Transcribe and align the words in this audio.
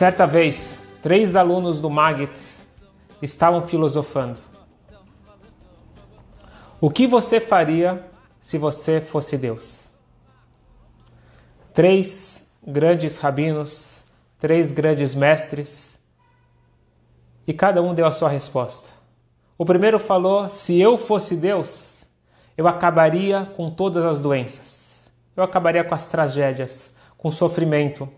Certa 0.00 0.24
vez, 0.24 0.78
três 1.02 1.36
alunos 1.36 1.78
do 1.78 1.90
Magit 1.90 2.34
estavam 3.20 3.66
filosofando. 3.66 4.40
O 6.80 6.88
que 6.90 7.06
você 7.06 7.38
faria 7.38 8.10
se 8.40 8.56
você 8.56 8.98
fosse 9.02 9.36
Deus? 9.36 9.92
Três 11.74 12.48
grandes 12.66 13.18
rabinos, 13.18 14.02
três 14.38 14.72
grandes 14.72 15.14
mestres, 15.14 15.99
e 17.50 17.52
cada 17.52 17.82
um 17.82 17.92
deu 17.92 18.06
a 18.06 18.12
sua 18.12 18.28
resposta. 18.28 18.90
O 19.58 19.64
primeiro 19.64 19.98
falou: 19.98 20.48
se 20.48 20.78
eu 20.78 20.96
fosse 20.96 21.34
Deus, 21.34 22.04
eu 22.56 22.68
acabaria 22.68 23.50
com 23.56 23.68
todas 23.68 24.04
as 24.04 24.20
doenças, 24.20 25.10
eu 25.36 25.42
acabaria 25.42 25.82
com 25.82 25.92
as 25.92 26.06
tragédias, 26.06 26.94
com 27.18 27.26
o 27.26 27.32
sofrimento 27.32 28.08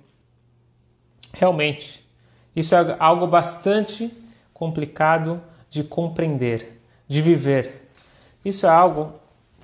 Realmente, 1.32 2.06
isso 2.54 2.74
é 2.74 2.96
algo 2.98 3.26
bastante 3.26 4.12
complicado 4.52 5.42
de 5.70 5.82
compreender, 5.82 6.78
de 7.08 7.22
viver. 7.22 7.88
Isso 8.44 8.66
é 8.66 8.68
algo 8.68 9.14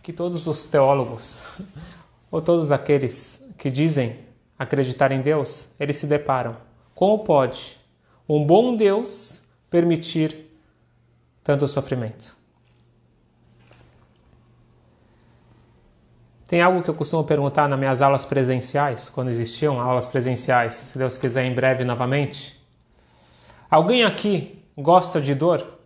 que 0.03 0.15
todos 0.15 0.47
os 0.47 0.65
teólogos, 0.65 1.59
ou 2.31 2.41
todos 2.41 2.73
aqueles 2.73 3.45
que 3.59 3.71
dizem 3.71 4.17
acreditar 4.59 5.13
em 5.13 5.21
Deus, 5.21 5.69
eles 5.79 5.99
se 5.99 6.07
deparam. 6.07 6.57
Como 6.95 7.19
pode 7.19 7.79
um 8.27 8.45
bom 8.45 8.75
Deus 8.75 9.38
permitir 9.71 10.51
tanto 11.43 11.67
sofrimento? 11.69 12.37
Tem 16.49 16.63
algo 16.63 16.83
que 16.83 16.89
eu 16.89 16.95
costumo 16.95 17.23
perguntar 17.25 17.69
nas 17.69 17.79
minhas 17.79 18.01
aulas 18.01 18.25
presenciais, 18.25 19.11
quando 19.11 19.29
existiam 19.29 19.79
aulas 19.79 20.07
presenciais, 20.07 20.73
se 20.73 20.97
Deus 20.97 21.19
quiser 21.19 21.45
em 21.45 21.55
breve 21.55 21.85
novamente. 21.85 22.59
Alguém 23.71 24.03
aqui 24.03 24.65
gosta 24.75 25.21
de 25.21 25.35
dor? 25.35 25.79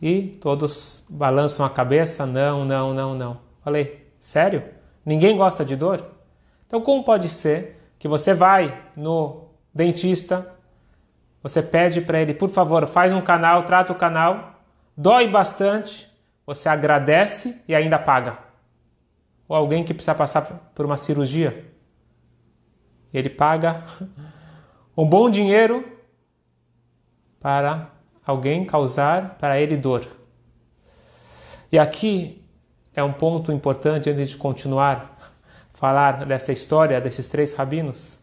E 0.00 0.28
todos 0.40 1.04
balançam 1.10 1.66
a 1.66 1.70
cabeça: 1.70 2.24
não, 2.26 2.64
não, 2.64 2.94
não, 2.94 3.14
não. 3.14 3.40
Falei, 3.64 4.08
sério? 4.20 4.62
Ninguém 5.04 5.36
gosta 5.36 5.64
de 5.64 5.74
dor? 5.74 6.06
Então, 6.66 6.80
como 6.80 7.02
pode 7.02 7.28
ser 7.28 7.80
que 7.98 8.06
você 8.06 8.32
vai 8.32 8.86
no 8.94 9.48
dentista, 9.74 10.53
você 11.44 11.62
pede 11.62 12.00
para 12.00 12.18
ele, 12.18 12.32
por 12.32 12.48
favor, 12.48 12.86
faz 12.86 13.12
um 13.12 13.20
canal, 13.20 13.62
trata 13.64 13.92
o 13.92 13.96
canal, 13.96 14.62
dói 14.96 15.28
bastante, 15.28 16.10
você 16.46 16.70
agradece 16.70 17.62
e 17.68 17.74
ainda 17.74 17.98
paga. 17.98 18.38
Ou 19.46 19.54
alguém 19.54 19.84
que 19.84 19.92
precisa 19.92 20.14
passar 20.14 20.40
por 20.74 20.86
uma 20.86 20.96
cirurgia. 20.96 21.70
Ele 23.12 23.28
paga 23.28 23.84
um 24.96 25.06
bom 25.06 25.28
dinheiro 25.28 25.86
para 27.38 27.90
alguém 28.24 28.64
causar 28.64 29.36
para 29.36 29.60
ele 29.60 29.76
dor. 29.76 30.06
E 31.70 31.78
aqui 31.78 32.42
é 32.94 33.02
um 33.02 33.12
ponto 33.12 33.52
importante 33.52 34.08
antes 34.08 34.30
de 34.30 34.36
continuar 34.38 35.14
falar 35.74 36.24
dessa 36.24 36.52
história 36.52 36.98
desses 37.02 37.28
três 37.28 37.52
rabinos, 37.52 38.18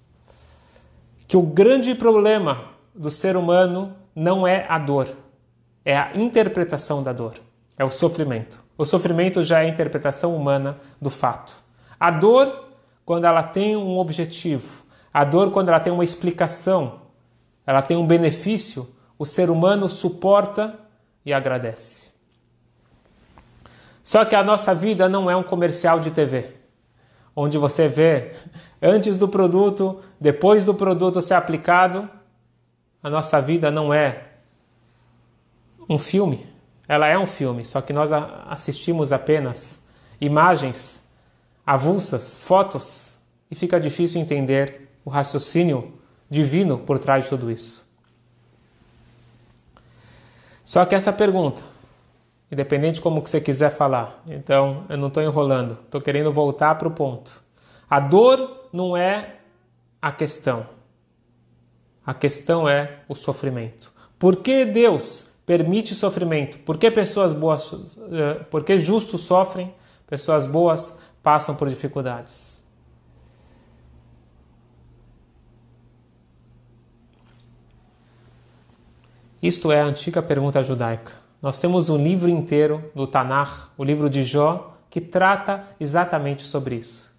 que 1.28 1.38
o 1.38 1.44
grande 1.44 1.94
problema 1.94 2.71
do 2.94 3.12
ser 3.12 3.38
humano 3.38 3.96
não 4.16 4.48
é 4.48 4.66
a 4.68 4.78
dor, 4.78 5.10
é 5.86 5.98
a 5.98 6.12
interpretação 6.16 7.02
da 7.02 7.14
dor 7.14 7.36
é 7.82 7.84
o 7.84 7.90
sofrimento. 7.90 8.64
O 8.78 8.86
sofrimento 8.86 9.44
já 9.44 9.64
é 9.64 9.66
a 9.66 9.70
interpretação 9.70 10.36
humana 10.36 10.78
do 11.02 11.10
fato. 11.10 11.52
A 12.00 12.12
dor, 12.12 12.68
quando 13.04 13.26
ela 13.26 13.42
tem 13.42 13.76
um 13.76 13.98
objetivo, 13.98 14.84
a 15.12 15.24
dor, 15.24 15.50
quando 15.50 15.70
ela 15.70 15.80
tem 15.80 15.92
uma 15.92 16.04
explicação, 16.04 17.02
ela 17.66 17.82
tem 17.82 17.98
um 17.98 18.06
benefício, 18.06 18.88
o 19.18 19.26
ser 19.26 19.50
humano 19.50 19.90
suporta 19.90 20.80
e 21.26 21.34
agradece. 21.34 22.12
Só 24.04 24.26
que 24.26 24.36
a 24.36 24.44
nossa 24.44 24.76
vida 24.76 25.10
não 25.10 25.30
é 25.30 25.36
um 25.36 25.44
comercial 25.44 26.00
de 26.00 26.12
TV, 26.12 26.54
onde 27.36 27.58
você 27.58 27.88
vê 27.88 28.34
antes 28.80 29.18
do 29.18 29.28
produto, 29.28 30.02
depois 30.20 30.64
do 30.64 30.76
produto 30.76 31.20
ser 31.20 31.34
aplicado. 31.34 32.08
A 33.02 33.10
nossa 33.10 33.42
vida 33.42 33.72
não 33.72 33.94
é 33.94 34.24
um 35.90 35.98
filme 35.98 36.52
ela 36.92 37.08
é 37.08 37.18
um 37.18 37.26
filme, 37.26 37.64
só 37.64 37.80
que 37.80 37.94
nós 37.94 38.12
assistimos 38.12 39.14
apenas 39.14 39.82
imagens 40.20 41.02
avulsas, 41.66 42.38
fotos, 42.38 43.18
e 43.50 43.56
fica 43.56 43.80
difícil 43.80 44.20
entender 44.20 44.90
o 45.06 45.10
raciocínio 45.10 45.94
divino 46.30 46.78
por 46.78 47.00
trás 47.00 47.24
de 47.24 47.30
tudo 47.30 47.50
isso. 47.50 47.88
Só 50.66 50.84
que 50.84 50.94
essa 50.94 51.14
pergunta, 51.14 51.62
independente 52.52 52.96
de 52.96 53.02
como 53.02 53.22
que 53.22 53.30
você 53.30 53.40
quiser 53.40 53.70
falar, 53.70 54.22
então 54.28 54.84
eu 54.90 54.98
não 54.98 55.08
estou 55.08 55.24
enrolando, 55.24 55.78
estou 55.86 56.02
querendo 56.02 56.30
voltar 56.34 56.76
para 56.76 56.90
o 56.90 56.92
ponto. 56.92 57.42
A 57.90 58.02
dor 58.02 58.68
não 58.74 58.98
é 58.98 59.38
a 60.02 60.12
questão. 60.12 60.66
A 62.06 62.14
questão 62.14 62.68
é 62.68 63.00
o 63.08 63.16
sofrimento. 63.16 63.94
Por 64.18 64.38
que 64.38 64.66
Deus 64.66 65.32
permite 65.52 65.94
sofrimento. 65.94 66.60
Por 66.60 66.78
que 66.78 66.90
pessoas 66.90 67.34
boas, 67.34 67.98
eh, 68.12 68.36
por 68.50 68.64
que 68.64 68.80
justos 68.80 69.20
sofrem, 69.20 69.74
pessoas 70.08 70.48
boas 70.48 70.98
passam 71.22 71.56
por 71.56 71.68
dificuldades? 71.68 72.64
Isto 79.42 79.74
é 79.74 79.82
a 79.82 79.86
antiga 79.86 80.22
pergunta 80.22 80.64
judaica. 80.64 81.14
Nós 81.42 81.58
temos 81.58 81.90
um 81.90 81.98
livro 81.98 82.30
inteiro 82.30 82.92
do 82.96 83.06
Tanar, 83.06 83.72
o 83.76 83.84
livro 83.84 84.10
de 84.10 84.24
Jó, 84.24 84.78
que 84.90 85.02
trata 85.02 85.68
exatamente 85.80 86.44
sobre 86.44 86.76
isso. 86.76 87.12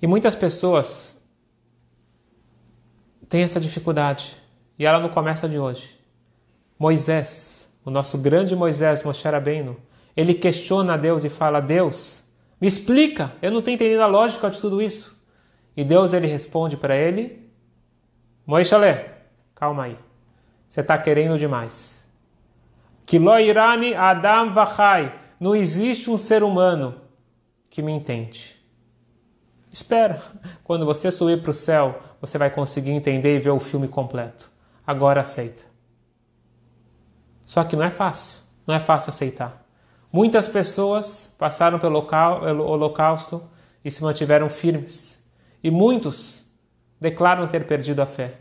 E 0.00 0.06
muitas 0.06 0.34
pessoas 0.34 1.19
têm 3.30 3.42
essa 3.42 3.60
dificuldade 3.60 4.36
e 4.78 4.84
ela 4.84 4.98
não 4.98 5.08
começa 5.08 5.48
de 5.48 5.58
hoje. 5.58 5.98
Moisés, 6.78 7.70
o 7.84 7.90
nosso 7.90 8.18
grande 8.18 8.56
Moisés, 8.56 9.02
Moshe 9.04 9.26
Rabbeinu, 9.26 9.76
ele 10.16 10.34
questiona 10.34 10.94
a 10.94 10.96
Deus 10.96 11.24
e 11.24 11.30
fala: 11.30 11.60
Deus, 11.60 12.24
me 12.60 12.66
explica, 12.66 13.32
eu 13.40 13.50
não 13.50 13.60
estou 13.60 13.72
entendendo 13.72 14.00
a 14.00 14.06
lógica 14.06 14.50
de 14.50 14.60
tudo 14.60 14.82
isso. 14.82 15.18
E 15.76 15.84
Deus 15.84 16.12
ele 16.12 16.26
responde 16.26 16.76
para 16.76 16.96
ele: 16.96 17.48
Moisés, 18.44 19.06
calma 19.54 19.84
aí, 19.84 19.96
você 20.66 20.80
está 20.80 20.98
querendo 20.98 21.38
demais. 21.38 22.10
Kiloirani 23.06 23.94
Adam 23.94 24.52
Vachai, 24.52 25.14
não 25.38 25.54
existe 25.54 26.10
um 26.10 26.18
ser 26.18 26.42
humano 26.42 27.00
que 27.68 27.80
me 27.80 27.92
entende. 27.92 28.59
Espera, 29.72 30.22
quando 30.64 30.84
você 30.84 31.10
subir 31.10 31.40
para 31.42 31.50
o 31.50 31.54
céu, 31.54 32.00
você 32.20 32.36
vai 32.36 32.50
conseguir 32.50 32.90
entender 32.90 33.36
e 33.36 33.40
ver 33.40 33.50
o 33.50 33.60
filme 33.60 33.86
completo 33.88 34.50
agora 34.90 35.20
aceita. 35.20 35.62
Só 37.44 37.62
que 37.62 37.76
não 37.76 37.84
é 37.84 37.90
fácil, 37.90 38.40
não 38.66 38.74
é 38.74 38.80
fácil 38.80 39.10
aceitar. 39.10 39.64
Muitas 40.12 40.48
pessoas 40.48 41.34
passaram 41.38 41.78
pelo 41.78 41.98
holocausto 41.98 43.42
e 43.84 43.90
se 43.90 44.02
mantiveram 44.02 44.50
firmes. 44.50 45.24
E 45.62 45.70
muitos 45.70 46.46
declaram 47.00 47.46
ter 47.46 47.66
perdido 47.66 48.00
a 48.02 48.06
fé. 48.06 48.38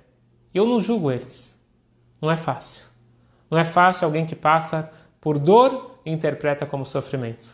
E 0.54 0.57
eu 0.57 0.65
não 0.65 0.81
julgo 0.81 1.12
eles. 1.12 1.63
Não 2.19 2.31
é 2.31 2.38
fácil. 2.38 2.86
Não 3.50 3.57
é 3.57 3.63
fácil 3.63 4.06
alguém 4.06 4.25
que 4.25 4.36
passa 4.36 4.92
por 5.21 5.38
dor 5.38 6.00
e 6.04 6.12
interpreta 6.12 6.65
como 6.65 6.86
sofrimento. 6.86 7.50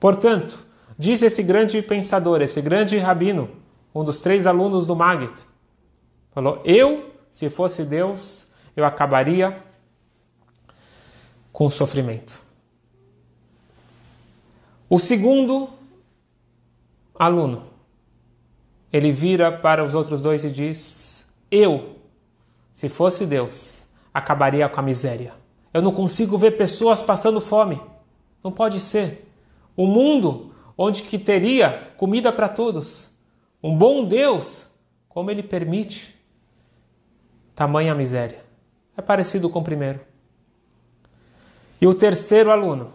Portanto, 0.00 0.64
diz 0.98 1.22
esse 1.22 1.42
grande 1.42 1.80
pensador, 1.80 2.42
esse 2.42 2.60
grande 2.60 2.98
rabino, 2.98 3.48
um 3.94 4.02
dos 4.02 4.18
três 4.18 4.46
alunos 4.46 4.84
do 4.84 4.96
Maggid, 4.96 5.32
falou: 6.32 6.60
Eu 6.64 7.12
se 7.30 7.48
fosse 7.48 7.84
Deus, 7.84 8.48
eu 8.76 8.84
acabaria 8.84 9.62
com 11.52 11.66
o 11.66 11.70
sofrimento. 11.70 12.42
O 14.90 14.98
segundo 14.98 15.68
aluno, 17.14 17.64
ele 18.92 19.12
vira 19.12 19.52
para 19.52 19.84
os 19.84 19.94
outros 19.94 20.22
dois 20.22 20.44
e 20.44 20.50
diz: 20.50 21.28
Eu, 21.50 21.96
se 22.72 22.88
fosse 22.88 23.26
Deus, 23.26 23.86
acabaria 24.12 24.68
com 24.68 24.80
a 24.80 24.82
miséria. 24.82 25.34
Eu 25.72 25.82
não 25.82 25.92
consigo 25.92 26.38
ver 26.38 26.52
pessoas 26.52 27.02
passando 27.02 27.40
fome. 27.40 27.80
Não 28.42 28.50
pode 28.50 28.80
ser. 28.80 29.30
O 29.76 29.86
mundo 29.86 30.54
onde 30.78 31.02
que 31.02 31.18
teria 31.18 31.90
comida 31.96 32.32
para 32.32 32.48
todos. 32.48 33.10
Um 33.60 33.76
bom 33.76 34.04
Deus, 34.04 34.70
como 35.08 35.30
ele 35.30 35.42
permite 35.42 36.16
Tamanha 37.54 37.92
miséria. 37.92 38.44
É 38.96 39.02
parecido 39.02 39.50
com 39.50 39.58
o 39.58 39.64
primeiro. 39.64 40.00
E 41.80 41.86
o 41.88 41.94
terceiro 41.94 42.52
aluno, 42.52 42.92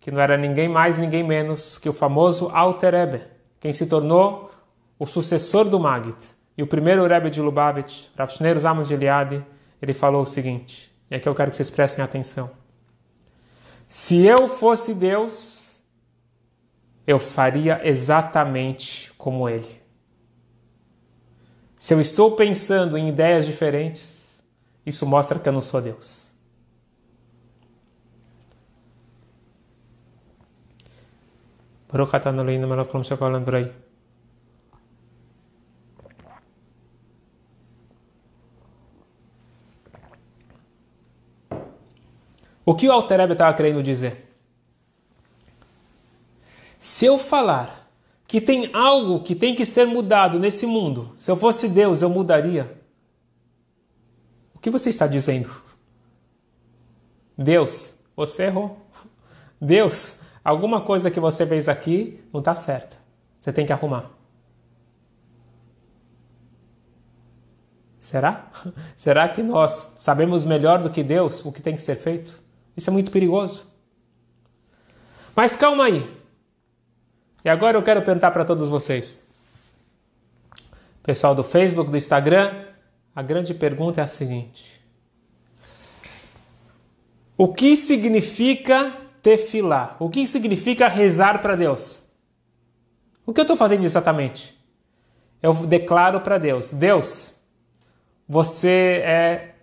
que 0.00 0.10
não 0.10 0.18
era 0.20 0.38
ninguém 0.38 0.66
mais, 0.66 0.96
ninguém 0.96 1.22
menos 1.22 1.76
que 1.76 1.88
o 1.88 1.92
famoso 1.92 2.48
Alter 2.54 2.94
Ebe, 2.94 3.22
quem 3.60 3.74
se 3.74 3.86
tornou 3.86 4.50
o 4.98 5.04
sucessor 5.04 5.68
do 5.68 5.78
Magid. 5.78 6.16
E 6.56 6.62
o 6.62 6.66
primeiro 6.66 7.06
Rebbe 7.06 7.28
de 7.28 7.42
Lubavitch, 7.42 8.08
Rav 8.16 8.30
Shneir 8.30 8.58
Zamos 8.58 8.88
de 8.88 8.94
Eliade, 8.94 9.44
ele 9.80 9.92
falou 9.92 10.22
o 10.22 10.26
seguinte, 10.26 10.90
e 11.10 11.16
aqui 11.16 11.28
eu 11.28 11.34
quero 11.34 11.50
que 11.50 11.56
vocês 11.56 11.70
prestem 11.70 12.02
atenção. 12.02 12.50
Se 13.86 14.24
eu 14.24 14.48
fosse 14.48 14.94
Deus, 14.94 15.55
eu 17.06 17.20
faria 17.20 17.80
exatamente 17.86 19.12
como 19.14 19.48
ele. 19.48 19.80
Se 21.76 21.94
eu 21.94 22.00
estou 22.00 22.34
pensando 22.34 22.98
em 22.98 23.08
ideias 23.08 23.46
diferentes, 23.46 24.44
isso 24.84 25.06
mostra 25.06 25.38
que 25.38 25.48
eu 25.48 25.52
não 25.52 25.62
sou 25.62 25.80
Deus. 25.80 26.26
O 42.64 42.74
que 42.74 42.88
o 42.88 42.92
Altereb 42.92 43.30
estava 43.30 43.54
querendo 43.54 43.80
dizer? 43.80 44.25
Se 46.86 47.04
eu 47.04 47.18
falar 47.18 47.90
que 48.28 48.40
tem 48.40 48.70
algo 48.72 49.24
que 49.24 49.34
tem 49.34 49.56
que 49.56 49.66
ser 49.66 49.88
mudado 49.88 50.38
nesse 50.38 50.68
mundo, 50.68 51.16
se 51.18 51.28
eu 51.28 51.36
fosse 51.36 51.68
Deus, 51.68 52.00
eu 52.00 52.08
mudaria. 52.08 52.80
O 54.54 54.60
que 54.60 54.70
você 54.70 54.88
está 54.88 55.04
dizendo? 55.08 55.50
Deus, 57.36 57.96
você 58.14 58.44
errou. 58.44 58.86
Deus, 59.60 60.20
alguma 60.44 60.80
coisa 60.80 61.10
que 61.10 61.18
você 61.18 61.44
fez 61.44 61.68
aqui 61.68 62.20
não 62.32 62.38
está 62.38 62.54
certa. 62.54 62.98
Você 63.40 63.52
tem 63.52 63.66
que 63.66 63.72
arrumar. 63.72 64.08
Será? 67.98 68.48
Será 68.94 69.28
que 69.28 69.42
nós 69.42 69.96
sabemos 69.98 70.44
melhor 70.44 70.80
do 70.80 70.90
que 70.90 71.02
Deus 71.02 71.44
o 71.44 71.50
que 71.50 71.60
tem 71.60 71.74
que 71.74 71.82
ser 71.82 71.96
feito? 71.96 72.40
Isso 72.76 72.88
é 72.88 72.92
muito 72.92 73.10
perigoso. 73.10 73.66
Mas 75.34 75.56
calma 75.56 75.86
aí. 75.86 76.15
E 77.46 77.48
agora 77.48 77.78
eu 77.78 77.82
quero 77.84 78.02
perguntar 78.02 78.32
para 78.32 78.44
todos 78.44 78.68
vocês. 78.68 79.20
Pessoal 81.04 81.32
do 81.32 81.44
Facebook, 81.44 81.92
do 81.92 81.96
Instagram, 81.96 82.52
a 83.14 83.22
grande 83.22 83.54
pergunta 83.54 84.00
é 84.00 84.04
a 84.04 84.08
seguinte: 84.08 84.84
O 87.38 87.54
que 87.54 87.76
significa 87.76 88.92
tefilar? 89.22 89.94
O 90.00 90.10
que 90.10 90.26
significa 90.26 90.88
rezar 90.88 91.40
para 91.40 91.54
Deus? 91.54 92.02
O 93.24 93.32
que 93.32 93.38
eu 93.38 93.44
estou 93.44 93.56
fazendo 93.56 93.84
exatamente? 93.84 94.60
Eu 95.40 95.54
declaro 95.54 96.22
para 96.22 96.38
Deus: 96.38 96.72
Deus, 96.72 97.36
você 98.28 99.02
é 99.04 99.54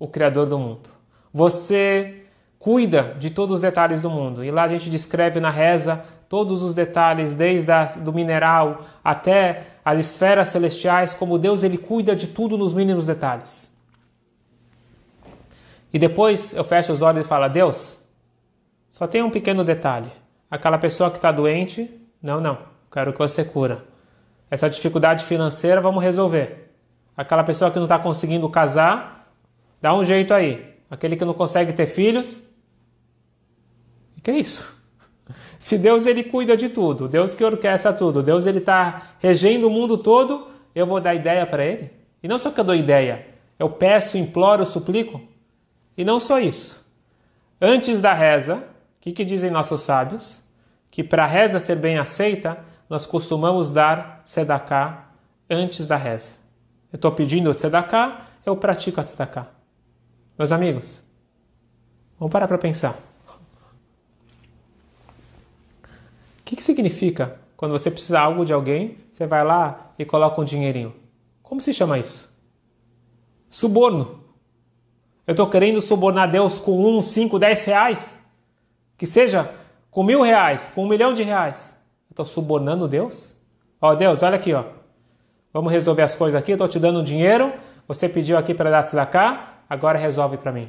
o 0.00 0.08
Criador 0.08 0.48
do 0.48 0.58
mundo. 0.58 0.90
Você 1.32 2.24
cuida 2.58 3.14
de 3.20 3.30
todos 3.30 3.56
os 3.56 3.60
detalhes 3.60 4.02
do 4.02 4.10
mundo. 4.10 4.42
E 4.42 4.50
lá 4.50 4.64
a 4.64 4.68
gente 4.68 4.90
descreve 4.90 5.38
na 5.38 5.50
reza 5.50 6.02
todos 6.28 6.62
os 6.62 6.74
detalhes, 6.74 7.34
desde 7.34 7.70
a, 7.70 7.84
do 7.84 8.12
mineral 8.12 8.82
até 9.02 9.66
as 9.84 9.98
esferas 9.98 10.48
celestiais, 10.48 11.14
como 11.14 11.38
Deus 11.38 11.62
ele 11.62 11.78
cuida 11.78 12.16
de 12.16 12.26
tudo 12.26 12.56
nos 12.58 12.72
mínimos 12.72 13.06
detalhes. 13.06 13.74
E 15.92 15.98
depois 15.98 16.52
eu 16.52 16.64
fecho 16.64 16.92
os 16.92 17.02
olhos 17.02 17.24
e 17.24 17.28
falo: 17.28 17.48
Deus, 17.48 18.00
só 18.90 19.06
tem 19.06 19.22
um 19.22 19.30
pequeno 19.30 19.62
detalhe. 19.62 20.10
Aquela 20.50 20.78
pessoa 20.78 21.10
que 21.10 21.16
está 21.16 21.30
doente, 21.32 21.90
não, 22.22 22.40
não, 22.40 22.58
quero 22.90 23.12
que 23.12 23.18
você 23.18 23.44
cura. 23.44 23.84
Essa 24.50 24.68
dificuldade 24.68 25.24
financeira 25.24 25.80
vamos 25.80 26.02
resolver. 26.02 26.72
Aquela 27.16 27.44
pessoa 27.44 27.70
que 27.70 27.76
não 27.76 27.84
está 27.84 27.98
conseguindo 27.98 28.48
casar, 28.48 29.32
dá 29.80 29.94
um 29.94 30.04
jeito 30.04 30.34
aí. 30.34 30.74
Aquele 30.90 31.16
que 31.16 31.24
não 31.24 31.34
consegue 31.34 31.72
ter 31.72 31.86
filhos, 31.86 32.38
que 34.24 34.30
é 34.30 34.38
isso? 34.38 34.74
Se 35.64 35.78
Deus 35.78 36.04
ele 36.04 36.22
cuida 36.22 36.58
de 36.58 36.68
tudo, 36.68 37.08
Deus 37.08 37.34
que 37.34 37.42
orquestra 37.42 37.90
tudo, 37.90 38.22
Deus 38.22 38.44
ele 38.44 38.58
está 38.58 39.12
regendo 39.18 39.66
o 39.66 39.70
mundo 39.70 39.96
todo, 39.96 40.48
eu 40.74 40.86
vou 40.86 41.00
dar 41.00 41.14
ideia 41.14 41.46
para 41.46 41.64
ele? 41.64 41.90
E 42.22 42.28
não 42.28 42.38
só 42.38 42.50
que 42.50 42.60
eu 42.60 42.64
dou 42.64 42.74
ideia, 42.74 43.26
eu 43.58 43.70
peço, 43.70 44.18
imploro, 44.18 44.66
suplico. 44.66 45.22
E 45.96 46.04
não 46.04 46.20
só 46.20 46.38
isso. 46.38 46.86
Antes 47.58 48.02
da 48.02 48.12
reza, 48.12 48.56
o 48.56 48.60
que, 49.00 49.10
que 49.10 49.24
dizem 49.24 49.50
nossos 49.50 49.80
sábios? 49.80 50.42
Que 50.90 51.02
para 51.02 51.24
a 51.24 51.26
reza 51.26 51.58
ser 51.58 51.76
bem 51.76 51.96
aceita, 51.96 52.58
nós 52.86 53.06
costumamos 53.06 53.70
dar 53.70 54.20
sedaká 54.22 55.12
antes 55.48 55.86
da 55.86 55.96
reza. 55.96 56.34
Eu 56.92 56.96
estou 56.96 57.10
pedindo 57.10 57.58
sedaká, 57.58 58.26
eu 58.44 58.54
pratico 58.54 59.00
a 59.00 59.06
sedaká. 59.06 59.46
Meus 60.36 60.52
amigos, 60.52 61.02
vamos 62.18 62.30
parar 62.30 62.46
para 62.46 62.58
pensar. 62.58 63.13
O 66.44 66.46
que, 66.46 66.56
que 66.56 66.62
significa 66.62 67.40
quando 67.56 67.72
você 67.72 67.90
precisa 67.90 68.20
algo 68.20 68.44
de 68.44 68.52
alguém, 68.52 68.98
você 69.10 69.26
vai 69.26 69.42
lá 69.42 69.94
e 69.98 70.04
coloca 70.04 70.38
um 70.38 70.44
dinheirinho? 70.44 70.94
Como 71.42 71.58
se 71.58 71.72
chama 71.72 71.98
isso? 71.98 72.30
Suborno. 73.48 74.20
Eu 75.26 75.32
estou 75.32 75.48
querendo 75.48 75.80
subornar 75.80 76.30
Deus 76.30 76.58
com 76.58 76.86
um, 76.86 77.00
cinco, 77.00 77.38
dez 77.38 77.64
reais? 77.64 78.26
Que 78.98 79.06
seja 79.06 79.54
com 79.90 80.02
mil 80.02 80.20
reais, 80.20 80.70
com 80.74 80.84
um 80.84 80.88
milhão 80.88 81.14
de 81.14 81.22
reais. 81.22 81.74
Estou 82.10 82.26
subornando 82.26 82.86
Deus? 82.86 83.34
Ó 83.80 83.94
Deus, 83.94 84.22
olha 84.22 84.36
aqui, 84.36 84.52
ó. 84.52 84.64
Vamos 85.50 85.72
resolver 85.72 86.02
as 86.02 86.14
coisas 86.14 86.38
aqui. 86.38 86.52
Estou 86.52 86.68
te 86.68 86.78
dando 86.78 87.02
dinheiro. 87.02 87.54
Você 87.88 88.06
pediu 88.06 88.36
aqui 88.36 88.52
para 88.52 88.70
dar 88.70 89.06
cá. 89.06 89.60
Agora 89.70 89.98
resolve 89.98 90.36
para 90.36 90.52
mim. 90.52 90.68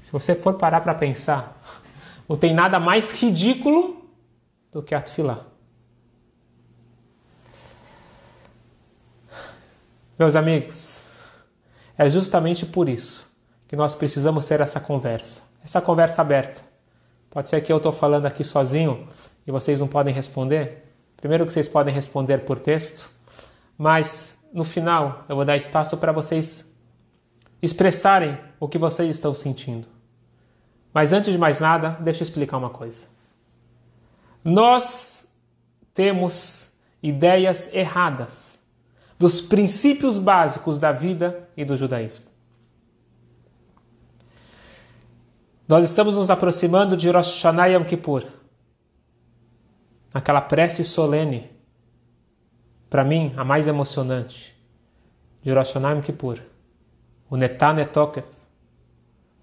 Se 0.00 0.12
você 0.12 0.36
for 0.36 0.54
parar 0.54 0.80
para 0.80 0.94
pensar, 0.94 1.60
não 2.28 2.36
tem 2.36 2.54
nada 2.54 2.78
mais 2.80 3.12
ridículo 3.12 4.04
do 4.70 4.82
que 4.82 4.94
a. 4.94 5.02
Meus 10.18 10.36
amigos, 10.36 10.98
é 11.96 12.08
justamente 12.08 12.64
por 12.64 12.88
isso 12.88 13.30
que 13.66 13.76
nós 13.76 13.94
precisamos 13.94 14.46
ter 14.46 14.60
essa 14.60 14.78
conversa, 14.78 15.42
essa 15.64 15.80
conversa 15.80 16.22
aberta. 16.22 16.60
Pode 17.30 17.48
ser 17.48 17.60
que 17.62 17.72
eu 17.72 17.78
estou 17.78 17.92
falando 17.92 18.26
aqui 18.26 18.44
sozinho 18.44 19.08
e 19.46 19.50
vocês 19.50 19.80
não 19.80 19.88
podem 19.88 20.12
responder. 20.12 20.94
Primeiro 21.16 21.46
que 21.46 21.52
vocês 21.52 21.68
podem 21.68 21.92
responder 21.94 22.38
por 22.38 22.58
texto, 22.58 23.10
mas 23.78 24.36
no 24.52 24.64
final 24.64 25.24
eu 25.28 25.36
vou 25.36 25.44
dar 25.44 25.56
espaço 25.56 25.96
para 25.96 26.12
vocês 26.12 26.70
expressarem 27.62 28.38
o 28.60 28.68
que 28.68 28.76
vocês 28.76 29.08
estão 29.08 29.34
sentindo. 29.34 29.91
Mas 30.92 31.12
antes 31.12 31.32
de 31.32 31.38
mais 31.38 31.60
nada, 31.60 31.96
deixa 32.00 32.22
eu 32.22 32.24
explicar 32.24 32.58
uma 32.58 32.70
coisa. 32.70 33.06
Nós 34.44 35.28
temos 35.94 36.72
ideias 37.02 37.72
erradas 37.72 38.60
dos 39.18 39.40
princípios 39.40 40.18
básicos 40.18 40.78
da 40.80 40.92
vida 40.92 41.48
e 41.56 41.64
do 41.64 41.76
judaísmo. 41.76 42.26
Nós 45.66 45.84
estamos 45.84 46.16
nos 46.16 46.28
aproximando 46.28 46.96
de 46.96 47.08
Rosh 47.08 47.36
Hashanah 47.36 47.66
Yom 47.68 47.84
Kippur, 47.84 48.24
aquela 50.12 50.40
prece 50.40 50.84
solene, 50.84 51.50
para 52.90 53.04
mim, 53.04 53.32
a 53.36 53.44
mais 53.44 53.68
emocionante, 53.68 54.54
de 55.42 55.50
Rosh 55.50 55.68
Hashanah 55.68 55.92
Yom 55.92 56.02
Kippur, 56.02 56.40
o 57.30 57.36
Netan 57.36 57.80
Etokef, 57.80 58.26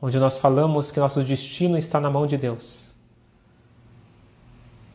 onde 0.01 0.19
nós 0.19 0.37
falamos 0.37 0.91
que 0.91 0.99
nosso 0.99 1.23
destino 1.23 1.77
está 1.77 1.99
na 1.99 2.09
mão 2.09 2.25
de 2.25 2.37
Deus. 2.37 2.95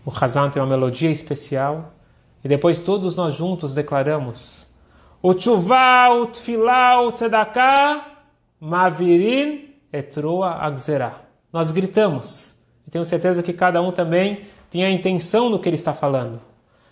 O 0.04 0.10
Hazan 0.10 0.50
tem 0.50 0.62
uma 0.62 0.68
melodia 0.68 1.10
especial 1.10 1.92
e 2.42 2.48
depois 2.48 2.78
todos 2.78 3.14
nós 3.14 3.34
juntos 3.34 3.74
declaramos 3.74 4.66
o 5.26 5.32
Tchuvah, 5.32 6.10
o 6.10 7.10
Tzedakah, 7.10 8.04
Mavirin 8.60 9.74
etroa 9.90 10.50
agzerá. 10.50 11.20
Nós 11.50 11.70
gritamos 11.70 12.54
e 12.86 12.90
tenho 12.90 13.06
certeza 13.06 13.42
que 13.42 13.54
cada 13.54 13.80
um 13.80 13.90
também 13.90 14.44
tem 14.70 14.84
a 14.84 14.90
intenção 14.90 15.48
no 15.48 15.58
que 15.58 15.66
ele 15.66 15.76
está 15.76 15.94
falando. 15.94 16.42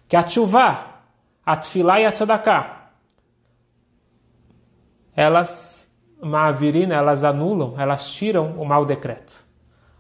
Que 0.09 0.17
a 0.17 0.23
Tchuvah, 0.23 1.03
a 1.45 1.57
Tfilah 1.57 2.01
e 2.01 2.07
a 2.07 2.13
Tzedakah, 2.13 2.93
elas 5.15 5.82
Ma'avirina, 6.23 6.95
elas 6.95 7.25
anulam, 7.25 7.75
elas 7.79 8.09
tiram 8.11 8.53
o 8.61 8.65
mau 8.65 8.85
decreto. 8.85 9.45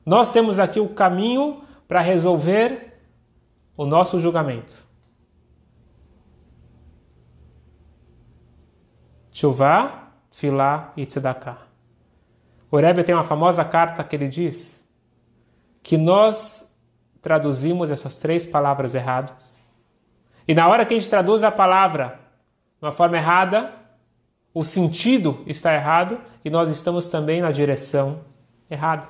Nós 0.07 0.33
temos 0.33 0.59
aqui 0.59 0.79
o 0.79 0.89
caminho 0.89 1.63
para 1.89 2.01
resolver 2.01 3.01
o 3.77 3.85
nosso 3.85 4.19
julgamento. 4.21 4.87
Tchuvá, 9.33 10.11
Tfilá 10.31 10.93
e 10.97 11.05
Tzedakah. 11.05 11.59
O 12.71 12.77
Rebbe 12.77 13.03
tem 13.03 13.15
uma 13.15 13.25
famosa 13.25 13.65
carta 13.65 14.05
que 14.05 14.17
ele 14.17 14.29
diz 14.29 14.83
que 15.83 15.97
nós 15.97 16.75
traduzimos 17.21 17.91
essas 17.91 18.17
três 18.17 18.47
palavras 18.47 18.95
erradas. 18.95 19.61
E 20.47 20.55
na 20.55 20.69
hora 20.69 20.87
que 20.87 20.95
a 20.95 20.97
gente 20.97 21.11
traduz 21.11 21.43
a 21.43 21.51
palavra 21.51 22.21
de 22.81 22.87
uma 22.87 22.93
forma 22.93 23.17
errada, 23.17 23.73
o 24.55 24.65
sentido 24.65 25.43
está 25.47 25.75
errado 25.75 26.19
e 26.45 26.51
nós 26.51 26.71
estamos 26.71 27.09
também 27.09 27.41
na 27.41 27.51
direção 27.51 28.21
errada. 28.71 29.09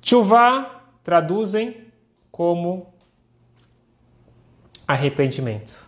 Chuvá 0.00 0.82
traduzem 1.02 1.88
como 2.30 2.92
arrependimento. 4.86 5.86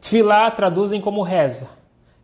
Tfilá 0.00 0.50
traduzem 0.50 1.00
como 1.00 1.22
reza. 1.22 1.68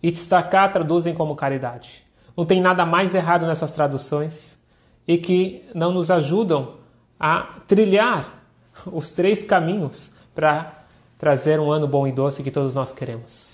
E 0.03 0.11
tzedakah 0.11 0.69
traduzem 0.69 1.15
como 1.15 1.37
caridade. 1.37 2.05
Não 2.37 2.45
tem 2.45 2.61
nada 2.61 2.85
mais 2.85 3.15
errado 3.15 3.47
nessas 3.47 3.73
traduções 3.73 4.59
e 5.07 5.17
que 5.17 5.69
não 5.75 5.93
nos 5.93 6.11
ajudam 6.11 6.77
a 7.19 7.61
trilhar 7.67 8.43
os 8.87 9.11
três 9.11 9.43
caminhos 9.43 10.13
para 10.35 10.85
trazer 11.19 11.61
um 11.61 11.71
ano 11.71 11.87
bom 11.87 12.07
e 12.07 12.13
doce 12.13 12.43
que 12.43 12.51
todos 12.51 12.75
nós 12.75 12.91
queremos. 12.91 13.52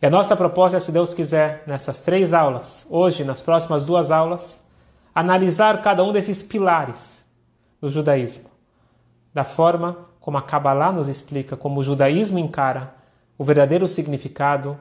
E 0.00 0.06
a 0.06 0.10
nossa 0.10 0.36
proposta 0.36 0.76
é, 0.76 0.80
se 0.80 0.92
Deus 0.92 1.12
quiser, 1.12 1.64
nessas 1.66 2.00
três 2.00 2.32
aulas, 2.32 2.86
hoje, 2.88 3.24
nas 3.24 3.42
próximas 3.42 3.84
duas 3.84 4.12
aulas, 4.12 4.64
analisar 5.12 5.82
cada 5.82 6.04
um 6.04 6.12
desses 6.12 6.40
pilares 6.40 7.26
do 7.80 7.90
judaísmo, 7.90 8.48
da 9.34 9.42
forma 9.42 9.96
como 10.20 10.38
a 10.38 10.42
Kabbalah 10.42 10.92
nos 10.92 11.08
explica, 11.08 11.56
como 11.56 11.80
o 11.80 11.82
judaísmo 11.82 12.38
encara 12.38 12.94
o 13.36 13.42
verdadeiro 13.42 13.88
significado 13.88 14.78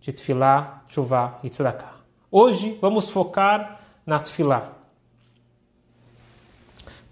de 0.00 0.12
Tfilá, 0.12 0.82
Chuvá 0.86 1.38
e 1.42 1.50
Tzedakah. 1.50 1.94
Hoje 2.30 2.78
vamos 2.80 3.10
focar 3.10 3.80
na 4.06 4.20
Tfilá. 4.20 4.68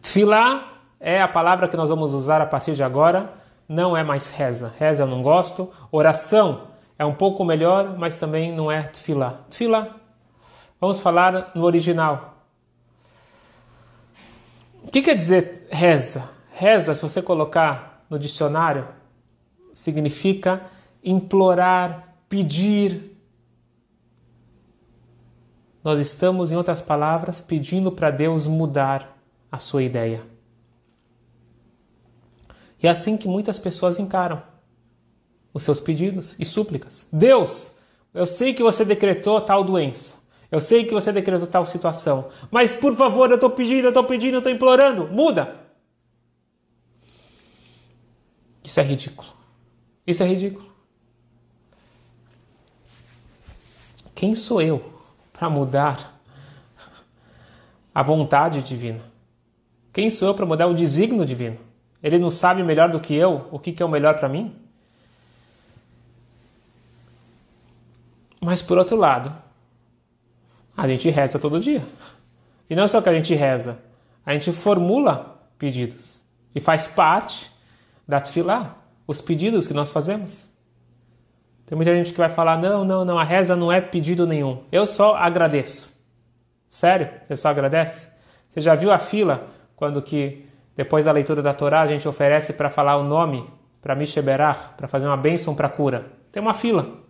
Tfilá 0.01 0.75
é 1.01 1.21
a 1.21 1.27
palavra 1.27 1.67
que 1.67 1.77
nós 1.77 1.91
vamos 1.91 2.15
usar 2.15 2.41
a 2.41 2.47
partir 2.47 2.75
de 2.75 2.85
agora, 2.85 3.33
não 3.69 3.97
é 3.97 4.05
mais 4.05 4.31
reza. 4.31 4.73
Reza 4.79 5.03
eu 5.03 5.07
não 5.07 5.23
gosto. 5.23 5.73
Oração 5.91 6.68
é 6.99 7.05
um 7.05 7.15
pouco 7.15 7.45
melhor, 7.45 7.97
mas 7.97 8.19
também 8.19 8.53
não 8.53 8.71
é 8.71 8.83
Tfilá. 8.83 9.45
Tfilá. 9.49 9.97
Vamos 10.81 10.99
falar 10.99 11.53
no 11.55 11.65
original. 11.65 12.45
O 14.83 14.91
que 14.91 15.03
quer 15.03 15.15
dizer 15.15 15.69
reza? 15.71 16.31
Reza, 16.51 16.95
se 16.95 17.03
você 17.03 17.23
colocar 17.23 18.05
no 18.11 18.19
dicionário, 18.19 18.89
significa 19.73 20.63
implorar, 21.05 22.17
pedir, 22.29 23.17
nós 25.85 26.01
estamos, 26.01 26.51
em 26.51 26.57
outras 26.57 26.81
palavras, 26.81 27.41
pedindo 27.41 27.93
para 27.93 28.11
Deus 28.11 28.47
mudar 28.47 29.17
a 29.51 29.59
sua 29.59 29.83
ideia. 29.83 30.23
E 32.83 32.87
é 32.87 32.91
assim 32.91 33.17
que 33.17 33.29
muitas 33.29 33.59
pessoas 33.59 33.99
encaram 33.99 34.43
os 35.59 35.65
seus 35.65 35.81
pedidos 35.81 36.35
e 36.39 36.45
súplicas. 36.45 37.09
Deus, 37.13 37.73
eu 38.15 38.27
sei 38.27 38.55
que 38.55 38.63
você 38.63 38.85
decretou 38.85 39.41
tal 39.41 39.63
doença. 39.63 40.17
Eu 40.51 40.61
sei 40.61 40.85
que 40.85 40.95
você 40.95 41.13
decretou 41.13 41.47
tal 41.47 41.67
situação. 41.67 42.31
Mas 42.51 42.75
por 42.75 42.95
favor, 42.97 43.29
eu 43.29 43.35
estou 43.35 43.51
pedindo, 43.51 43.85
eu 43.85 43.89
estou 43.89 44.05
pedindo, 44.05 44.35
eu 44.35 44.39
estou 44.39 44.53
implorando. 44.53 45.07
Muda! 45.09 45.57
Isso 48.65 48.81
é 48.81 48.83
ridículo. 48.83 49.29
Isso 50.07 50.23
é 50.23 50.27
ridículo. 50.27 50.67
Quem 54.15 54.35
sou 54.35 54.63
eu 54.63 54.83
para 55.33 55.51
mudar 55.51 56.21
a 57.95 58.03
vontade 58.03 58.63
divina? 58.63 59.03
Quem 59.93 60.11
sou 60.11 60.29
eu 60.29 60.35
para 60.35 60.47
mudar 60.47 60.67
o 60.67 60.75
desígnio 60.75 61.27
divino? 61.27 61.59
Ele 62.03 62.19
não 62.19 62.31
sabe 62.31 62.63
melhor 62.63 62.91
do 62.91 63.01
que 63.01 63.15
eu 63.15 63.49
o 63.51 63.59
que 63.59 63.83
é 63.83 63.85
o 63.85 63.89
melhor 63.89 64.19
para 64.19 64.29
mim? 64.29 64.58
Mas 68.41 68.63
por 68.63 68.79
outro 68.79 68.97
lado, 68.97 69.35
a 70.77 70.87
gente 70.87 71.11
reza 71.11 71.39
todo 71.39 71.59
dia. 71.59 71.83
E 72.71 72.77
não 72.77 72.87
só 72.87 73.01
que 73.01 73.09
a 73.09 73.13
gente 73.13 73.35
reza, 73.35 73.79
a 74.25 74.33
gente 74.33 74.53
formula 74.53 75.41
pedidos. 75.59 76.25
E 76.55 76.61
faz 76.61 76.87
parte 76.87 77.51
da 78.07 78.21
tefilá, 78.21 78.77
os 79.07 79.21
pedidos 79.21 79.67
que 79.67 79.75
nós 79.75 79.91
fazemos. 79.91 80.51
Tem 81.67 81.77
muita 81.77 81.95
gente 81.95 82.13
que 82.13 82.19
vai 82.19 82.29
falar: 82.29 82.57
não, 82.59 82.85
não, 82.85 83.05
não, 83.05 83.19
a 83.19 83.25
reza 83.25 83.57
não 83.57 83.73
é 83.73 83.81
pedido 83.81 84.27
nenhum. 84.27 84.63
Eu 84.71 84.87
só 84.87 85.17
agradeço. 85.17 85.97
Sério? 86.69 87.09
Você 87.23 87.37
só 87.37 87.49
agradece? 87.49 88.09
Você 88.49 88.61
já 88.61 88.75
viu 88.75 88.91
a 88.91 88.99
fila 88.99 89.49
quando 89.77 90.01
que 90.01 90.47
depois 90.77 91.07
da 91.07 91.13
leitura 91.13 91.43
da 91.43 91.53
Torá 91.53 91.81
a 91.81 91.87
gente 91.87 92.07
oferece 92.07 92.53
para 92.53 92.71
falar 92.71 92.97
o 92.97 93.05
nome 93.05 93.49
para 93.83 93.95
Misheberach, 93.95 94.71
para 94.77 94.87
fazer 94.87 95.07
uma 95.07 95.17
bênção 95.17 95.55
para 95.55 95.69
cura? 95.69 96.07
Tem 96.31 96.41
uma 96.41 96.55
fila. 96.55 97.08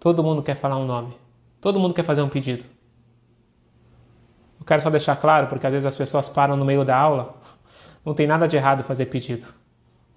Todo 0.00 0.24
mundo 0.24 0.42
quer 0.42 0.54
falar 0.54 0.78
um 0.78 0.86
nome. 0.86 1.14
Todo 1.60 1.78
mundo 1.78 1.92
quer 1.92 2.02
fazer 2.02 2.22
um 2.22 2.28
pedido. 2.28 2.64
Eu 4.58 4.64
quero 4.64 4.80
só 4.80 4.88
deixar 4.88 5.14
claro, 5.16 5.46
porque 5.46 5.66
às 5.66 5.72
vezes 5.72 5.84
as 5.84 5.96
pessoas 5.96 6.26
param 6.26 6.56
no 6.56 6.64
meio 6.64 6.86
da 6.86 6.96
aula. 6.96 7.34
Não 8.04 8.14
tem 8.14 8.26
nada 8.26 8.48
de 8.48 8.56
errado 8.56 8.82
fazer 8.82 9.06
pedido. 9.06 9.46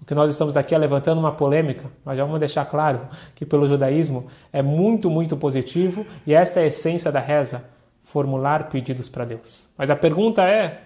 O 0.00 0.06
que 0.06 0.14
nós 0.14 0.30
estamos 0.30 0.56
aqui 0.56 0.74
é 0.74 0.78
levantando 0.78 1.18
uma 1.18 1.32
polêmica, 1.32 1.84
mas 2.02 2.16
já 2.16 2.24
vamos 2.24 2.40
deixar 2.40 2.64
claro 2.64 3.00
que 3.36 3.44
pelo 3.44 3.68
judaísmo 3.68 4.26
é 4.50 4.62
muito, 4.62 5.10
muito 5.10 5.36
positivo 5.36 6.06
e 6.26 6.32
esta 6.32 6.60
é 6.60 6.64
a 6.64 6.66
essência 6.66 7.12
da 7.12 7.20
reza, 7.20 7.64
formular 8.02 8.70
pedidos 8.70 9.10
para 9.10 9.26
Deus. 9.26 9.68
Mas 9.76 9.90
a 9.90 9.96
pergunta 9.96 10.42
é, 10.42 10.80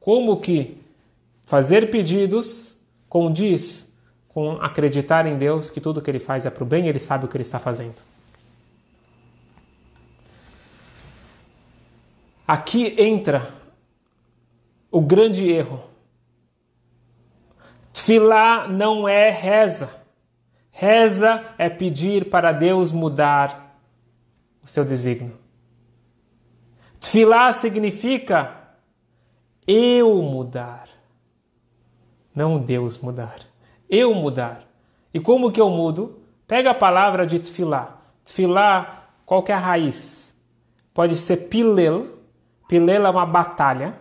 como 0.00 0.38
que 0.38 0.82
fazer 1.46 1.90
pedidos 1.90 2.76
condiz 3.08 3.90
com 4.28 4.52
acreditar 4.60 5.24
em 5.26 5.38
Deus 5.38 5.70
que 5.70 5.80
tudo 5.80 6.02
que 6.02 6.10
ele 6.10 6.20
faz 6.20 6.44
é 6.44 6.50
para 6.50 6.64
o 6.64 6.66
bem 6.66 6.86
e 6.86 6.88
ele 6.88 6.98
sabe 6.98 7.24
o 7.24 7.28
que 7.28 7.36
ele 7.36 7.42
está 7.42 7.58
fazendo? 7.58 8.13
Aqui 12.46 12.94
entra 12.98 13.48
o 14.90 15.00
grande 15.00 15.50
erro 15.50 15.94
Tfilá 18.04 18.68
não 18.68 19.08
é 19.08 19.30
reza. 19.30 19.88
Reza 20.70 21.42
é 21.56 21.70
pedir 21.70 22.28
para 22.28 22.52
Deus 22.52 22.92
mudar 22.92 23.78
o 24.62 24.68
seu 24.68 24.84
desígnio. 24.84 25.38
Tfilá 27.00 27.50
significa 27.54 28.54
eu 29.66 30.20
mudar, 30.20 30.86
não 32.34 32.58
Deus 32.58 32.98
mudar. 32.98 33.38
Eu 33.88 34.12
mudar. 34.12 34.62
E 35.14 35.18
como 35.18 35.50
que 35.50 35.60
eu 35.60 35.70
mudo? 35.70 36.20
Pega 36.46 36.72
a 36.72 36.74
palavra 36.74 37.26
de 37.26 37.38
tfilá. 37.38 38.02
Tfilá, 38.22 39.08
qual 39.24 39.42
que 39.42 39.50
é 39.50 39.54
a 39.54 39.58
raiz? 39.58 40.36
Pode 40.92 41.16
ser 41.16 41.48
pilel. 41.48 42.13
Pilel 42.74 43.06
é 43.06 43.10
uma 43.10 43.24
batalha, 43.24 43.94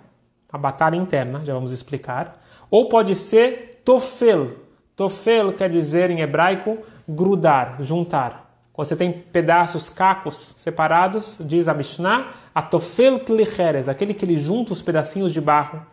uma 0.51 0.58
batalha 0.58 0.96
interna, 0.96 1.46
já 1.46 1.53
vamos 1.53 1.72
explicar. 1.72 2.44
Ou 2.72 2.89
pode 2.89 3.15
ser 3.15 3.82
Tofel. 3.86 4.63
Tofel 4.96 5.53
quer 5.53 5.70
dizer 5.70 6.10
em 6.10 6.22
hebraico 6.22 6.80
grudar, 7.08 7.77
juntar. 7.84 8.51
Quando 8.74 8.88
você 8.88 8.96
tem 8.96 9.12
pedaços, 9.12 9.89
cacos 9.89 10.56
separados, 10.58 11.38
diz 11.39 11.68
a 11.68 11.74
Mishnah, 11.75 12.32
atofel 12.56 13.20
klicheres, 13.20 13.88
aquele 13.88 14.12
que 14.12 14.25
ele 14.25 14.38
junta 14.39 14.74
os 14.74 14.82
pedacinhos 14.82 15.32
de 15.32 15.39
barro, 15.39 15.86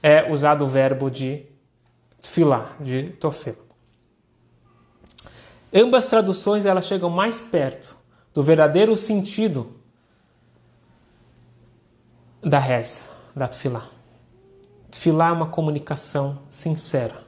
é 0.00 0.30
usado 0.30 0.62
o 0.62 0.68
verbo 0.68 1.10
de 1.10 1.44
filá, 2.20 2.68
de 2.78 3.10
tofel. 3.18 3.56
Ambas 5.74 6.06
traduções 6.06 6.64
elas 6.64 6.86
chegam 6.86 7.10
mais 7.10 7.42
perto 7.42 7.96
do 8.32 8.40
verdadeiro 8.40 8.96
sentido 8.96 9.79
da 12.42 12.58
reza, 12.58 13.10
da 13.34 13.48
tefilá. 13.48 13.86
Tefilá 14.90 15.28
é 15.28 15.32
uma 15.32 15.46
comunicação 15.46 16.40
sincera. 16.48 17.24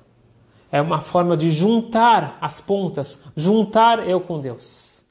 É 0.71 0.81
uma 0.81 1.01
forma 1.01 1.37
de 1.37 1.51
juntar 1.51 2.39
as 2.41 2.61
pontas, 2.61 3.23
juntar 3.37 4.09
eu 4.09 4.21
com 4.21 4.41
Deus. 4.41 5.05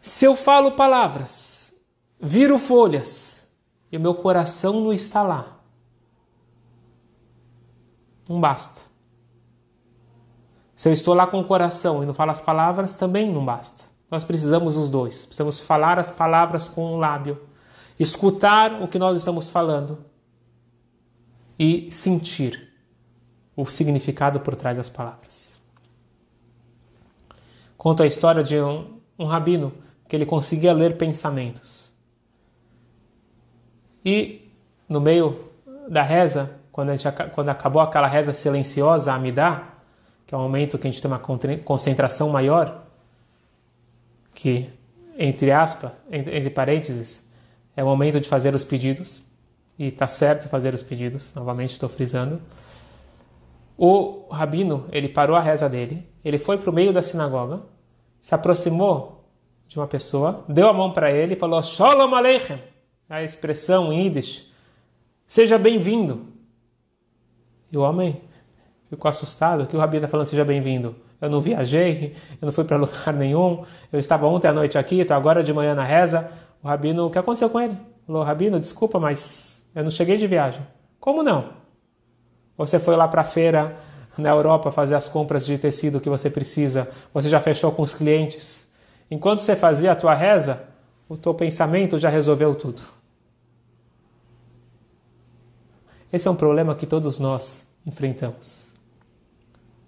Se 0.00 0.24
eu 0.24 0.36
falo 0.36 0.72
palavras, 0.72 1.74
viro 2.20 2.58
folhas 2.58 3.48
e 3.90 3.96
o 3.96 4.00
meu 4.00 4.14
coração 4.14 4.80
não 4.80 4.92
está 4.92 5.22
lá, 5.22 5.58
não 8.28 8.40
basta. 8.40 8.82
Se 10.76 10.88
eu 10.88 10.92
estou 10.92 11.14
lá 11.14 11.26
com 11.26 11.40
o 11.40 11.44
coração 11.44 12.02
e 12.02 12.06
não 12.06 12.14
falo 12.14 12.30
as 12.30 12.40
palavras, 12.40 12.94
também 12.94 13.32
não 13.32 13.44
basta. 13.44 13.84
Nós 14.10 14.24
precisamos 14.24 14.74
dos 14.74 14.90
dois. 14.90 15.24
Precisamos 15.24 15.58
falar 15.58 15.98
as 15.98 16.12
palavras 16.12 16.68
com 16.68 16.94
o 16.94 16.98
lábio, 16.98 17.40
escutar 17.98 18.82
o 18.82 18.88
que 18.88 18.98
nós 18.98 19.16
estamos 19.16 19.48
falando 19.48 20.04
e 21.58 21.90
sentir 21.90 22.72
o 23.56 23.64
significado 23.66 24.40
por 24.40 24.54
trás 24.54 24.76
das 24.76 24.90
palavras. 24.90 25.60
conta 27.78 28.02
a 28.02 28.06
história 28.06 28.42
de 28.42 28.60
um, 28.60 28.98
um 29.18 29.26
rabino 29.26 29.72
que 30.08 30.16
ele 30.16 30.26
conseguia 30.26 30.72
ler 30.72 30.96
pensamentos. 30.96 31.94
E 34.04 34.50
no 34.88 35.00
meio 35.00 35.50
da 35.88 36.02
reza, 36.02 36.58
quando, 36.72 36.90
a 36.90 36.96
gente, 36.96 37.10
quando 37.32 37.48
acabou 37.48 37.80
aquela 37.80 38.06
reza 38.06 38.32
silenciosa, 38.32 39.12
a 39.12 39.14
Amidá, 39.14 39.74
que 40.26 40.34
é 40.34 40.38
um 40.38 40.42
momento 40.42 40.78
que 40.78 40.86
a 40.86 40.90
gente 40.90 41.00
tem 41.00 41.10
uma 41.10 41.20
concentração 41.64 42.28
maior, 42.30 42.84
que, 44.34 44.70
entre 45.16 45.50
aspas, 45.50 45.92
entre, 46.10 46.36
entre 46.36 46.50
parênteses, 46.50 47.25
é 47.76 47.84
o 47.84 47.86
momento 47.86 48.18
de 48.18 48.28
fazer 48.28 48.54
os 48.54 48.64
pedidos, 48.64 49.22
e 49.78 49.88
está 49.88 50.08
certo 50.08 50.48
fazer 50.48 50.72
os 50.72 50.82
pedidos, 50.82 51.34
novamente 51.34 51.72
estou 51.72 51.88
frisando. 51.88 52.40
O 53.76 54.26
rabino, 54.30 54.86
ele 54.90 55.08
parou 55.08 55.36
a 55.36 55.40
reza 55.40 55.68
dele, 55.68 56.08
ele 56.24 56.38
foi 56.38 56.56
para 56.56 56.70
o 56.70 56.72
meio 56.72 56.92
da 56.92 57.02
sinagoga, 57.02 57.60
se 58.18 58.34
aproximou 58.34 59.28
de 59.68 59.78
uma 59.78 59.86
pessoa, 59.86 60.44
deu 60.48 60.68
a 60.68 60.72
mão 60.72 60.92
para 60.92 61.12
ele 61.12 61.34
e 61.34 61.36
falou 61.36 61.62
Shalom 61.62 62.14
Aleichem, 62.14 62.58
a 63.08 63.22
expressão 63.22 63.92
em 63.92 64.12
seja 65.26 65.58
bem-vindo. 65.58 66.26
E 67.70 67.76
o 67.76 67.82
homem 67.82 68.22
ficou 68.88 69.08
assustado, 69.08 69.66
que 69.66 69.76
o 69.76 69.78
rabino 69.78 70.04
está 70.04 70.08
falando 70.08 70.26
seja 70.26 70.44
bem-vindo. 70.44 70.96
Eu 71.20 71.28
não 71.28 71.40
viajei, 71.40 72.14
eu 72.40 72.46
não 72.46 72.52
fui 72.52 72.64
para 72.64 72.76
lugar 72.76 73.12
nenhum, 73.12 73.64
eu 73.92 73.98
estava 73.98 74.26
ontem 74.26 74.48
à 74.48 74.52
noite 74.52 74.78
aqui, 74.78 75.00
estou 75.00 75.16
agora 75.16 75.42
de 75.42 75.52
manhã 75.52 75.74
na 75.74 75.84
reza. 75.84 76.30
O 76.66 76.68
rabino, 76.68 77.06
o 77.06 77.10
que 77.12 77.16
aconteceu 77.16 77.48
com 77.48 77.60
ele? 77.60 77.78
Falou, 78.04 78.24
rabino, 78.24 78.58
desculpa, 78.58 78.98
mas 78.98 79.64
eu 79.72 79.84
não 79.84 79.90
cheguei 79.90 80.16
de 80.16 80.26
viagem. 80.26 80.66
Como 80.98 81.22
não? 81.22 81.50
Você 82.58 82.80
foi 82.80 82.96
lá 82.96 83.06
para 83.06 83.20
a 83.20 83.24
feira 83.24 83.76
na 84.18 84.30
Europa 84.30 84.72
fazer 84.72 84.96
as 84.96 85.06
compras 85.06 85.46
de 85.46 85.56
tecido 85.58 86.00
que 86.00 86.08
você 86.08 86.28
precisa, 86.28 86.88
você 87.14 87.28
já 87.28 87.40
fechou 87.40 87.70
com 87.70 87.82
os 87.82 87.94
clientes. 87.94 88.68
Enquanto 89.08 89.42
você 89.42 89.54
fazia 89.54 89.92
a 89.92 89.94
tua 89.94 90.12
reza, 90.12 90.64
o 91.08 91.16
teu 91.16 91.32
pensamento 91.32 91.98
já 91.98 92.08
resolveu 92.08 92.52
tudo. 92.52 92.82
Esse 96.12 96.26
é 96.26 96.30
um 96.32 96.34
problema 96.34 96.74
que 96.74 96.84
todos 96.84 97.20
nós 97.20 97.64
enfrentamos. 97.86 98.72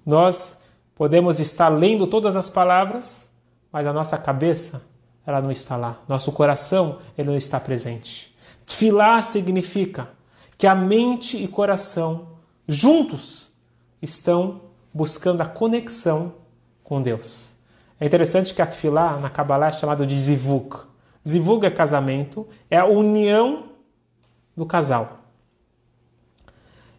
Nós 0.06 0.62
podemos 0.94 1.40
estar 1.40 1.70
lendo 1.70 2.06
todas 2.06 2.36
as 2.36 2.48
palavras, 2.48 3.28
mas 3.72 3.84
a 3.84 3.92
nossa 3.92 4.16
cabeça 4.16 4.86
ela 5.28 5.42
não 5.42 5.52
está 5.52 5.76
lá. 5.76 6.00
Nosso 6.08 6.32
coração 6.32 7.00
ele 7.16 7.28
não 7.28 7.36
está 7.36 7.60
presente. 7.60 8.34
Tfilá 8.64 9.20
significa 9.20 10.08
que 10.56 10.66
a 10.66 10.74
mente 10.74 11.36
e 11.36 11.46
coração 11.46 12.28
juntos 12.66 13.52
estão 14.00 14.62
buscando 14.92 15.42
a 15.42 15.46
conexão 15.46 16.34
com 16.82 17.02
Deus. 17.02 17.52
É 18.00 18.06
interessante 18.06 18.54
que 18.54 18.62
a 18.62 18.66
Tfilá 18.66 19.18
na 19.18 19.28
Kabbalah 19.28 19.68
é 19.68 19.72
chamado 19.72 20.06
de 20.06 20.18
Zivug. 20.18 20.76
Zivug 21.26 21.66
é 21.66 21.70
casamento, 21.70 22.48
é 22.70 22.78
a 22.78 22.86
união 22.86 23.66
do 24.56 24.64
casal. 24.64 25.18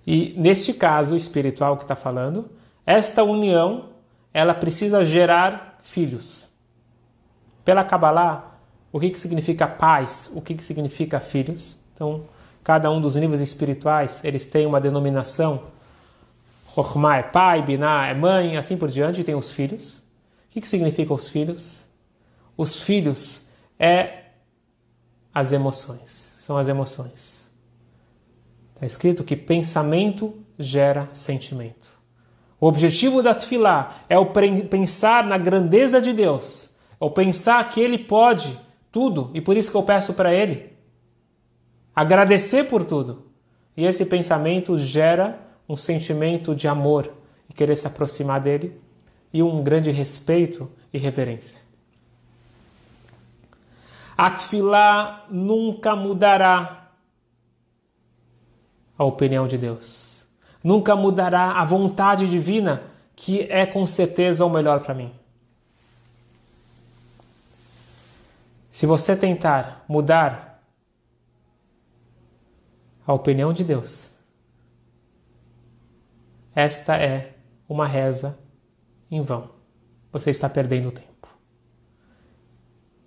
E 0.06 0.36
neste 0.38 0.72
caso 0.72 1.16
espiritual 1.16 1.78
que 1.78 1.84
está 1.84 1.96
falando, 1.96 2.50
esta 2.86 3.24
união 3.24 3.90
ela 4.32 4.54
precisa 4.54 5.04
gerar 5.04 5.80
filhos. 5.82 6.49
Pela 7.64 7.84
Kabbalah, 7.84 8.56
o 8.92 9.00
que, 9.00 9.10
que 9.10 9.20
significa 9.20 9.68
paz? 9.68 10.32
O 10.34 10.42
que, 10.42 10.56
que 10.56 10.64
significa 10.64 11.20
filhos? 11.20 11.78
Então, 11.94 12.24
cada 12.64 12.90
um 12.92 13.00
dos 13.00 13.16
níveis 13.16 13.42
espirituais, 13.42 14.24
eles 14.24 14.46
têm 14.46 14.66
uma 14.66 14.80
denominação. 14.80 15.64
Chokhmah 16.74 17.18
é 17.18 17.24
pai, 17.24 17.62
Binah 17.62 18.08
é 18.08 18.14
mãe, 18.14 18.58
assim 18.58 18.78
por 18.78 18.90
diante, 18.90 19.22
e 19.22 19.24
tem 19.24 19.36
os 19.36 19.52
filhos. 19.52 20.00
O 20.00 20.52
que, 20.52 20.62
que 20.62 20.68
significa 20.68 21.14
os 21.14 21.30
filhos? 21.30 21.88
Os 22.58 22.82
filhos 22.82 23.44
é 23.78 24.24
as 25.34 25.52
emoções, 25.52 26.10
são 26.10 26.58
as 26.58 26.68
emoções. 26.68 27.50
Está 28.74 28.86
escrito 28.86 29.24
que 29.24 29.36
pensamento 29.36 30.38
gera 30.58 31.10
sentimento. 31.14 31.90
O 32.60 32.68
objetivo 32.68 33.24
da 33.24 33.34
Tfilá 33.34 34.04
é 34.10 34.18
o 34.18 34.28
pensar 34.70 35.24
na 35.24 35.38
grandeza 35.38 36.02
de 36.02 36.12
Deus, 36.12 36.69
é 37.00 37.06
o 37.06 37.10
pensar 37.10 37.68
que 37.70 37.80
Ele 37.80 37.98
pode 37.98 38.58
tudo 38.92 39.32
e 39.34 39.42
por 39.42 39.56
isso 39.56 39.72
que 39.72 39.78
eu 39.78 39.84
peço 39.84 40.14
para 40.14 40.34
Ele. 40.34 40.74
Agradecer 41.96 42.66
por 42.66 42.84
tudo. 42.86 43.28
E 43.76 43.86
esse 43.86 44.06
pensamento 44.06 44.78
gera 44.78 45.40
um 45.68 45.76
sentimento 45.76 46.56
de 46.56 46.68
amor 46.68 47.12
e 47.50 47.54
querer 47.54 47.76
se 47.76 47.88
aproximar 47.88 48.42
dele 48.42 48.80
e 49.34 49.42
um 49.44 49.64
grande 49.64 49.92
respeito 49.92 50.70
e 50.92 50.98
reverência. 50.98 51.62
A 54.18 54.36
nunca 55.30 55.96
mudará 55.96 56.90
a 58.98 59.04
opinião 59.06 59.48
de 59.48 59.58
Deus. 59.58 60.28
Nunca 60.62 60.94
mudará 60.94 61.54
a 61.54 61.64
vontade 61.64 62.28
divina, 62.28 62.84
que 63.16 63.44
é 63.50 63.66
com 63.66 63.86
certeza 63.86 64.46
o 64.46 64.50
melhor 64.50 64.82
para 64.82 64.94
mim. 64.94 65.10
Se 68.80 68.86
você 68.86 69.14
tentar 69.14 69.84
mudar 69.90 70.64
a 73.06 73.12
opinião 73.12 73.52
de 73.52 73.62
Deus, 73.62 74.14
esta 76.56 76.96
é 76.96 77.34
uma 77.68 77.86
reza 77.86 78.40
em 79.12 79.22
vão. 79.22 79.50
Você 80.14 80.30
está 80.32 80.48
perdendo 80.48 80.94
tempo. 80.94 81.28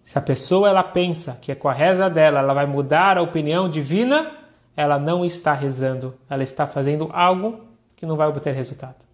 Se 0.04 0.18
a 0.18 0.20
pessoa 0.20 0.68
ela 0.68 0.84
pensa 0.84 1.38
que 1.40 1.50
é 1.50 1.54
com 1.54 1.70
a 1.70 1.72
reza 1.72 2.10
dela 2.10 2.40
ela 2.40 2.52
vai 2.52 2.66
mudar 2.66 3.16
a 3.16 3.22
opinião 3.22 3.66
divina, 3.66 4.30
ela 4.76 4.98
não 4.98 5.24
está 5.24 5.54
rezando, 5.54 6.18
ela 6.28 6.42
está 6.42 6.66
fazendo 6.66 7.08
algo 7.14 7.64
que 7.96 8.04
não 8.04 8.18
vai 8.18 8.28
obter 8.28 8.52
resultado. 8.54 9.06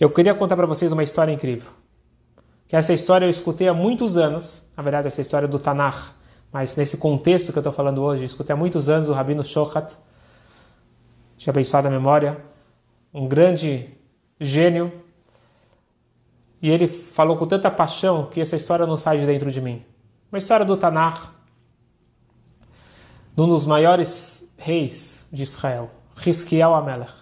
Eu 0.00 0.08
queria 0.08 0.34
contar 0.34 0.56
para 0.56 0.66
vocês 0.66 0.90
uma 0.92 1.04
história 1.04 1.30
incrível. 1.30 1.70
Que 2.68 2.76
essa 2.76 2.92
história 2.92 3.26
eu 3.26 3.30
escutei 3.30 3.68
há 3.68 3.74
muitos 3.74 4.16
anos, 4.16 4.64
na 4.76 4.82
verdade 4.82 5.08
essa 5.08 5.20
história 5.20 5.46
do 5.46 5.58
Tanakh, 5.58 6.12
mas 6.52 6.76
nesse 6.76 6.96
contexto 6.96 7.52
que 7.52 7.58
eu 7.58 7.60
estou 7.60 7.72
falando 7.72 8.02
hoje, 8.02 8.22
eu 8.22 8.26
escutei 8.26 8.54
há 8.54 8.56
muitos 8.56 8.88
anos 8.88 9.08
o 9.08 9.12
Rabino 9.12 9.44
Shochat, 9.44 9.94
te 11.36 11.50
abençoado 11.50 11.88
a 11.88 11.90
memória, 11.90 12.42
um 13.12 13.28
grande 13.28 13.90
gênio, 14.40 14.92
e 16.60 16.70
ele 16.70 16.88
falou 16.88 17.36
com 17.36 17.44
tanta 17.44 17.70
paixão 17.70 18.26
que 18.26 18.40
essa 18.40 18.56
história 18.56 18.86
não 18.86 18.96
sai 18.96 19.18
de 19.18 19.26
dentro 19.26 19.50
de 19.52 19.60
mim. 19.60 19.84
Uma 20.32 20.38
história 20.38 20.64
do 20.64 20.76
Tanakh, 20.76 21.30
de 23.34 23.40
um 23.40 23.46
dos 23.46 23.66
maiores 23.66 24.52
reis 24.56 25.28
de 25.30 25.42
Israel, 25.42 25.90
Hiskiel 26.24 26.74
Amelech. 26.74 27.12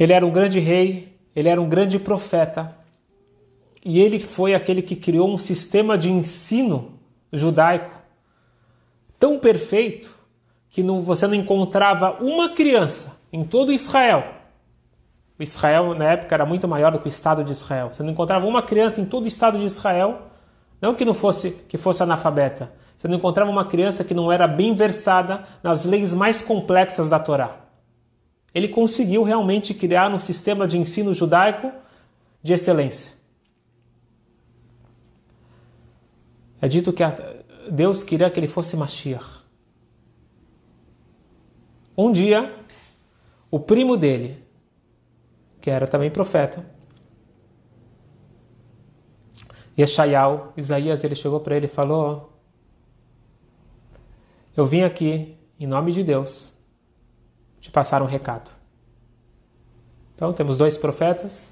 Ele 0.00 0.12
era 0.12 0.24
um 0.24 0.30
grande 0.30 0.58
rei, 0.58 1.14
ele 1.36 1.48
era 1.48 1.60
um 1.60 1.68
grande 1.68 1.98
profeta, 1.98 2.74
e 3.88 3.98
ele 3.98 4.18
foi 4.18 4.54
aquele 4.54 4.82
que 4.82 4.94
criou 4.94 5.32
um 5.32 5.38
sistema 5.38 5.96
de 5.96 6.12
ensino 6.12 6.92
judaico 7.32 7.90
tão 9.18 9.38
perfeito 9.38 10.14
que 10.68 10.82
não, 10.82 11.00
você 11.00 11.26
não 11.26 11.34
encontrava 11.34 12.22
uma 12.22 12.50
criança 12.50 13.18
em 13.32 13.42
todo 13.42 13.72
Israel. 13.72 14.24
Israel, 15.40 15.94
na 15.94 16.04
época, 16.04 16.34
era 16.34 16.44
muito 16.44 16.68
maior 16.68 16.92
do 16.92 16.98
que 16.98 17.06
o 17.06 17.08
Estado 17.08 17.42
de 17.42 17.50
Israel. 17.50 17.88
Você 17.90 18.02
não 18.02 18.10
encontrava 18.10 18.44
uma 18.44 18.60
criança 18.60 19.00
em 19.00 19.06
todo 19.06 19.24
o 19.24 19.28
Estado 19.28 19.58
de 19.58 19.64
Israel, 19.64 20.20
não 20.82 20.94
que 20.94 21.06
não 21.06 21.14
fosse 21.14 21.52
que 21.66 21.78
fosse 21.78 22.02
analfabeta. 22.02 22.70
Você 22.94 23.08
não 23.08 23.16
encontrava 23.16 23.50
uma 23.50 23.64
criança 23.64 24.04
que 24.04 24.12
não 24.12 24.30
era 24.30 24.46
bem 24.46 24.74
versada 24.74 25.44
nas 25.62 25.86
leis 25.86 26.12
mais 26.12 26.42
complexas 26.42 27.08
da 27.08 27.18
Torá. 27.18 27.56
Ele 28.54 28.68
conseguiu 28.68 29.22
realmente 29.22 29.72
criar 29.72 30.12
um 30.12 30.18
sistema 30.18 30.68
de 30.68 30.76
ensino 30.76 31.14
judaico 31.14 31.72
de 32.42 32.52
excelência. 32.52 33.17
É 36.68 36.70
dito 36.70 36.92
que 36.92 37.02
Deus 37.70 38.02
queria 38.02 38.30
que 38.30 38.38
ele 38.38 38.46
fosse 38.46 38.76
Mashiach. 38.76 39.42
Um 41.96 42.12
dia, 42.12 42.54
o 43.50 43.58
primo 43.58 43.96
dele, 43.96 44.44
que 45.62 45.70
era 45.70 45.88
também 45.88 46.10
profeta, 46.10 46.62
Yeshayal, 49.78 50.52
Isaías, 50.58 51.02
ele 51.04 51.14
chegou 51.14 51.40
para 51.40 51.56
ele 51.56 51.64
e 51.64 51.70
falou: 51.70 52.38
Eu 54.54 54.66
vim 54.66 54.82
aqui, 54.82 55.38
em 55.58 55.66
nome 55.66 55.90
de 55.90 56.04
Deus, 56.04 56.52
te 57.62 57.70
passar 57.70 58.02
um 58.02 58.06
recado. 58.06 58.50
Então, 60.14 60.34
temos 60.34 60.58
dois 60.58 60.76
profetas. 60.76 61.48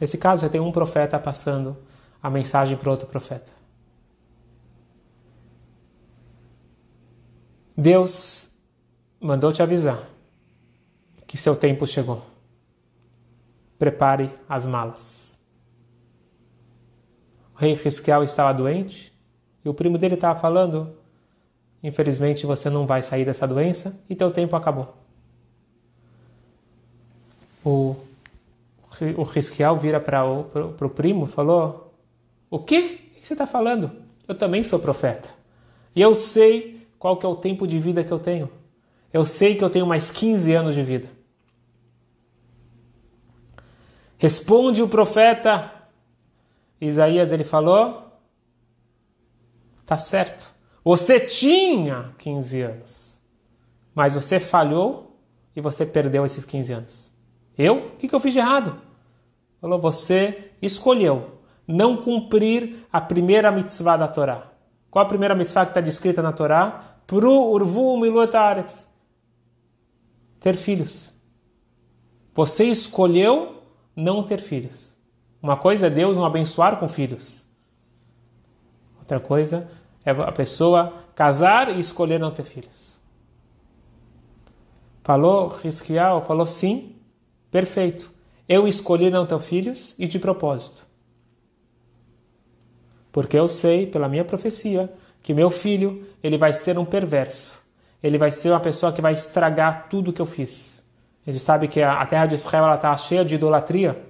Nesse 0.00 0.18
caso, 0.18 0.42
já 0.42 0.48
tem 0.48 0.60
um 0.60 0.72
profeta 0.72 1.16
passando 1.16 1.76
a 2.20 2.28
mensagem 2.28 2.76
para 2.76 2.90
outro 2.90 3.06
profeta. 3.06 3.57
Deus 7.80 8.50
mandou 9.20 9.52
te 9.52 9.62
avisar 9.62 10.02
que 11.28 11.38
seu 11.38 11.54
tempo 11.54 11.86
chegou. 11.86 12.26
prepare 13.78 14.34
as 14.48 14.66
malas. 14.66 15.38
O 17.54 17.58
rei 17.58 17.74
Risquiel 17.74 18.24
estava 18.24 18.52
doente 18.52 19.16
e 19.64 19.68
o 19.68 19.74
primo 19.74 19.96
dele 19.96 20.16
estava 20.16 20.36
falando: 20.40 20.92
infelizmente 21.80 22.44
você 22.44 22.68
não 22.68 22.84
vai 22.84 23.00
sair 23.00 23.24
dessa 23.24 23.46
doença 23.46 24.02
e 24.10 24.16
teu 24.16 24.32
tempo 24.32 24.56
acabou. 24.56 24.96
O, 27.64 27.94
o 29.16 29.76
vira 29.76 30.00
para 30.00 30.24
o 30.24 30.42
pro, 30.42 30.72
pro 30.72 30.90
primo 30.90 31.26
e 31.26 31.28
falou: 31.28 31.94
O 32.50 32.58
quê? 32.58 32.98
O 33.12 33.20
que 33.20 33.24
você 33.24 33.34
está 33.34 33.46
falando? 33.46 33.92
Eu 34.26 34.34
também 34.34 34.64
sou 34.64 34.80
profeta. 34.80 35.28
E 35.94 36.00
eu 36.00 36.12
sei 36.16 36.77
qual 36.98 37.16
que 37.16 37.24
é 37.24 37.28
o 37.28 37.36
tempo 37.36 37.66
de 37.66 37.78
vida 37.78 38.02
que 38.02 38.12
eu 38.12 38.18
tenho. 38.18 38.50
Eu 39.12 39.24
sei 39.24 39.54
que 39.54 39.64
eu 39.64 39.70
tenho 39.70 39.86
mais 39.86 40.10
15 40.10 40.52
anos 40.52 40.74
de 40.74 40.82
vida. 40.82 41.08
Responde 44.18 44.82
o 44.82 44.88
profeta 44.88 45.72
Isaías, 46.80 47.32
ele 47.32 47.44
falou: 47.44 48.12
Tá 49.86 49.96
certo. 49.96 50.54
Você 50.84 51.20
tinha 51.20 52.14
15 52.18 52.60
anos, 52.62 53.20
mas 53.94 54.14
você 54.14 54.40
falhou 54.40 55.18
e 55.54 55.60
você 55.60 55.86
perdeu 55.86 56.24
esses 56.24 56.44
15 56.44 56.72
anos. 56.72 57.14
Eu? 57.56 57.88
O 57.88 57.96
que 57.96 58.14
eu 58.14 58.20
fiz 58.20 58.32
de 58.32 58.38
errado? 58.38 58.80
Falou: 59.60 59.78
Você 59.80 60.52
escolheu 60.60 61.38
não 61.68 61.98
cumprir 61.98 62.86
a 62.90 62.98
primeira 62.98 63.52
mitzvah 63.52 63.98
da 63.98 64.08
Torá. 64.08 64.50
Qual 64.90 65.04
a 65.04 65.08
primeira 65.08 65.34
mitzvah 65.34 65.66
que 65.66 65.70
está 65.70 65.80
descrita 65.80 66.22
na 66.22 66.32
Torá? 66.32 66.98
Pro 67.06 67.50
urvu 67.50 67.98
milotaretz. 67.98 68.86
Ter 70.40 70.54
filhos. 70.54 71.14
Você 72.34 72.64
escolheu 72.64 73.62
não 73.94 74.22
ter 74.22 74.40
filhos. 74.40 74.96
Uma 75.42 75.56
coisa 75.56 75.86
é 75.86 75.90
Deus 75.90 76.16
não 76.16 76.24
abençoar 76.24 76.78
com 76.78 76.88
filhos. 76.88 77.44
Outra 78.98 79.20
coisa 79.20 79.68
é 80.04 80.10
a 80.10 80.32
pessoa 80.32 81.04
casar 81.14 81.68
e 81.74 81.80
escolher 81.80 82.18
não 82.18 82.30
ter 82.30 82.44
filhos. 82.44 82.98
Falou 85.02 85.48
Risquial, 85.48 86.24
falou 86.24 86.46
sim, 86.46 86.96
perfeito. 87.50 88.12
Eu 88.48 88.68
escolhi 88.68 89.10
não 89.10 89.26
ter 89.26 89.38
filhos 89.40 89.94
e 89.98 90.06
de 90.06 90.18
propósito. 90.18 90.87
Porque 93.12 93.38
eu 93.38 93.48
sei, 93.48 93.86
pela 93.86 94.08
minha 94.08 94.24
profecia, 94.24 94.92
que 95.22 95.34
meu 95.34 95.50
filho 95.50 96.06
ele 96.22 96.38
vai 96.38 96.52
ser 96.52 96.78
um 96.78 96.84
perverso. 96.84 97.60
Ele 98.02 98.18
vai 98.18 98.30
ser 98.30 98.50
uma 98.50 98.60
pessoa 98.60 98.92
que 98.92 99.02
vai 99.02 99.12
estragar 99.12 99.88
tudo 99.88 100.12
que 100.12 100.22
eu 100.22 100.26
fiz. 100.26 100.84
Ele 101.26 101.38
sabe 101.38 101.68
que 101.68 101.82
a 101.82 102.04
terra 102.06 102.26
de 102.26 102.34
Israel 102.34 102.74
está 102.74 102.96
cheia 102.96 103.24
de 103.24 103.34
idolatria. 103.34 104.02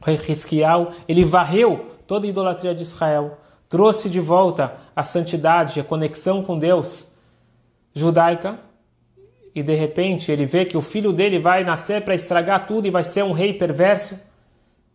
O 0.00 0.04
rei 0.04 0.16
Hisquiel, 0.28 0.90
ele 1.08 1.24
varreu 1.24 1.96
toda 2.06 2.26
a 2.26 2.30
idolatria 2.30 2.74
de 2.74 2.82
Israel, 2.82 3.38
trouxe 3.68 4.08
de 4.08 4.20
volta 4.20 4.74
a 4.94 5.02
santidade, 5.02 5.80
a 5.80 5.84
conexão 5.84 6.42
com 6.42 6.58
Deus 6.58 7.12
judaica, 7.94 8.58
e 9.54 9.62
de 9.62 9.74
repente 9.74 10.30
ele 10.30 10.46
vê 10.46 10.64
que 10.64 10.76
o 10.76 10.80
filho 10.80 11.12
dele 11.12 11.38
vai 11.38 11.64
nascer 11.64 12.02
para 12.02 12.14
estragar 12.14 12.66
tudo 12.66 12.86
e 12.86 12.90
vai 12.90 13.02
ser 13.02 13.24
um 13.24 13.32
rei 13.32 13.52
perverso. 13.52 14.18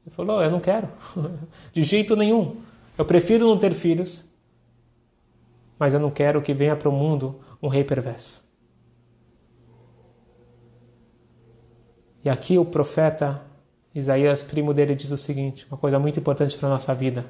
Ele 0.06 0.16
falou: 0.16 0.44
Eu 0.44 0.52
não 0.52 0.60
quero, 0.60 0.90
de 1.72 1.82
jeito 1.82 2.16
nenhum. 2.16 2.58
Eu 2.98 3.06
prefiro 3.06 3.48
não 3.48 3.58
ter 3.58 3.74
filhos, 3.74 4.26
mas 5.80 5.94
eu 5.94 6.00
não 6.00 6.12
quero 6.12 6.42
que 6.42 6.54
venha 6.54 6.76
para 6.76 6.90
o 6.90 6.92
mundo 6.92 7.40
um 7.62 7.68
rei 7.68 7.84
perverso. 7.84 8.44
E 12.24 12.30
aqui 12.30 12.58
o 12.58 12.66
profeta 12.66 13.42
Isaías, 13.94 14.42
primo 14.42 14.74
dele, 14.74 14.96
diz 14.96 15.12
o 15.12 15.18
seguinte: 15.18 15.66
uma 15.70 15.78
coisa 15.78 16.00
muito 16.00 16.20
importante 16.20 16.58
para 16.58 16.68
a 16.68 16.72
nossa 16.72 16.94
vida. 16.94 17.26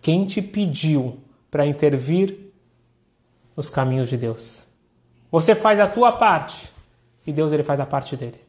Quem 0.00 0.24
te 0.24 0.40
pediu 0.40 1.18
para 1.50 1.66
intervir 1.66 2.52
nos 3.56 3.68
caminhos 3.68 4.08
de 4.08 4.16
Deus? 4.16 4.68
Você 5.30 5.54
faz 5.54 5.78
a 5.78 5.86
tua 5.86 6.12
parte 6.12 6.70
e 7.26 7.32
Deus 7.32 7.52
ele 7.52 7.62
faz 7.62 7.78
a 7.80 7.86
parte 7.86 8.16
dele. 8.16 8.40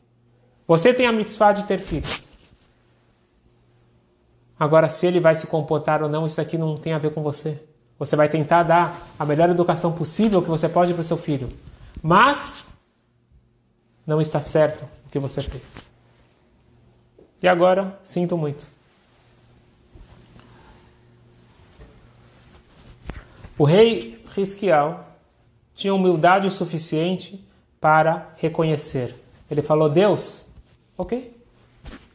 Você 0.67 0.93
tem 0.93 1.06
a 1.06 1.12
mitzvah 1.12 1.52
de 1.52 1.63
ter 1.63 1.78
filhos. 1.78 2.31
Agora, 4.62 4.88
se 4.88 5.08
ele 5.08 5.19
vai 5.19 5.34
se 5.34 5.47
comportar 5.47 6.04
ou 6.04 6.08
não, 6.08 6.28
isso 6.28 6.39
aqui 6.39 6.56
não 6.56 6.76
tem 6.76 6.93
a 6.93 7.00
ver 7.00 7.12
com 7.15 7.24
você. 7.24 7.60
Você 7.97 8.15
vai 8.15 8.30
tentar 8.30 8.62
dar 8.62 9.08
a 9.17 9.26
melhor 9.26 9.50
educação 9.50 9.91
possível 9.91 10.39
que 10.39 10.50
você 10.50 10.69
pode 10.69 10.93
para 10.93 11.02
o 11.02 11.04
seu 11.04 11.17
filho. 11.17 11.50
Mas 12.00 12.69
não 14.06 14.21
está 14.21 14.39
certo 14.39 14.86
que 15.10 15.17
você 15.17 15.41
fez. 15.41 15.63
E 17.41 17.47
agora, 17.47 18.00
sinto 18.04 18.38
muito. 18.38 18.67
O 23.58 23.63
rei 23.63 24.24
Risquial 24.36 25.08
tinha 25.74 25.91
humildade 25.91 26.52
suficiente 26.52 27.43
para 27.80 28.30
reconhecer. 28.38 29.15
Ele 29.50 29.63
falou: 29.63 29.89
Deus, 29.89 30.45
ok. 30.95 31.36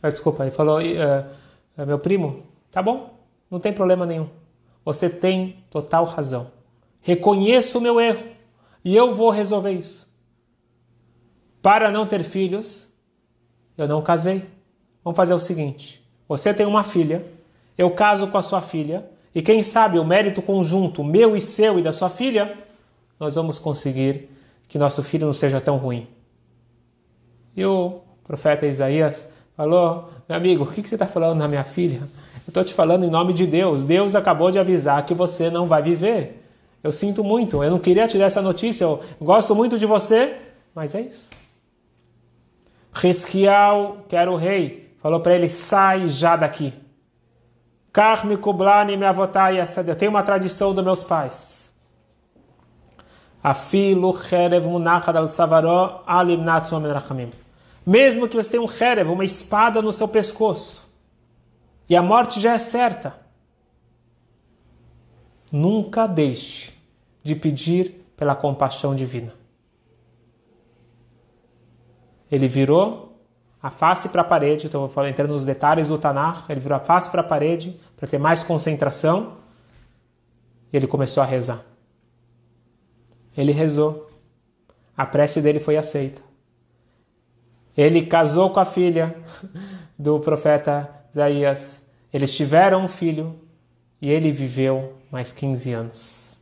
Ah, 0.00 0.10
desculpa, 0.10 0.44
ele 0.44 0.52
falou: 0.52 0.78
uh, 0.78 1.45
meu 1.84 1.98
primo, 1.98 2.44
tá 2.70 2.80
bom, 2.80 3.18
não 3.50 3.60
tem 3.60 3.72
problema 3.72 4.06
nenhum. 4.06 4.28
Você 4.84 5.10
tem 5.10 5.56
total 5.68 6.04
razão. 6.04 6.50
Reconheço 7.00 7.78
o 7.78 7.80
meu 7.80 8.00
erro 8.00 8.24
e 8.84 8.96
eu 8.96 9.12
vou 9.12 9.30
resolver 9.30 9.72
isso. 9.72 10.06
Para 11.60 11.90
não 11.90 12.06
ter 12.06 12.22
filhos, 12.22 12.92
eu 13.76 13.88
não 13.88 14.00
casei. 14.00 14.44
Vamos 15.02 15.16
fazer 15.16 15.34
o 15.34 15.38
seguinte: 15.38 16.02
você 16.28 16.54
tem 16.54 16.64
uma 16.64 16.82
filha, 16.82 17.24
eu 17.76 17.90
caso 17.90 18.28
com 18.28 18.38
a 18.38 18.42
sua 18.42 18.60
filha, 18.60 19.08
e 19.34 19.42
quem 19.42 19.62
sabe 19.62 19.98
o 19.98 20.04
mérito 20.04 20.40
conjunto 20.40 21.04
meu 21.04 21.36
e 21.36 21.40
seu 21.40 21.78
e 21.78 21.82
da 21.82 21.92
sua 21.92 22.08
filha, 22.08 22.56
nós 23.18 23.34
vamos 23.34 23.58
conseguir 23.58 24.30
que 24.68 24.78
nosso 24.78 25.02
filho 25.02 25.26
não 25.26 25.34
seja 25.34 25.60
tão 25.60 25.76
ruim. 25.76 26.08
E 27.56 27.64
o 27.64 28.00
profeta 28.24 28.66
Isaías 28.66 29.32
falou: 29.56 30.10
meu 30.28 30.36
amigo, 30.36 30.64
o 30.64 30.66
que 30.66 30.86
você 30.86 30.94
está 30.94 31.06
falando 31.06 31.38
na 31.38 31.48
minha 31.48 31.64
filha? 31.64 32.00
Eu 32.46 32.50
estou 32.50 32.62
te 32.62 32.74
falando 32.74 33.04
em 33.04 33.10
nome 33.10 33.32
de 33.32 33.46
Deus. 33.46 33.84
Deus 33.84 34.14
acabou 34.14 34.50
de 34.50 34.58
avisar 34.58 35.04
que 35.04 35.14
você 35.14 35.50
não 35.50 35.66
vai 35.66 35.82
viver. 35.82 36.42
Eu 36.82 36.92
sinto 36.92 37.24
muito, 37.24 37.64
eu 37.64 37.70
não 37.70 37.78
queria 37.78 38.06
te 38.06 38.16
dar 38.16 38.26
essa 38.26 38.40
notícia, 38.40 38.84
eu 38.84 39.02
gosto 39.20 39.56
muito 39.56 39.76
de 39.76 39.86
você, 39.86 40.36
mas 40.72 40.94
é 40.94 41.00
isso. 41.00 41.28
Risquial, 42.92 43.98
que 44.08 44.14
era 44.14 44.30
o 44.30 44.36
rei, 44.36 44.94
falou 45.02 45.20
para 45.20 45.34
ele: 45.34 45.48
sai 45.48 46.08
já 46.08 46.36
daqui. 46.36 46.72
Carme 47.92 48.36
kublani 48.36 48.96
me 48.96 49.06
avotai 49.06 49.58
Eu 49.58 49.96
tenho 49.96 50.10
uma 50.10 50.22
tradição 50.22 50.74
dos 50.74 50.84
meus 50.84 51.02
pais. 51.02 51.74
Afilu 53.42 54.16
cherev 54.16 54.66
munachad 54.66 55.16
al 55.16 55.30
savaró 55.30 56.02
alimnat 56.06 56.68
rachamim. 56.70 57.30
Mesmo 57.86 58.28
que 58.28 58.36
você 58.36 58.50
tenha 58.50 58.62
um 58.62 58.68
cherev, 58.68 59.08
uma 59.08 59.24
espada 59.24 59.80
no 59.80 59.92
seu 59.92 60.08
pescoço, 60.08 60.90
e 61.88 61.94
a 61.94 62.02
morte 62.02 62.40
já 62.40 62.54
é 62.54 62.58
certa, 62.58 63.16
nunca 65.52 66.08
deixe 66.08 66.74
de 67.22 67.36
pedir 67.36 68.04
pela 68.16 68.34
compaixão 68.34 68.92
divina. 68.92 69.32
Ele 72.28 72.48
virou 72.48 73.16
a 73.62 73.70
face 73.70 74.08
para 74.08 74.22
a 74.22 74.24
parede, 74.24 74.66
então 74.66 74.82
eu 74.82 74.88
vou 74.88 75.06
entrando 75.06 75.30
nos 75.30 75.44
detalhes 75.44 75.86
do 75.86 75.96
Tanar, 75.96 76.44
ele 76.48 76.58
virou 76.58 76.76
a 76.76 76.80
face 76.80 77.08
para 77.08 77.20
a 77.20 77.24
parede 77.24 77.78
para 77.96 78.08
ter 78.08 78.18
mais 78.18 78.42
concentração 78.42 79.36
e 80.72 80.76
ele 80.76 80.88
começou 80.88 81.22
a 81.22 81.26
rezar. 81.26 81.64
Ele 83.36 83.52
rezou. 83.52 84.10
A 84.96 85.06
prece 85.06 85.40
dele 85.40 85.60
foi 85.60 85.76
aceita. 85.76 86.22
Ele 87.76 88.06
casou 88.06 88.50
com 88.50 88.60
a 88.60 88.64
filha 88.64 89.14
do 89.98 90.18
profeta 90.20 90.88
Isaías. 91.10 91.84
Eles 92.12 92.34
tiveram 92.34 92.84
um 92.84 92.88
filho 92.88 93.38
e 94.00 94.10
ele 94.10 94.30
viveu 94.30 94.94
mais 95.10 95.32
15 95.32 95.72
anos. 95.72 96.38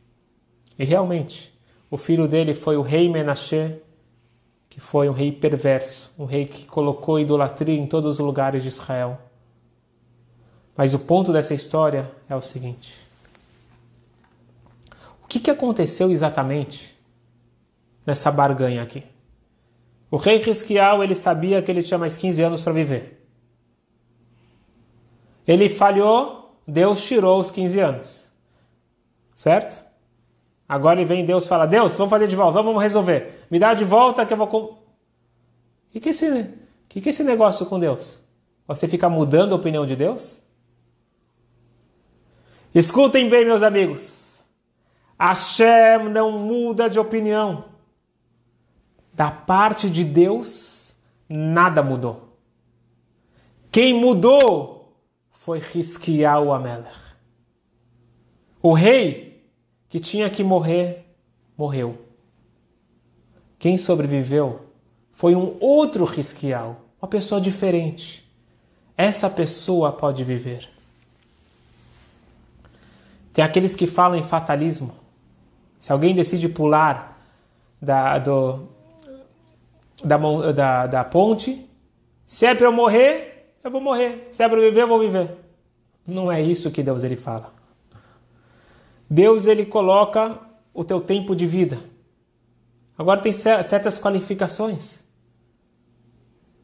E 0.77 0.85
realmente, 0.85 1.53
o 1.89 1.97
filho 1.97 2.27
dele 2.27 2.53
foi 2.53 2.77
o 2.77 2.81
rei 2.81 3.09
Menashe, 3.09 3.75
que 4.69 4.79
foi 4.79 5.07
um 5.09 5.13
rei 5.13 5.31
perverso, 5.31 6.13
um 6.19 6.25
rei 6.25 6.45
que 6.45 6.65
colocou 6.65 7.19
idolatria 7.19 7.79
em 7.79 7.87
todos 7.87 8.15
os 8.15 8.19
lugares 8.19 8.63
de 8.63 8.69
Israel. 8.69 9.17
Mas 10.75 10.93
o 10.93 10.99
ponto 10.99 11.31
dessa 11.31 11.53
história 11.53 12.11
é 12.29 12.35
o 12.35 12.41
seguinte: 12.41 13.07
o 15.23 15.27
que, 15.27 15.39
que 15.39 15.49
aconteceu 15.49 16.11
exatamente 16.11 16.95
nessa 18.05 18.29
barganha 18.29 18.83
aqui? 18.83 19.03
O 20.15 20.17
rei 20.17 20.37
Risquial 20.37 21.03
ele 21.03 21.13
sabia 21.13 21.61
que 21.61 21.69
ele 21.69 21.83
tinha 21.83 21.97
mais 21.97 22.15
15 22.15 22.41
anos 22.41 22.63
para 22.63 22.71
viver. 22.71 23.21
Ele 25.45 25.67
falhou, 25.67 26.57
Deus 26.65 27.03
tirou 27.05 27.37
os 27.37 27.51
15 27.51 27.79
anos. 27.81 28.31
Certo? 29.33 29.83
Agora 30.69 31.01
ele 31.01 31.05
vem 31.05 31.25
Deus 31.25 31.45
fala: 31.47 31.65
Deus, 31.65 31.95
vamos 31.95 32.09
fazer 32.09 32.29
de 32.29 32.35
volta, 32.37 32.61
vamos 32.61 32.81
resolver. 32.81 33.45
Me 33.51 33.59
dá 33.59 33.73
de 33.73 33.83
volta 33.83 34.25
que 34.25 34.31
eu 34.31 34.37
vou. 34.37 34.47
O 34.47 34.77
que, 35.91 35.99
que 35.99 36.07
esse 36.07 36.49
que, 36.87 37.01
que 37.01 37.09
é 37.09 37.11
esse 37.11 37.21
negócio 37.21 37.65
com 37.65 37.77
Deus? 37.77 38.23
Você 38.65 38.87
fica 38.87 39.09
mudando 39.09 39.51
a 39.51 39.57
opinião 39.57 39.85
de 39.85 39.97
Deus? 39.97 40.41
Escutem 42.73 43.29
bem, 43.29 43.43
meus 43.43 43.63
amigos. 43.63 44.45
Hashem 45.19 46.07
não 46.09 46.31
muda 46.31 46.89
de 46.89 46.99
opinião. 46.99 47.74
Da 49.15 49.31
parte 49.31 49.89
de 49.89 50.03
Deus, 50.03 50.93
nada 51.29 51.81
mudou. 51.81 52.37
Quem 53.71 53.93
mudou 53.93 54.93
foi 55.31 55.59
Hiskiyahu 55.59 56.51
Amelech. 56.51 56.99
O 58.61 58.73
rei 58.73 59.41
que 59.87 60.01
tinha 60.01 60.29
que 60.29 60.43
morrer, 60.43 61.05
morreu. 61.57 61.97
Quem 63.57 63.77
sobreviveu 63.77 64.65
foi 65.13 65.33
um 65.33 65.55
outro 65.61 66.03
Hiskiyahu, 66.03 66.75
uma 67.01 67.07
pessoa 67.07 67.39
diferente. 67.39 68.29
Essa 68.97 69.29
pessoa 69.29 69.93
pode 69.93 70.25
viver. 70.25 70.69
Tem 73.31 73.45
aqueles 73.45 73.77
que 73.77 73.87
falam 73.87 74.17
em 74.17 74.23
fatalismo. 74.23 74.93
Se 75.79 75.93
alguém 75.93 76.13
decide 76.13 76.49
pular 76.49 77.17
da, 77.81 78.17
do, 78.17 78.74
da, 80.03 80.17
da, 80.51 80.87
da 80.87 81.03
ponte, 81.03 81.69
se 82.25 82.45
é 82.45 82.55
para 82.55 82.67
eu 82.67 82.71
morrer, 82.71 83.53
eu 83.63 83.71
vou 83.71 83.81
morrer. 83.81 84.29
Se 84.31 84.43
é 84.43 84.49
para 84.49 84.59
viver, 84.59 84.81
eu 84.81 84.87
vou 84.87 84.99
viver. 84.99 85.37
Não 86.05 86.31
é 86.31 86.41
isso 86.41 86.71
que 86.71 86.83
Deus 86.83 87.03
ele 87.03 87.15
fala. 87.15 87.53
Deus 89.09 89.45
ele 89.45 89.65
coloca 89.65 90.39
o 90.73 90.83
teu 90.83 90.99
tempo 91.01 91.35
de 91.35 91.47
vida. 91.47 91.79
Agora 92.97 93.21
tem 93.21 93.33
certas 93.33 93.97
qualificações. 93.97 95.03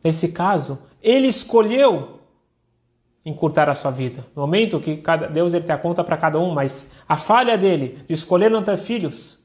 Nesse 0.03 0.29
caso, 0.29 0.79
ele 1.01 1.27
escolheu 1.27 2.19
encurtar 3.23 3.69
a 3.69 3.75
sua 3.75 3.91
vida. 3.91 4.25
No 4.35 4.41
momento 4.41 4.79
que 4.79 4.97
cada, 4.97 5.27
Deus 5.27 5.53
ele 5.53 5.65
tem 5.65 5.75
a 5.75 5.77
conta 5.77 6.03
para 6.03 6.17
cada 6.17 6.39
um, 6.39 6.53
mas 6.53 6.91
a 7.07 7.15
falha 7.15 7.57
dele 7.57 8.03
de 8.07 8.13
escolher 8.13 8.49
não 8.49 8.63
ter 8.63 8.77
filhos 8.77 9.39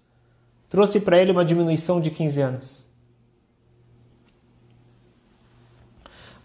trouxe 0.69 1.01
para 1.01 1.21
ele 1.21 1.33
uma 1.33 1.45
diminuição 1.45 2.01
de 2.01 2.11
15 2.11 2.41
anos. 2.41 2.86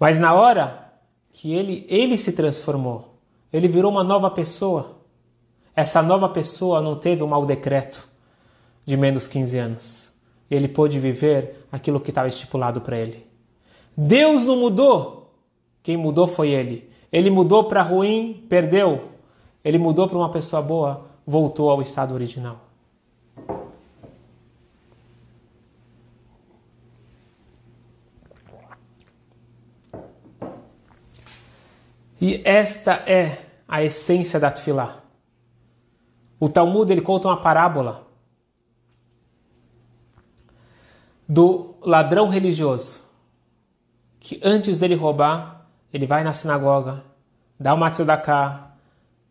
Mas 0.02 0.18
na 0.18 0.34
hora 0.34 0.94
que 1.32 1.54
ele, 1.54 1.86
ele 1.88 2.18
se 2.18 2.32
transformou, 2.32 3.20
ele 3.54 3.68
virou 3.68 3.92
uma 3.92 4.04
nova 4.04 4.32
pessoa. 4.32 4.98
Essa 5.76 6.02
nova 6.02 6.28
pessoa 6.28 6.82
não 6.82 6.96
teve 6.96 7.22
um 7.22 7.28
mau 7.28 7.46
decreto 7.46 8.10
de 8.84 8.98
menos 8.98 9.28
15 9.28 9.58
anos. 9.60 10.14
Ele 10.50 10.68
pôde 10.68 11.00
viver 11.00 11.68
aquilo 11.72 12.00
que 12.00 12.10
estava 12.10 12.28
estipulado 12.28 12.82
para 12.82 12.98
ele. 12.98 13.28
Deus 13.96 14.44
não 14.44 14.58
mudou. 14.58 15.36
Quem 15.84 15.98
mudou 15.98 16.26
foi 16.26 16.50
ele. 16.50 16.90
Ele 17.12 17.30
mudou 17.30 17.66
para 17.66 17.84
ruim, 17.84 18.44
perdeu. 18.50 19.10
Ele 19.64 19.78
mudou 19.78 20.08
para 20.08 20.18
uma 20.18 20.32
pessoa 20.32 20.64
boa, 20.64 21.06
voltou 21.28 21.70
ao 21.70 21.80
estado 21.80 22.16
original. 22.16 22.71
E 32.22 32.40
esta 32.46 32.94
é 33.08 33.46
a 33.68 33.84
essência 33.84 34.40
da 34.40 34.52
Tfilá. 34.52 35.02
O 36.40 36.48
Talmud 36.48 36.92
ele 36.92 37.02
conta 37.02 37.28
uma 37.28 37.42
parábola 37.42 38.08
do 41.28 41.76
ladrão 41.82 42.30
religioso 42.30 43.02
que 44.20 44.40
antes 44.44 44.80
dele 44.80 44.94
roubar 44.94 45.66
ele 45.92 46.06
vai 46.06 46.24
na 46.24 46.32
sinagoga, 46.32 47.04
dá 47.60 47.74
uma 47.74 47.90
tzedakah, 47.90 48.72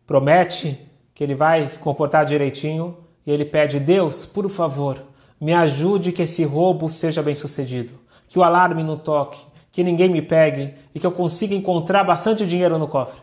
promete 0.05 0.77
que 1.15 1.23
ele 1.23 1.33
vai 1.33 1.67
se 1.69 1.79
comportar 1.79 2.25
direitinho 2.25 2.97
e 3.25 3.31
ele 3.31 3.45
pede: 3.45 3.79
Deus, 3.79 4.25
por 4.25 4.49
favor, 4.49 5.01
me 5.39 5.53
ajude 5.53 6.11
que 6.11 6.23
esse 6.23 6.43
roubo 6.43 6.89
seja 6.89 7.23
bem 7.23 7.35
sucedido, 7.35 7.93
que 8.27 8.37
o 8.37 8.43
alarme 8.43 8.83
não 8.83 8.97
toque, 8.97 9.45
que 9.71 9.83
ninguém 9.83 10.09
me 10.09 10.21
pegue 10.21 10.75
e 10.93 10.99
que 10.99 11.05
eu 11.05 11.11
consiga 11.11 11.55
encontrar 11.55 12.03
bastante 12.03 12.45
dinheiro 12.45 12.77
no 12.77 12.87
cofre. 12.87 13.21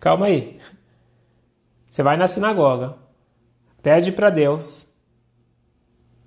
Calma 0.00 0.26
aí. 0.26 0.58
Você 1.88 2.02
vai 2.02 2.16
na 2.16 2.26
sinagoga, 2.26 2.96
pede 3.80 4.10
para 4.10 4.28
Deus, 4.28 4.88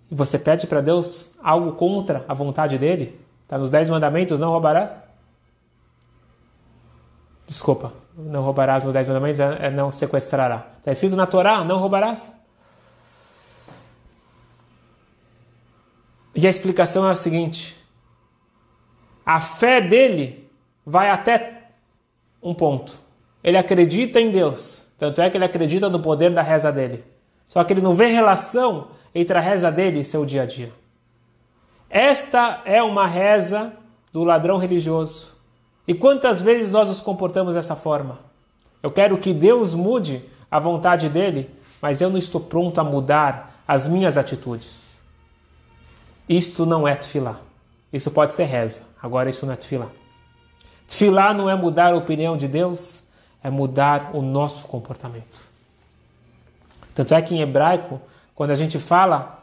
e 0.10 0.16
você 0.16 0.40
pede 0.40 0.66
para 0.66 0.80
Deus 0.80 1.38
algo 1.44 1.74
contra 1.74 2.24
a 2.28 2.34
vontade 2.34 2.78
dele? 2.78 3.20
Está 3.44 3.58
nos 3.58 3.70
Dez 3.70 3.90
Mandamentos, 3.90 4.40
não 4.40 4.52
roubarás? 4.52 4.96
Desculpa, 7.46 7.92
não 8.16 8.42
roubarás 8.44 8.86
nos 8.86 8.94
Dez 8.94 9.08
Mandamentos, 9.08 9.40
é, 9.42 9.68
é 9.68 9.70
não 9.70 9.92
sequestrará. 9.92 10.68
Está 10.78 10.92
escrito 10.92 11.18
na 11.18 11.28
Torá, 11.28 11.64
não 11.64 11.80
roubarás? 11.80 12.37
E 16.38 16.46
a 16.46 16.50
explicação 16.52 17.08
é 17.08 17.12
a 17.12 17.16
seguinte: 17.16 17.76
a 19.26 19.42
fé 19.42 19.82
dele 19.82 20.48
vai 20.86 21.10
até 21.10 21.72
um 22.42 22.54
ponto. 22.54 22.94
Ele 23.44 23.58
acredita 23.58 24.22
em 24.22 24.30
Deus, 24.30 24.88
tanto 25.00 25.20
é 25.20 25.30
que 25.32 25.36
ele 25.38 25.46
acredita 25.46 25.90
no 25.90 26.00
poder 26.00 26.30
da 26.32 26.44
reza 26.44 26.72
dele. 26.72 27.04
Só 27.48 27.64
que 27.64 27.74
ele 27.74 27.82
não 27.82 27.94
vê 27.94 28.06
relação 28.06 28.90
entre 29.16 29.36
a 29.36 29.42
reza 29.42 29.72
dele 29.72 30.02
e 30.02 30.06
seu 30.06 30.26
dia 30.26 30.44
a 30.44 30.46
dia. 30.46 30.72
Esta 31.90 32.62
é 32.66 32.84
uma 32.84 33.08
reza 33.08 33.74
do 34.14 34.24
ladrão 34.24 34.58
religioso. 34.58 35.36
E 35.88 35.94
quantas 35.94 36.40
vezes 36.40 36.72
nós 36.72 36.88
nos 36.88 37.02
comportamos 37.02 37.56
dessa 37.56 37.76
forma? 37.76 38.20
Eu 38.84 38.92
quero 38.92 39.18
que 39.18 39.34
Deus 39.34 39.74
mude 39.74 40.22
a 40.52 40.60
vontade 40.60 41.10
dele, 41.10 41.50
mas 41.82 42.00
eu 42.00 42.10
não 42.10 42.18
estou 42.18 42.42
pronto 42.42 42.80
a 42.80 42.84
mudar 42.84 43.64
as 43.68 43.88
minhas 43.88 44.18
atitudes. 44.18 44.87
Isto 46.28 46.66
não 46.66 46.88
é 46.88 46.96
tefilá. 46.96 47.40
Isso 47.92 48.12
pode 48.12 48.34
ser 48.34 48.46
reza, 48.46 48.82
agora 49.02 49.30
isso 49.30 49.46
não 49.46 49.54
é 49.54 49.56
tefilá. 49.56 49.88
Tefilá 50.88 51.34
não 51.34 51.50
é 51.50 51.56
mudar 51.56 51.94
a 51.94 51.98
opinião 51.98 52.36
de 52.36 52.48
Deus, 52.48 53.04
é 53.44 53.50
mudar 53.50 54.12
o 54.14 54.22
nosso 54.22 54.68
comportamento. 54.68 55.42
Tanto 56.94 57.14
é 57.14 57.22
que 57.22 57.36
em 57.36 57.42
hebraico, 57.42 58.02
quando 58.36 58.52
a 58.52 58.56
gente 58.56 58.80
fala 58.80 59.38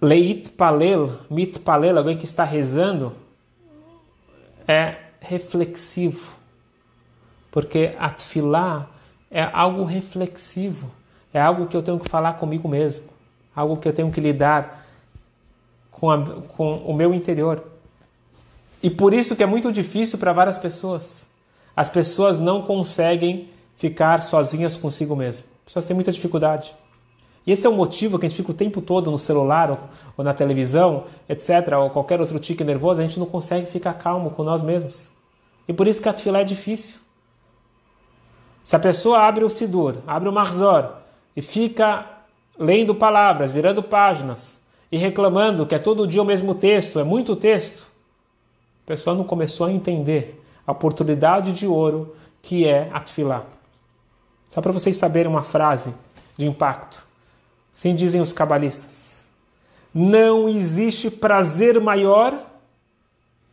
Leit 0.00 0.50
palel, 0.50 1.20
mit 1.30 1.60
palel, 1.60 1.96
alguém 1.96 2.16
que 2.16 2.24
está 2.24 2.42
rezando, 2.42 3.14
é 4.66 4.96
reflexivo. 5.20 6.36
Porque 7.52 7.94
a 7.98 8.10
tefilá 8.10 8.88
é 9.30 9.48
algo 9.52 9.84
reflexivo. 9.84 10.90
É 11.32 11.40
algo 11.40 11.68
que 11.68 11.76
eu 11.76 11.82
tenho 11.82 12.00
que 12.00 12.08
falar 12.08 12.32
comigo 12.32 12.68
mesmo. 12.68 13.04
Algo 13.54 13.76
que 13.76 13.86
eu 13.86 13.92
tenho 13.92 14.10
que 14.10 14.20
lidar 14.20 14.84
com, 15.92 16.10
a, 16.10 16.24
com 16.48 16.78
o 16.78 16.92
meu 16.92 17.14
interior. 17.14 17.62
E 18.82 18.90
por 18.90 19.14
isso 19.14 19.36
que 19.36 19.42
é 19.44 19.46
muito 19.46 19.70
difícil 19.70 20.18
para 20.18 20.32
várias 20.32 20.58
pessoas. 20.58 21.28
As 21.76 21.88
pessoas 21.88 22.40
não 22.40 22.62
conseguem 22.62 23.48
ficar 23.76 24.20
sozinhas 24.20 24.76
consigo 24.76 25.14
mesmo. 25.14 25.46
As 25.60 25.66
pessoas 25.66 25.84
têm 25.84 25.94
muita 25.94 26.10
dificuldade. 26.10 26.74
E 27.46 27.52
esse 27.52 27.66
é 27.66 27.70
o 27.70 27.72
motivo 27.72 28.18
que 28.18 28.26
a 28.26 28.28
gente 28.28 28.36
fica 28.36 28.50
o 28.50 28.54
tempo 28.54 28.80
todo 28.80 29.10
no 29.10 29.18
celular 29.18 29.70
ou, 29.70 29.78
ou 30.16 30.24
na 30.24 30.32
televisão, 30.32 31.04
etc., 31.28 31.72
ou 31.78 31.90
qualquer 31.90 32.20
outro 32.20 32.38
tique 32.38 32.64
nervoso, 32.64 33.00
a 33.00 33.04
gente 33.04 33.18
não 33.18 33.26
consegue 33.26 33.66
ficar 33.66 33.94
calmo 33.94 34.30
com 34.30 34.42
nós 34.42 34.62
mesmos. 34.62 35.10
E 35.66 35.72
por 35.72 35.86
isso 35.86 36.00
que 36.00 36.08
a 36.08 36.12
tefilá 36.12 36.40
é 36.40 36.44
difícil. 36.44 37.00
Se 38.62 38.76
a 38.76 38.78
pessoa 38.78 39.20
abre 39.20 39.44
o 39.44 39.50
Sidur, 39.50 39.96
abre 40.06 40.28
o 40.28 40.32
Marzor 40.32 40.90
e 41.36 41.42
fica 41.42 42.06
lendo 42.56 42.94
palavras, 42.94 43.50
virando 43.50 43.82
páginas 43.82 44.61
e 44.92 44.98
reclamando 44.98 45.66
que 45.66 45.74
é 45.74 45.78
todo 45.78 46.06
dia 46.06 46.20
o 46.20 46.24
mesmo 46.24 46.54
texto, 46.54 47.00
é 47.00 47.04
muito 47.04 47.34
texto, 47.34 47.88
a 48.84 48.86
pessoa 48.86 49.16
não 49.16 49.24
começou 49.24 49.66
a 49.66 49.72
entender 49.72 50.38
a 50.66 50.72
oportunidade 50.72 51.54
de 51.54 51.66
ouro 51.66 52.14
que 52.42 52.66
é 52.66 52.90
a. 52.92 53.02
Só 54.50 54.60
para 54.60 54.70
vocês 54.70 54.98
saberem 54.98 55.30
uma 55.30 55.42
frase 55.42 55.94
de 56.36 56.46
impacto. 56.46 57.06
Assim 57.74 57.94
dizem 57.94 58.20
os 58.20 58.34
cabalistas. 58.34 59.30
Não 59.94 60.46
existe 60.46 61.10
prazer 61.10 61.80
maior 61.80 62.38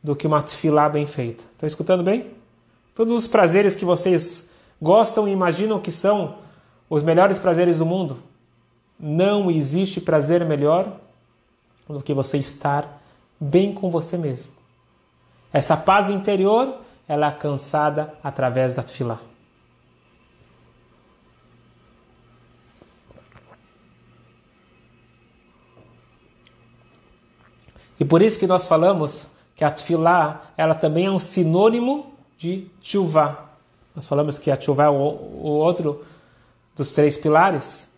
do 0.04 0.15
que 0.15 0.28
uma 0.28 0.41
tefilá 0.41 0.89
bem 0.89 1.08
feita. 1.08 1.43
Estão 1.54 1.67
escutando 1.67 2.04
bem? 2.04 2.32
Todos 2.93 3.13
os 3.13 3.28
prazeres 3.28 3.75
que 3.75 3.86
vocês 3.86 4.49
gostam 4.82 5.25
e 5.28 5.32
imaginam 5.32 5.80
que 5.80 5.91
são 5.91 6.36
os 6.89 7.02
melhores 7.02 7.39
prazeres 7.39 7.78
do 7.78 7.86
mundo, 7.86 8.19
não 8.99 9.49
existe 9.49 10.02
prazer 10.02 10.43
melhor 10.43 10.99
do 11.93 12.04
que 12.04 12.13
você 12.13 12.38
estar 12.38 13.02
bem 13.39 13.73
com 13.73 13.89
você 13.89 14.17
mesmo. 14.17 14.52
Essa 15.52 15.75
paz 15.75 16.10
interior, 16.10 16.78
ela 17.08 17.25
é 17.25 17.30
alcançada 17.30 18.13
através 18.23 18.73
da 18.73 18.84
tefilá. 18.84 19.19
E 27.99 28.06
por 28.06 28.21
isso 28.21 28.39
que 28.39 28.47
nós 28.47 28.65
falamos 28.65 29.32
que 29.56 29.65
a 29.65 29.71
tefilá, 29.71 30.43
ela 30.56 30.73
também 30.73 31.08
é 31.08 31.12
um 31.12 31.19
sinônimo 31.19 32.13
de 32.38 32.67
tshuva. 32.82 33.49
Nós 33.93 34.06
falamos 34.06 34.38
que 34.38 34.49
a 34.49 34.56
tshuva 34.56 34.84
é 34.84 34.89
o, 34.89 34.93
o 34.93 35.47
outro 35.47 36.06
dos 36.75 36.93
três 36.93 37.17
pilares. 37.17 37.91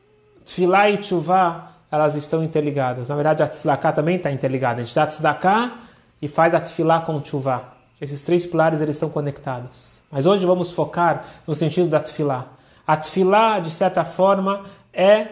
Tefilá 0.43 0.89
e 0.89 0.97
tshuva, 0.97 1.70
elas 1.91 2.15
estão 2.15 2.41
interligadas. 2.43 3.09
Na 3.09 3.15
verdade, 3.15 3.43
a 3.43 3.47
tzedakah 3.47 3.91
também 3.91 4.15
está 4.15 4.31
interligada. 4.31 4.79
A 4.79 4.83
gente 4.83 4.95
dá 4.95 5.05
tzedakah 5.05 5.73
e 6.21 6.27
faz 6.27 6.53
a 6.53 6.59
tefilá 6.59 7.01
com 7.01 7.19
tshuva. 7.19 7.73
Esses 7.99 8.23
três 8.23 8.45
pilares, 8.45 8.81
eles 8.81 8.95
estão 8.95 9.09
conectados. 9.09 10.01
Mas 10.09 10.25
hoje 10.25 10.45
vamos 10.45 10.71
focar 10.71 11.25
no 11.45 11.53
sentido 11.53 11.89
da 11.89 11.99
tefilá. 11.99 12.47
A 12.87 12.95
tefilá, 12.95 13.59
de 13.59 13.69
certa 13.69 14.05
forma, 14.05 14.63
é 14.93 15.27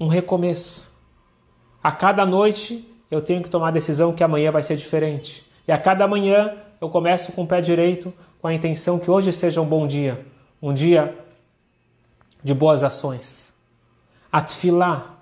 um 0.00 0.08
recomeço. 0.08 0.90
A 1.82 1.92
cada 1.92 2.24
noite 2.24 2.88
eu 3.10 3.20
tenho 3.20 3.42
que 3.42 3.50
tomar 3.50 3.68
a 3.68 3.72
decisão 3.72 4.12
que 4.12 4.24
amanhã 4.24 4.50
vai 4.50 4.62
ser 4.62 4.76
diferente. 4.76 5.46
E 5.66 5.72
a 5.72 5.78
cada 5.78 6.08
manhã 6.08 6.54
eu 6.80 6.88
começo 6.88 7.32
com 7.32 7.42
o 7.42 7.46
pé 7.46 7.60
direito, 7.60 8.12
com 8.40 8.48
a 8.48 8.54
intenção 8.54 8.98
que 8.98 9.10
hoje 9.10 9.32
seja 9.32 9.60
um 9.60 9.66
bom 9.66 9.86
dia, 9.86 10.24
um 10.60 10.72
dia 10.72 11.16
de 12.42 12.54
boas 12.54 12.82
ações. 12.82 13.52
A 14.30 14.40
tefilá 14.40 15.17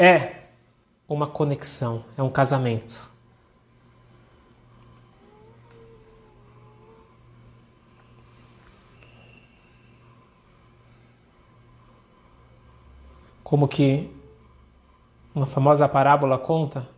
é 0.00 0.44
uma 1.06 1.26
conexão, 1.26 2.02
é 2.16 2.22
um 2.22 2.30
casamento. 2.30 3.10
Como 13.44 13.68
que 13.68 14.10
uma 15.34 15.46
famosa 15.46 15.86
parábola 15.86 16.38
conta 16.38 16.88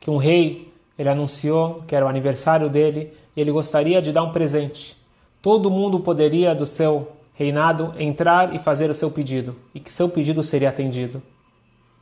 que 0.00 0.08
um 0.08 0.16
rei 0.16 0.72
ele 0.98 1.10
anunciou 1.10 1.82
que 1.86 1.94
era 1.94 2.06
o 2.06 2.08
aniversário 2.08 2.70
dele 2.70 3.12
e 3.36 3.42
ele 3.42 3.52
gostaria 3.52 4.00
de 4.00 4.10
dar 4.10 4.22
um 4.22 4.32
presente. 4.32 4.96
Todo 5.42 5.70
mundo 5.70 6.00
poderia 6.00 6.54
do 6.54 6.64
seu 6.64 7.12
reinado 7.34 7.92
entrar 7.98 8.54
e 8.54 8.58
fazer 8.58 8.88
o 8.88 8.94
seu 8.94 9.10
pedido 9.10 9.54
e 9.74 9.80
que 9.80 9.92
seu 9.92 10.08
pedido 10.08 10.42
seria 10.42 10.70
atendido. 10.70 11.22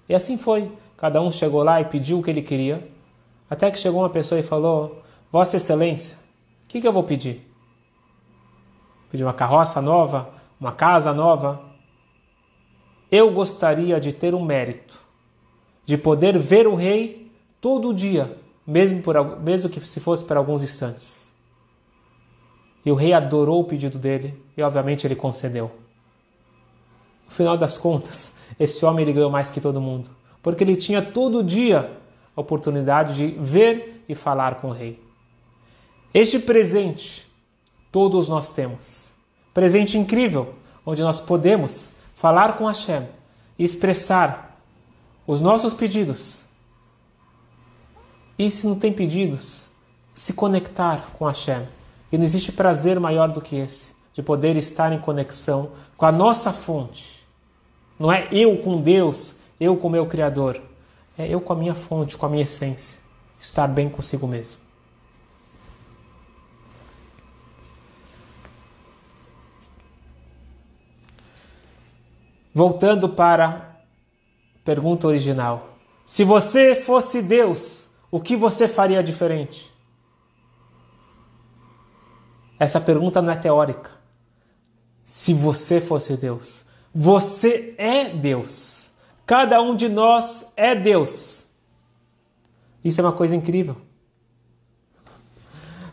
E 0.08 0.14
assim 0.14 0.38
foi. 0.38 0.70
Cada 0.96 1.20
um 1.20 1.30
chegou 1.30 1.62
lá 1.62 1.80
e 1.80 1.84
pediu 1.84 2.18
o 2.18 2.22
que 2.22 2.30
ele 2.30 2.42
queria. 2.42 2.88
Até 3.48 3.70
que 3.70 3.78
chegou 3.78 4.00
uma 4.00 4.10
pessoa 4.10 4.38
e 4.38 4.42
falou: 4.42 5.02
Vossa 5.30 5.56
Excelência, 5.56 6.16
o 6.64 6.68
que, 6.68 6.80
que 6.80 6.88
eu 6.88 6.92
vou 6.92 7.02
pedir? 7.02 7.46
Pedir 9.10 9.24
uma 9.24 9.34
carroça 9.34 9.80
nova? 9.80 10.30
Uma 10.60 10.72
casa 10.72 11.12
nova? 11.12 11.60
Eu 13.10 13.30
gostaria 13.32 14.00
de 14.00 14.12
ter 14.12 14.34
um 14.34 14.44
mérito, 14.44 14.98
de 15.84 15.96
poder 15.96 16.38
ver 16.38 16.66
o 16.66 16.74
rei 16.74 17.30
todo 17.60 17.94
dia, 17.94 18.36
mesmo, 18.66 19.00
por, 19.00 19.38
mesmo 19.38 19.70
que 19.70 19.80
se 19.80 20.00
fosse 20.00 20.24
por 20.24 20.36
alguns 20.36 20.62
instantes. 20.62 21.32
E 22.84 22.90
o 22.90 22.94
rei 22.94 23.12
adorou 23.12 23.60
o 23.60 23.64
pedido 23.64 23.98
dele 23.98 24.40
e, 24.56 24.62
obviamente, 24.62 25.06
ele 25.06 25.16
concedeu. 25.16 25.70
No 27.24 27.30
final 27.30 27.56
das 27.56 27.76
contas, 27.76 28.35
esse 28.58 28.84
homem 28.84 29.02
ele 29.02 29.12
ganhou 29.12 29.30
mais 29.30 29.50
que 29.50 29.60
todo 29.60 29.80
mundo, 29.80 30.10
porque 30.42 30.64
ele 30.64 30.76
tinha 30.76 31.02
todo 31.02 31.44
dia 31.44 31.90
a 32.36 32.40
oportunidade 32.40 33.14
de 33.14 33.28
ver 33.38 34.04
e 34.08 34.14
falar 34.14 34.56
com 34.56 34.68
o 34.68 34.72
rei. 34.72 35.02
Este 36.12 36.38
presente 36.38 37.26
todos 37.90 38.28
nós 38.28 38.50
temos. 38.50 39.14
Presente 39.52 39.96
incrível, 39.96 40.54
onde 40.84 41.02
nós 41.02 41.20
podemos 41.20 41.92
falar 42.14 42.56
com 42.56 42.66
Hashem 42.66 43.06
e 43.58 43.64
expressar 43.64 44.58
os 45.26 45.40
nossos 45.40 45.72
pedidos. 45.74 46.44
E 48.38 48.50
se 48.50 48.66
não 48.66 48.78
tem 48.78 48.92
pedidos, 48.92 49.68
se 50.14 50.32
conectar 50.32 51.10
com 51.18 51.24
Hashem. 51.24 51.66
E 52.12 52.18
não 52.18 52.24
existe 52.24 52.52
prazer 52.52 53.00
maior 53.00 53.28
do 53.28 53.40
que 53.40 53.56
esse, 53.56 53.94
de 54.12 54.22
poder 54.22 54.56
estar 54.56 54.92
em 54.92 54.98
conexão 54.98 55.70
com 55.96 56.06
a 56.06 56.12
nossa 56.12 56.52
fonte. 56.52 57.15
Não 57.98 58.12
é 58.12 58.28
eu 58.30 58.58
com 58.58 58.80
Deus, 58.80 59.36
eu 59.58 59.76
com 59.76 59.88
meu 59.88 60.06
Criador. 60.06 60.60
É 61.16 61.26
eu 61.28 61.40
com 61.40 61.52
a 61.52 61.56
minha 61.56 61.74
fonte, 61.74 62.16
com 62.16 62.26
a 62.26 62.28
minha 62.28 62.42
essência. 62.42 63.00
Estar 63.38 63.66
bem 63.66 63.88
consigo 63.88 64.26
mesmo. 64.26 64.60
Voltando 72.52 73.08
para 73.08 73.46
a 73.46 73.60
pergunta 74.64 75.06
original. 75.06 75.76
Se 76.04 76.24
você 76.24 76.74
fosse 76.74 77.20
Deus, 77.20 77.90
o 78.10 78.20
que 78.20 78.36
você 78.36 78.68
faria 78.68 79.02
diferente? 79.02 79.74
Essa 82.58 82.80
pergunta 82.80 83.20
não 83.20 83.32
é 83.32 83.36
teórica. 83.36 83.90
Se 85.04 85.34
você 85.34 85.80
fosse 85.80 86.16
Deus, 86.16 86.65
você 86.98 87.74
é 87.76 88.08
Deus. 88.08 88.90
Cada 89.26 89.60
um 89.60 89.76
de 89.76 89.86
nós 89.86 90.54
é 90.56 90.74
Deus. 90.74 91.46
Isso 92.82 92.98
é 93.02 93.04
uma 93.04 93.12
coisa 93.12 93.36
incrível. 93.36 93.76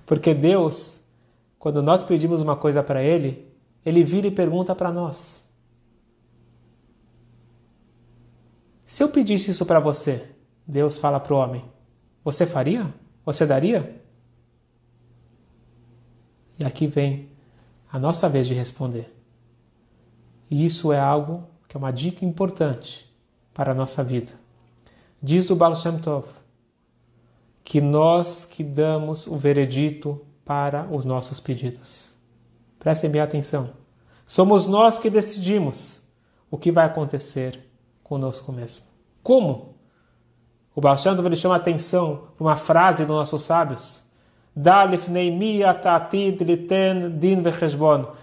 Porque 0.05 0.33
Deus, 0.33 1.01
quando 1.59 1.83
nós 1.83 2.03
pedimos 2.03 2.41
uma 2.41 2.55
coisa 2.55 2.81
para 2.81 3.03
Ele, 3.03 3.45
Ele 3.85 4.01
vira 4.01 4.27
e 4.27 4.31
pergunta 4.31 4.73
para 4.73 4.93
nós: 4.93 5.43
Se 8.85 9.03
eu 9.03 9.09
pedisse 9.09 9.51
isso 9.51 9.65
para 9.65 9.81
você, 9.81 10.29
Deus 10.65 10.97
fala 10.97 11.19
para 11.19 11.33
o 11.33 11.37
homem, 11.37 11.65
você 12.23 12.45
faria? 12.45 12.93
Você 13.25 13.45
daria? 13.45 14.01
E 16.57 16.63
aqui 16.63 16.87
vem 16.87 17.27
a 17.91 17.99
nossa 17.99 18.29
vez 18.29 18.47
de 18.47 18.53
responder. 18.53 19.22
E 20.49 20.65
isso 20.65 20.91
é 20.91 20.99
algo 20.99 21.43
que 21.67 21.77
é 21.77 21.79
uma 21.79 21.91
dica 21.91 22.23
importante 22.25 23.11
para 23.53 23.71
a 23.71 23.75
nossa 23.75 24.03
vida. 24.03 24.31
Diz 25.21 25.49
o 25.49 25.55
Baal 25.55 25.75
Shem 25.75 25.97
Tov 25.99 26.25
que 27.63 27.79
nós 27.79 28.45
que 28.45 28.63
damos 28.63 29.25
o 29.25 29.37
veredito 29.37 30.21
para 30.43 30.85
os 30.91 31.05
nossos 31.05 31.39
pedidos. 31.39 32.17
Prestem 32.77 33.09
bem 33.09 33.21
atenção. 33.21 33.69
Somos 34.27 34.67
nós 34.67 34.97
que 34.97 35.09
decidimos 35.09 36.01
o 36.51 36.57
que 36.57 36.71
vai 36.71 36.85
acontecer 36.85 37.59
conosco 38.03 38.51
mesmo. 38.51 38.85
Como? 39.23 39.75
O 40.75 40.81
Baal 40.81 40.97
Shem 40.97 41.15
Tov, 41.15 41.25
ele 41.25 41.35
chama 41.35 41.55
atenção 41.55 42.27
para 42.35 42.45
uma 42.45 42.55
frase 42.55 43.05
dos 43.05 43.15
nossos 43.15 43.43
sábios. 43.43 44.03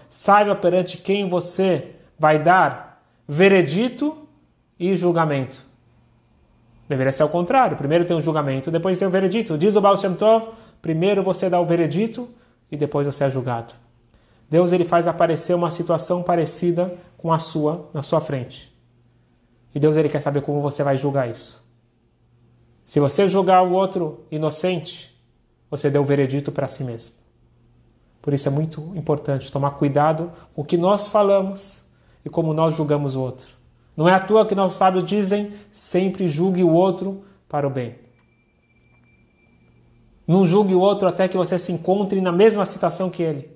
Saiba 0.09 0.55
perante 0.55 0.97
quem 0.97 1.27
você 1.27 1.95
vai 2.21 2.37
dar 2.37 3.03
veredito 3.27 4.15
e 4.79 4.95
julgamento. 4.95 5.65
Deveria 6.87 7.11
ser 7.11 7.23
ao 7.23 7.29
contrário. 7.29 7.75
Primeiro 7.75 8.05
tem 8.05 8.15
o 8.15 8.21
julgamento, 8.21 8.69
depois 8.69 8.99
tem 8.99 9.07
o 9.07 9.11
veredito. 9.11 9.57
Diz 9.57 9.75
o 9.75 9.81
Baal 9.81 9.97
Shem 9.97 10.13
Tov, 10.13 10.49
primeiro 10.83 11.23
você 11.23 11.49
dá 11.49 11.59
o 11.59 11.65
veredito 11.65 12.29
e 12.71 12.77
depois 12.77 13.07
você 13.07 13.23
é 13.23 13.29
julgado. 13.29 13.73
Deus 14.47 14.71
ele 14.71 14.85
faz 14.85 15.07
aparecer 15.07 15.55
uma 15.55 15.71
situação 15.71 16.21
parecida 16.21 16.93
com 17.17 17.33
a 17.33 17.39
sua 17.39 17.89
na 17.91 18.03
sua 18.03 18.21
frente. 18.21 18.71
E 19.73 19.79
Deus 19.79 19.97
ele 19.97 20.07
quer 20.07 20.19
saber 20.19 20.41
como 20.43 20.61
você 20.61 20.83
vai 20.83 20.95
julgar 20.95 21.27
isso. 21.27 21.65
Se 22.85 22.99
você 22.99 23.27
julgar 23.27 23.63
o 23.63 23.71
outro 23.71 24.25
inocente, 24.29 25.19
você 25.71 25.89
deu 25.89 26.03
o 26.03 26.05
veredito 26.05 26.51
para 26.51 26.67
si 26.67 26.83
mesmo. 26.83 27.15
Por 28.21 28.31
isso 28.31 28.47
é 28.47 28.51
muito 28.51 28.91
importante 28.95 29.51
tomar 29.51 29.71
cuidado 29.71 30.31
com 30.53 30.61
o 30.61 30.65
que 30.65 30.77
nós 30.77 31.07
falamos 31.07 31.89
e 32.23 32.29
como 32.29 32.53
nós 32.53 32.75
julgamos 32.75 33.15
o 33.15 33.21
outro. 33.21 33.47
Não 33.95 34.07
é 34.07 34.13
à 34.13 34.19
toa 34.19 34.45
que 34.45 34.55
nossos 34.55 34.77
sábios 34.77 35.03
dizem: 35.03 35.53
sempre 35.71 36.27
julgue 36.27 36.63
o 36.63 36.71
outro 36.71 37.23
para 37.47 37.67
o 37.67 37.69
bem. 37.69 37.95
Não 40.27 40.45
julgue 40.45 40.73
o 40.73 40.79
outro 40.79 41.07
até 41.07 41.27
que 41.27 41.37
você 41.37 41.59
se 41.59 41.71
encontre 41.71 42.21
na 42.21 42.31
mesma 42.31 42.65
situação 42.65 43.09
que 43.09 43.21
ele. 43.21 43.51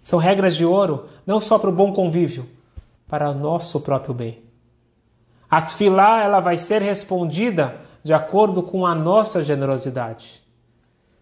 São 0.00 0.18
regras 0.18 0.56
de 0.56 0.64
ouro, 0.64 1.08
não 1.26 1.40
só 1.40 1.58
para 1.58 1.70
o 1.70 1.72
bom 1.72 1.92
convívio, 1.92 2.48
para 3.06 3.30
o 3.30 3.34
nosso 3.34 3.80
próprio 3.80 4.14
bem. 4.14 4.42
A 5.50 5.62
tefilá 5.62 6.22
ela 6.22 6.40
vai 6.40 6.58
ser 6.58 6.82
respondida 6.82 7.80
de 8.04 8.12
acordo 8.12 8.62
com 8.62 8.86
a 8.86 8.94
nossa 8.94 9.42
generosidade. 9.42 10.42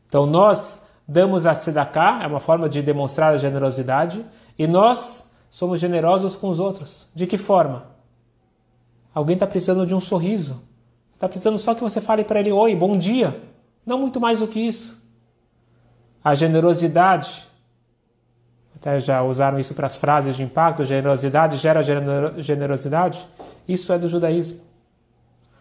Então 0.09 0.27
nós 0.27 0.87
damos 1.07 1.47
a 1.47 1.55
sedaká, 1.55 2.21
é 2.23 2.27
uma 2.27 2.41
forma 2.41 2.69
de 2.69 2.83
demonstrar 2.83 3.35
a 3.35 3.39
generosidade, 3.39 4.25
e 4.59 4.67
nós 4.67 5.26
somos 5.57 5.81
generosos 5.81 6.37
com 6.37 6.51
os 6.51 6.61
outros. 6.61 7.09
De 7.15 7.27
que 7.27 7.39
forma? 7.39 7.87
Alguém 9.15 9.33
está 9.33 9.47
precisando 9.47 9.87
de 9.87 9.95
um 9.95 10.01
sorriso. 10.01 10.63
Está 11.15 11.27
precisando 11.27 11.57
só 11.57 11.75
que 11.75 11.81
você 11.81 11.99
fale 11.99 12.25
para 12.25 12.41
ele 12.41 12.53
oi, 12.53 12.77
bom 12.77 12.95
dia. 12.95 13.43
Não 13.87 13.99
muito 13.99 14.21
mais 14.21 14.41
do 14.41 14.47
que 14.47 14.61
isso. 14.61 15.03
A 16.23 16.35
generosidade, 16.35 17.49
até 18.75 19.01
já 19.01 19.23
usaram 19.23 19.59
isso 19.59 19.75
para 19.75 19.87
as 19.87 19.97
frases 19.97 20.37
de 20.37 20.43
impacto, 20.43 20.85
generosidade 20.85 21.57
gera 21.57 21.81
generosidade. 21.83 23.27
Isso 23.67 23.91
é 23.95 23.99
do 23.99 24.11
judaísmo. 24.11 24.61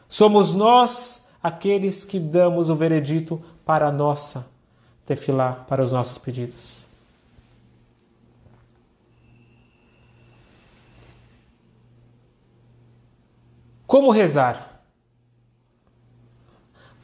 Somos 0.09 0.53
nós 0.53 1.29
aqueles 1.41 2.03
que 2.03 2.19
damos 2.19 2.69
o 2.69 2.75
veredito 2.75 3.41
para 3.63 3.87
a 3.87 3.91
nossa 3.93 4.45
tefilá, 5.05 5.53
para 5.53 5.81
os 5.81 5.93
nossos 5.93 6.17
pedidos. 6.17 6.84
Como 13.87 14.11
rezar? 14.11 14.81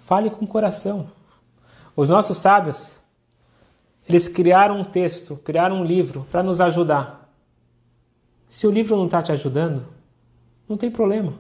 Fale 0.04 0.30
com 0.30 0.46
o 0.46 0.48
coração. 0.48 1.10
Os 1.96 2.10
nossos 2.10 2.38
sábios, 2.38 2.98
eles 4.08 4.28
criaram 4.28 4.80
um 4.80 4.84
texto, 4.84 5.38
criaram 5.38 5.82
um 5.82 5.86
livro 5.86 6.26
para 6.32 6.42
nos 6.42 6.60
ajudar. 6.60 7.30
Se 8.48 8.68
o 8.68 8.72
livro 8.72 8.98
não 8.98 9.06
está 9.06 9.22
te 9.22 9.32
ajudando, 9.32 9.86
não 10.68 10.76
tem 10.76 10.90
problema. 10.90 11.34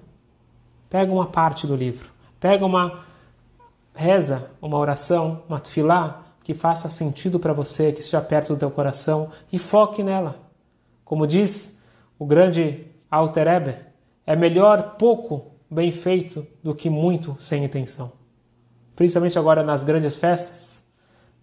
Pega 0.89 1.11
uma 1.11 1.25
parte 1.25 1.65
do 1.65 1.75
livro, 1.75 2.09
pega 2.39 2.65
uma 2.65 2.99
reza, 3.93 4.51
uma 4.61 4.77
oração, 4.77 5.43
uma 5.47 5.59
tefilá 5.59 6.23
que 6.43 6.53
faça 6.53 6.89
sentido 6.89 7.39
para 7.39 7.53
você, 7.53 7.91
que 7.91 7.99
esteja 7.99 8.21
perto 8.21 8.53
do 8.53 8.59
teu 8.59 8.71
coração 8.71 9.29
e 9.51 9.59
foque 9.59 10.03
nela. 10.03 10.39
Como 11.03 11.27
diz 11.27 11.79
o 12.17 12.25
grande 12.25 12.85
Alter 13.09 13.47
Eber, 13.47 13.90
é 14.25 14.35
melhor 14.35 14.95
pouco 14.97 15.51
bem 15.69 15.91
feito 15.91 16.45
do 16.61 16.75
que 16.75 16.89
muito 16.89 17.35
sem 17.39 17.63
intenção. 17.63 18.11
Principalmente 18.95 19.39
agora 19.39 19.63
nas 19.63 19.83
grandes 19.83 20.15
festas. 20.15 20.85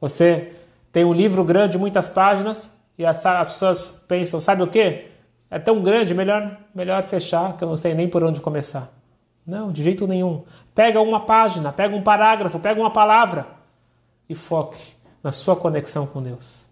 Você 0.01 0.53
tem 0.93 1.05
um 1.05 1.13
livro 1.13 1.43
grande, 1.45 1.79
muitas 1.79 2.09
páginas, 2.09 2.79
e 2.97 3.07
as, 3.07 3.23
pessoas 3.23 4.03
pensam, 4.07 4.41
sabe 4.41 4.63
o 4.63 4.67
que? 4.67 5.07
É 5.51 5.59
tão 5.59 5.83
grande, 5.83 6.15
melhor, 6.15 6.59
melhor 6.75 7.03
fechar, 7.03 7.57
que 7.57 7.65
eu 7.65 7.69
não 7.69 7.77
sei 7.77 7.95
nem 7.95 8.09
por 8.09 8.23
onde 8.23 8.41
começar. 8.41 8.93
Não, 9.47 9.73
de 9.73 9.83
jeito 9.83 10.07
nenhum. 10.07 10.45
Pega 10.75 11.01
uma 11.01 11.21
página, 11.21 11.73
pega 11.73 11.97
um 11.97 12.03
parágrafo, 12.03 12.59
pega 12.59 12.79
uma 12.79 12.91
palavra 12.91 13.47
e 14.29 14.35
foque 14.35 14.79
na 15.23 15.33
sua 15.33 15.57
conexão 15.57 16.07
com 16.07 16.23
Deus. 16.23 16.67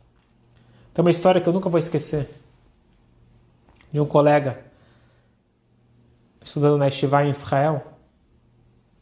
Tem 0.93 1.03
uma 1.03 1.11
história 1.11 1.41
que 1.41 1.49
eu 1.49 1.53
nunca 1.53 1.71
vou 1.71 1.79
esquecer 1.79 2.29
de 3.91 4.01
um 4.01 4.05
colega 4.05 4.66
estudando 6.47 6.79
na 6.79 6.87
Estivá 6.87 7.25
em 7.25 7.31
Israel. 7.31 7.83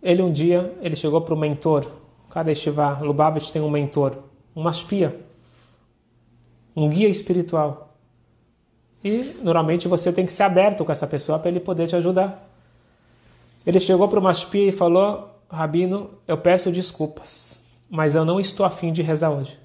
Ele 0.03 0.23
um 0.23 0.33
dia 0.33 0.75
ele 0.81 0.97
chegou 0.97 1.21
para 1.21 1.35
o 1.35 1.37
mentor. 1.37 1.87
Cada 2.31 2.51
Estivá, 2.51 2.99
Lubavitch 3.01 3.51
tem 3.51 3.63
um 3.63 3.71
mentor, 3.71 4.17
uma 4.57 4.71
espia, 4.71 5.21
um 6.75 6.89
guia 6.89 7.09
espiritual. 7.09 7.95
E 9.05 9.37
normalmente 9.43 9.87
você 9.87 10.13
tem 10.13 10.27
que 10.27 10.33
ser 10.33 10.43
aberto 10.43 10.85
com 10.85 10.91
essa 10.91 11.07
pessoa 11.07 11.39
para 11.39 11.51
ele 11.51 11.61
poder 11.61 11.87
te 11.87 11.95
ajudar. 11.95 12.51
Ele 13.65 13.79
chegou 13.79 14.09
para 14.09 14.19
uma 14.19 14.33
espia 14.33 14.69
e 14.69 14.73
falou: 14.73 15.39
Rabino, 15.49 16.11
eu 16.27 16.39
peço 16.39 16.73
desculpas, 16.73 17.63
mas 17.89 18.15
eu 18.15 18.25
não 18.25 18.41
estou 18.41 18.67
afim 18.67 18.91
de 18.93 19.03
rezar 19.03 19.31
hoje. 19.31 19.59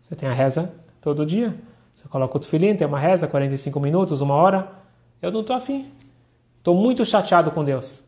Você 0.00 0.14
tem 0.14 0.28
a 0.28 0.32
reza 0.32 0.72
todo 1.00 1.26
dia. 1.26 1.54
Você 1.94 2.08
coloca 2.08 2.36
o 2.36 2.40
tefilim, 2.40 2.74
tem 2.74 2.86
uma 2.86 2.98
reza, 2.98 3.26
45 3.26 3.78
minutos, 3.80 4.20
uma 4.20 4.34
hora. 4.34 4.70
Eu 5.20 5.30
não 5.30 5.40
estou 5.40 5.54
afim. 5.54 5.90
Estou 6.62 6.76
muito 6.76 7.04
chateado 7.04 7.50
com 7.50 7.64
Deus. 7.64 8.04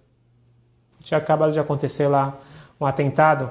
Tinha 1.00 1.18
acabado 1.18 1.50
de 1.50 1.58
acontecer 1.58 2.06
lá 2.06 2.38
um 2.80 2.86
atentado, 2.86 3.50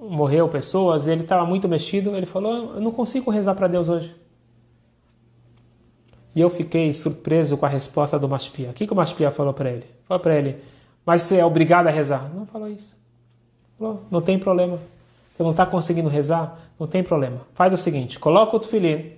morreu 0.00 0.48
pessoas, 0.48 1.06
ele 1.06 1.20
estava 1.20 1.44
muito 1.44 1.68
mexido. 1.68 2.16
Ele 2.16 2.24
falou: 2.24 2.72
Eu 2.74 2.80
não 2.80 2.90
consigo 2.90 3.30
rezar 3.30 3.54
para 3.54 3.68
Deus 3.68 3.90
hoje. 3.90 4.16
E 6.34 6.40
eu 6.40 6.48
fiquei 6.48 6.94
surpreso 6.94 7.58
com 7.58 7.66
a 7.66 7.68
resposta 7.68 8.18
do 8.18 8.26
Maspia. 8.26 8.70
O 8.70 8.72
que, 8.72 8.86
que 8.86 8.92
o 8.94 8.96
Maspia 8.96 9.30
falou 9.30 9.52
para 9.52 9.70
ele? 9.70 9.84
Falou 10.08 10.22
para 10.22 10.38
ele: 10.38 10.56
Mas 11.04 11.20
você 11.20 11.36
é 11.36 11.44
obrigado 11.44 11.86
a 11.86 11.90
rezar? 11.90 12.30
Não 12.34 12.46
falou 12.46 12.68
isso. 12.68 12.96
Falou: 13.78 14.02
Não 14.10 14.22
tem 14.22 14.38
problema. 14.38 14.78
Você 15.30 15.42
não 15.42 15.50
está 15.50 15.66
conseguindo 15.66 16.08
rezar? 16.08 16.58
Não 16.80 16.86
tem 16.86 17.02
problema. 17.02 17.42
Faz 17.52 17.74
o 17.74 17.76
seguinte: 17.76 18.18
coloca 18.18 18.56
o 18.56 18.58
tefilim 18.58 19.12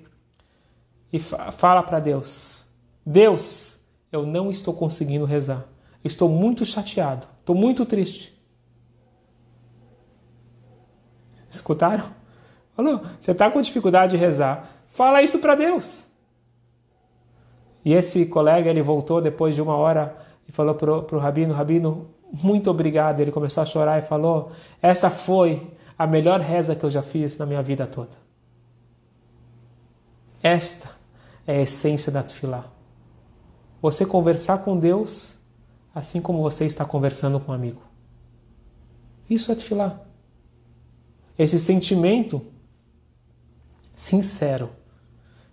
e 1.12 1.20
fala 1.20 1.80
para 1.80 2.00
Deus: 2.00 2.66
Deus, 3.06 3.73
eu 4.14 4.24
não 4.24 4.48
estou 4.48 4.72
conseguindo 4.72 5.24
rezar. 5.24 5.64
Estou 6.04 6.28
muito 6.28 6.64
chateado, 6.64 7.26
estou 7.38 7.56
muito 7.56 7.84
triste. 7.84 8.32
Escutaram? 11.50 12.04
Falou, 12.76 13.02
você 13.20 13.32
está 13.32 13.50
com 13.50 13.60
dificuldade 13.60 14.12
de 14.12 14.16
rezar, 14.16 14.70
fala 14.86 15.22
isso 15.22 15.40
para 15.40 15.54
Deus. 15.54 16.04
E 17.84 17.92
esse 17.92 18.26
colega, 18.26 18.70
ele 18.70 18.82
voltou 18.82 19.20
depois 19.20 19.54
de 19.54 19.62
uma 19.62 19.74
hora 19.74 20.16
e 20.48 20.52
falou 20.52 20.74
para 20.74 21.16
o 21.16 21.18
Rabino, 21.18 21.52
Rabino, 21.52 22.08
muito 22.32 22.70
obrigado. 22.70 23.20
Ele 23.20 23.30
começou 23.32 23.62
a 23.62 23.66
chorar 23.66 23.98
e 23.98 24.06
falou, 24.06 24.52
essa 24.80 25.10
foi 25.10 25.70
a 25.98 26.06
melhor 26.06 26.40
reza 26.40 26.74
que 26.74 26.84
eu 26.84 26.90
já 26.90 27.02
fiz 27.02 27.36
na 27.36 27.46
minha 27.46 27.62
vida 27.62 27.86
toda. 27.86 28.16
Esta 30.42 30.90
é 31.46 31.58
a 31.58 31.62
essência 31.62 32.10
da 32.10 32.22
Tfilah 32.22 32.73
você 33.85 34.07
conversar 34.07 34.64
com 34.64 34.78
Deus 34.78 35.35
assim 35.95 36.18
como 36.18 36.41
você 36.41 36.64
está 36.64 36.87
conversando 36.87 37.39
com 37.39 37.53
um 37.53 37.55
amigo. 37.55 37.82
Isso 39.28 39.53
é 39.53 39.55
tefilá. 39.55 40.01
Esse 41.39 41.59
sentimento 41.59 42.41
sincero, 43.95 44.70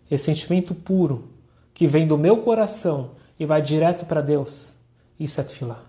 esse 0.10 0.24
sentimento 0.24 0.74
puro 0.74 1.34
que 1.74 1.86
vem 1.86 2.08
do 2.08 2.18
meu 2.18 2.38
coração 2.38 3.16
e 3.38 3.46
vai 3.46 3.62
direto 3.62 4.06
para 4.06 4.22
Deus, 4.22 4.78
isso 5.20 5.42
é 5.42 5.44
tefilá. 5.44 5.84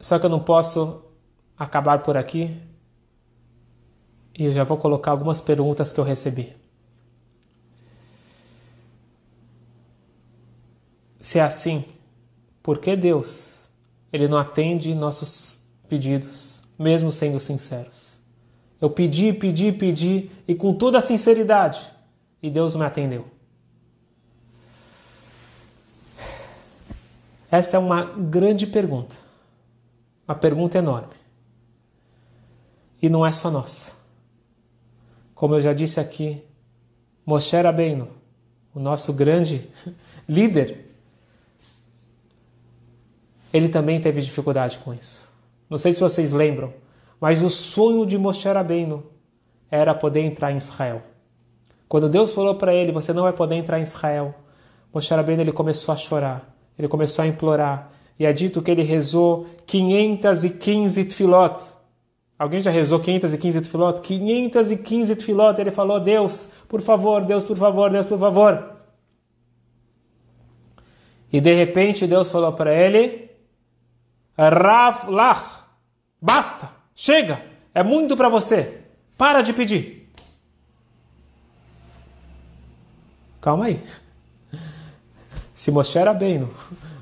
Só 0.00 0.18
que 0.18 0.26
eu 0.26 0.30
não 0.30 0.40
posso 0.40 1.05
acabar 1.58 2.02
por 2.02 2.16
aqui 2.16 2.56
e 4.38 4.44
eu 4.44 4.52
já 4.52 4.64
vou 4.64 4.76
colocar 4.76 5.12
algumas 5.12 5.40
perguntas 5.40 5.92
que 5.92 5.98
eu 5.98 6.04
recebi. 6.04 6.54
Se 11.18 11.38
é 11.38 11.42
assim, 11.42 11.84
por 12.62 12.78
que 12.78 12.94
Deus 12.94 13.68
ele 14.12 14.28
não 14.28 14.38
atende 14.38 14.94
nossos 14.94 15.60
pedidos, 15.88 16.62
mesmo 16.78 17.10
sendo 17.10 17.40
sinceros? 17.40 18.20
Eu 18.80 18.90
pedi, 18.90 19.32
pedi, 19.32 19.72
pedi 19.72 20.30
e 20.46 20.54
com 20.54 20.74
toda 20.74 20.98
a 20.98 21.00
sinceridade 21.00 21.90
e 22.42 22.50
Deus 22.50 22.74
não 22.74 22.80
me 22.80 22.86
atendeu. 22.86 23.26
Essa 27.50 27.76
é 27.76 27.80
uma 27.80 28.04
grande 28.04 28.66
pergunta, 28.66 29.14
uma 30.28 30.34
pergunta 30.34 30.76
enorme. 30.76 31.25
E 33.00 33.08
não 33.08 33.24
é 33.24 33.32
só 33.32 33.50
nossa. 33.50 33.92
Como 35.34 35.54
eu 35.54 35.60
já 35.60 35.72
disse 35.72 36.00
aqui, 36.00 36.42
Moshe 37.24 37.56
Rabbeinu, 37.56 38.08
o 38.74 38.80
nosso 38.80 39.12
grande 39.12 39.68
líder, 40.28 40.86
ele 43.52 43.68
também 43.68 44.00
teve 44.00 44.20
dificuldade 44.20 44.78
com 44.78 44.94
isso. 44.94 45.28
Não 45.68 45.78
sei 45.78 45.92
se 45.92 46.00
vocês 46.00 46.32
lembram, 46.32 46.72
mas 47.20 47.42
o 47.42 47.50
sonho 47.50 48.06
de 48.06 48.16
Moshe 48.16 48.48
Rabbeinu 48.48 49.04
era 49.70 49.94
poder 49.94 50.20
entrar 50.20 50.52
em 50.52 50.56
Israel. 50.56 51.02
Quando 51.88 52.08
Deus 52.08 52.32
falou 52.32 52.54
para 52.54 52.74
ele, 52.74 52.92
você 52.92 53.12
não 53.12 53.22
vai 53.22 53.32
poder 53.32 53.56
entrar 53.56 53.78
em 53.78 53.82
Israel, 53.82 54.34
Moshe 54.92 55.12
Rabbeinu 55.12 55.42
ele 55.42 55.52
começou 55.52 55.92
a 55.92 55.96
chorar, 55.96 56.54
ele 56.78 56.88
começou 56.88 57.22
a 57.22 57.26
implorar, 57.26 57.92
e 58.18 58.24
é 58.24 58.32
dito 58.32 58.62
que 58.62 58.70
ele 58.70 58.82
rezou 58.82 59.46
515 59.66 61.04
tefilot, 61.04 61.64
Alguém 62.38 62.60
já 62.60 62.70
rezou 62.70 63.00
515 63.00 63.62
tefilot? 63.62 64.00
515 64.00 65.16
tefilot, 65.16 65.60
ele 65.60 65.70
falou, 65.70 65.98
Deus, 65.98 66.50
por 66.68 66.82
favor, 66.82 67.24
Deus, 67.24 67.44
por 67.44 67.56
favor, 67.56 67.90
Deus, 67.90 68.04
por 68.04 68.18
favor. 68.18 68.76
E 71.32 71.40
de 71.40 71.54
repente 71.54 72.06
Deus 72.06 72.30
falou 72.30 72.52
para 72.52 72.74
ele, 72.74 73.30
Rav 74.36 75.08
Lach, 75.08 75.62
basta, 76.20 76.70
chega, 76.94 77.42
é 77.74 77.82
muito 77.82 78.16
para 78.16 78.28
você, 78.28 78.82
para 79.16 79.40
de 79.40 79.52
pedir. 79.52 80.10
Calma 83.40 83.66
aí. 83.66 83.82
Se 85.54 85.70
Moshe 85.70 85.98
era 85.98 86.12
bem, 86.12 86.46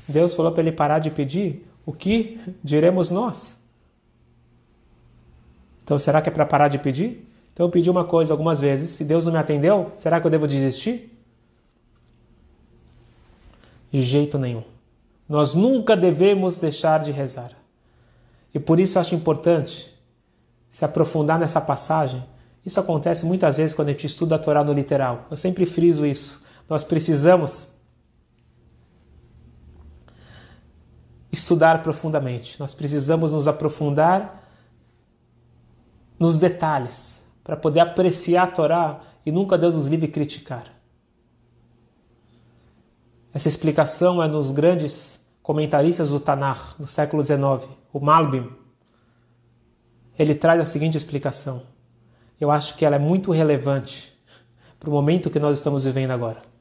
Deus 0.07 0.35
falou 0.35 0.53
para 0.53 0.63
ele 0.63 0.73
parar 0.73 1.01
de 1.01 1.11
pedir, 1.11 1.69
o 1.85 1.93
que 1.93 2.39
diremos 2.63 3.11
nós? 3.11 3.59
Então, 5.85 5.99
será 5.99 6.21
que 6.21 6.29
é 6.29 6.33
para 6.33 6.47
parar 6.47 6.69
de 6.69 6.79
pedir? 6.79 7.31
Então, 7.53 7.67
eu 7.67 7.71
pedi 7.71 7.89
uma 7.89 8.05
coisa 8.05 8.33
algumas 8.33 8.61
vezes. 8.61 8.91
Se 8.91 9.05
Deus 9.05 9.25
não 9.25 9.33
me 9.33 9.39
atendeu, 9.39 9.93
será 9.97 10.21
que 10.21 10.27
eu 10.27 10.31
devo 10.31 10.49
desistir? 10.49 11.17
De 13.93 14.03
jeito 14.03 14.39
nenhum. 14.39 14.65
Nós 15.29 15.55
nunca 15.55 15.97
devemos 15.97 16.59
deixar 16.59 17.01
de 17.01 17.13
rezar. 17.13 17.53
E 18.53 18.59
por 18.59 18.81
isso 18.81 18.99
acho 18.99 19.15
importante 19.15 19.95
se 20.69 20.85
aprofundar 20.85 21.39
nessa 21.39 21.61
passagem 21.61 22.25
Isso 22.65 22.81
acontece 22.81 23.27
muitas 23.27 23.59
vezes 23.59 23.75
quando 23.77 23.89
a 23.89 23.93
gente 23.93 24.07
estuda 24.07 24.37
a 24.37 24.39
Torá 24.39 24.65
no 24.65 24.73
literal. 24.73 25.27
Eu 25.31 25.37
sempre 25.37 25.67
friso 25.67 26.07
isso. 26.07 26.43
Nós 26.69 26.83
precisamos 26.83 27.69
estudar 31.31 31.83
profundamente. 31.83 32.59
Nós 32.59 32.73
precisamos 32.73 33.33
nos 33.33 33.47
aprofundar 33.47 34.44
nos 36.25 36.39
detalhes 36.39 37.23
para 37.43 37.57
poder 37.57 37.81
apreciar 37.81 38.45
a 38.45 38.51
Torá 38.51 39.01
e 39.27 39.31
nunca 39.31 39.59
Deus 39.59 39.75
nos 39.75 39.89
livre 39.89 40.09
criticar. 40.09 40.65
Essa 43.33 43.49
explicação 43.49 44.23
é 44.23 44.29
nos 44.29 44.51
grandes 44.51 45.21
comentaristas 45.43 46.09
do 46.09 46.19
Tanakh 46.19 46.77
do 46.79 46.87
século 46.87 47.23
XIX, 47.23 47.69
o 47.93 48.01
Malbim. 48.01 48.51
Ele 50.19 50.35
traz 50.35 50.61
a 50.61 50.65
seguinte 50.65 50.97
explicação. 50.97 51.63
Eu 52.41 52.51
acho 52.51 52.75
que 52.77 52.85
ela 52.85 52.97
é 52.97 52.99
muito 52.99 53.31
relevante 53.31 54.17
para 54.81 54.89
o 54.89 54.93
momento 54.93 55.29
que 55.29 55.39
nós 55.39 55.59
estamos 55.59 55.85
vivendo 55.85 56.13
agora. 56.13 56.54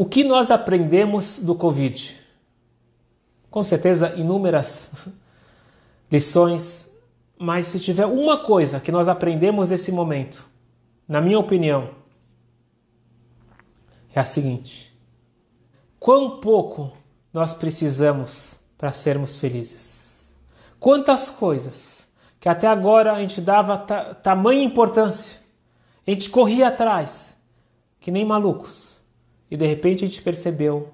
O 0.00 0.06
que 0.06 0.24
nós 0.24 0.50
aprendemos 0.50 1.40
do 1.40 1.54
Covid? 1.54 2.18
Com 3.50 3.62
certeza, 3.62 4.14
inúmeras 4.16 4.92
lições, 6.10 6.90
mas 7.38 7.66
se 7.66 7.78
tiver 7.78 8.06
uma 8.06 8.42
coisa 8.42 8.80
que 8.80 8.90
nós 8.90 9.08
aprendemos 9.08 9.68
desse 9.68 9.92
momento, 9.92 10.48
na 11.06 11.20
minha 11.20 11.38
opinião, 11.38 11.90
é 14.14 14.18
a 14.18 14.24
seguinte: 14.24 14.90
quão 15.98 16.40
pouco 16.40 16.90
nós 17.30 17.52
precisamos 17.52 18.58
para 18.78 18.92
sermos 18.92 19.36
felizes. 19.36 20.34
Quantas 20.78 21.28
coisas 21.28 22.08
que 22.40 22.48
até 22.48 22.66
agora 22.66 23.12
a 23.12 23.20
gente 23.20 23.38
dava 23.42 23.76
tamanha 23.76 24.64
importância, 24.64 25.40
a 26.06 26.10
gente 26.10 26.30
corria 26.30 26.68
atrás, 26.68 27.36
que 28.00 28.10
nem 28.10 28.24
malucos, 28.24 28.89
e 29.50 29.56
de 29.56 29.66
repente 29.66 30.04
a 30.04 30.06
gente 30.06 30.22
percebeu 30.22 30.90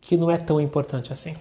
que 0.00 0.16
não 0.16 0.30
é 0.30 0.36
tão 0.36 0.60
importante 0.60 1.12
assim. 1.12 1.36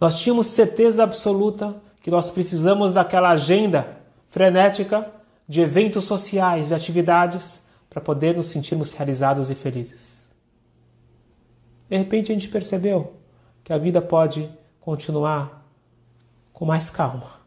Nós 0.00 0.20
tínhamos 0.20 0.46
certeza 0.48 1.02
absoluta 1.02 1.74
que 2.02 2.10
nós 2.10 2.30
precisamos 2.30 2.94
daquela 2.94 3.30
agenda 3.30 3.98
frenética 4.28 5.10
de 5.48 5.60
eventos 5.60 6.04
sociais, 6.04 6.68
de 6.68 6.74
atividades, 6.74 7.64
para 7.88 8.00
poder 8.00 8.36
nos 8.36 8.48
sentirmos 8.48 8.92
realizados 8.92 9.48
e 9.48 9.54
felizes. 9.54 10.30
De 11.88 11.96
repente 11.96 12.30
a 12.30 12.34
gente 12.34 12.48
percebeu 12.48 13.14
que 13.64 13.72
a 13.72 13.78
vida 13.78 14.02
pode 14.02 14.48
continuar 14.80 15.66
com 16.52 16.64
mais 16.64 16.90
calma. 16.90 17.40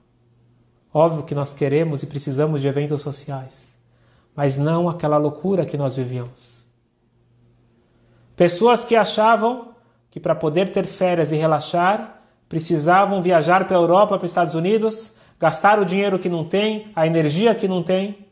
Óbvio 0.94 1.24
que 1.24 1.36
nós 1.36 1.54
queremos 1.54 2.02
e 2.02 2.08
precisamos 2.08 2.62
de 2.62 2.68
eventos 2.68 3.02
sociais, 3.02 3.76
mas 4.36 4.58
não 4.58 4.90
aquela 4.90 5.18
loucura 5.18 5.66
que 5.66 5.78
nós 5.78 5.96
vivíamos. 5.96 6.59
Pessoas 8.40 8.86
que 8.86 8.96
achavam 8.96 9.74
que 10.10 10.18
para 10.18 10.34
poder 10.34 10.72
ter 10.72 10.86
férias 10.86 11.34
e 11.34 11.36
relaxar, 11.36 12.22
precisavam 12.48 13.22
viajar 13.22 13.68
para 13.68 13.76
a 13.76 13.82
Europa, 13.82 14.18
para 14.18 14.26
os 14.26 14.32
Estados 14.32 14.56
Unidos, 14.56 15.16
gastar 15.38 15.78
o 15.78 15.84
dinheiro 15.84 16.18
que 16.18 16.30
não 16.30 16.46
tem, 16.46 16.90
a 16.96 17.06
energia 17.06 17.54
que 17.54 17.68
não 17.68 17.84
tem. 17.84 18.26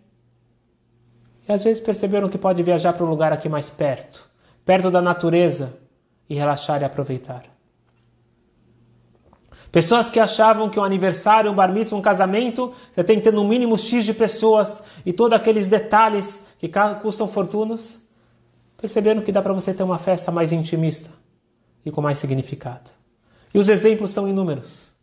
E 1.45 1.51
às 1.51 1.65
vezes 1.65 1.81
perceberam 1.81 2.29
que 2.29 2.37
pode 2.37 2.63
viajar 2.63 2.93
para 2.93 3.05
um 3.05 3.09
lugar 3.09 3.33
aqui 3.33 3.49
mais 3.49 3.69
perto, 3.69 4.25
perto 4.63 4.89
da 4.89 5.01
natureza, 5.01 5.77
e 6.29 6.35
relaxar 6.35 6.81
e 6.81 6.85
aproveitar. 6.85 7.43
Pessoas 9.73 10.09
que 10.09 10.21
achavam 10.21 10.69
que 10.69 10.79
um 10.79 10.85
aniversário, 10.85 11.51
um 11.51 11.53
bar 11.53 11.73
mitzvah, 11.73 11.97
um 11.97 12.01
casamento, 12.01 12.71
você 12.93 13.03
tem 13.03 13.17
que 13.17 13.25
ter 13.25 13.33
no 13.33 13.43
mínimo 13.43 13.77
X 13.77 14.05
de 14.05 14.13
pessoas 14.13 14.85
e 15.05 15.11
todos 15.11 15.37
aqueles 15.37 15.67
detalhes 15.67 16.45
que 16.57 16.71
custam 17.01 17.27
fortunas, 17.27 18.06
perceberam 18.77 19.21
que 19.21 19.31
dá 19.31 19.41
para 19.41 19.53
você 19.53 19.73
ter 19.73 19.83
uma 19.83 19.97
festa 19.97 20.31
mais 20.31 20.51
intimista 20.51 21.09
e 21.83 21.91
com 21.91 22.01
mais 22.01 22.19
significado. 22.19 22.91
E 23.53 23.59
os 23.59 23.67
exemplos 23.67 24.11
são 24.11 24.27
inúmeros. 24.27 24.93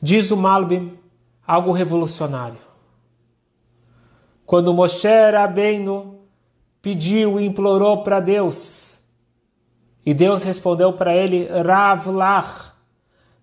Diz 0.00 0.30
o 0.30 0.36
Malbim 0.36 0.96
algo 1.46 1.72
revolucionário. 1.72 2.58
Quando 4.46 4.72
Moshe 4.72 5.08
Rabbeinu 5.32 6.20
pediu 6.80 7.40
e 7.40 7.44
implorou 7.44 8.02
para 8.02 8.20
Deus, 8.20 9.02
e 10.06 10.14
Deus 10.14 10.42
respondeu 10.42 10.92
para 10.92 11.14
ele, 11.14 11.46
Rav 11.48 12.06
Lach. 12.06 12.72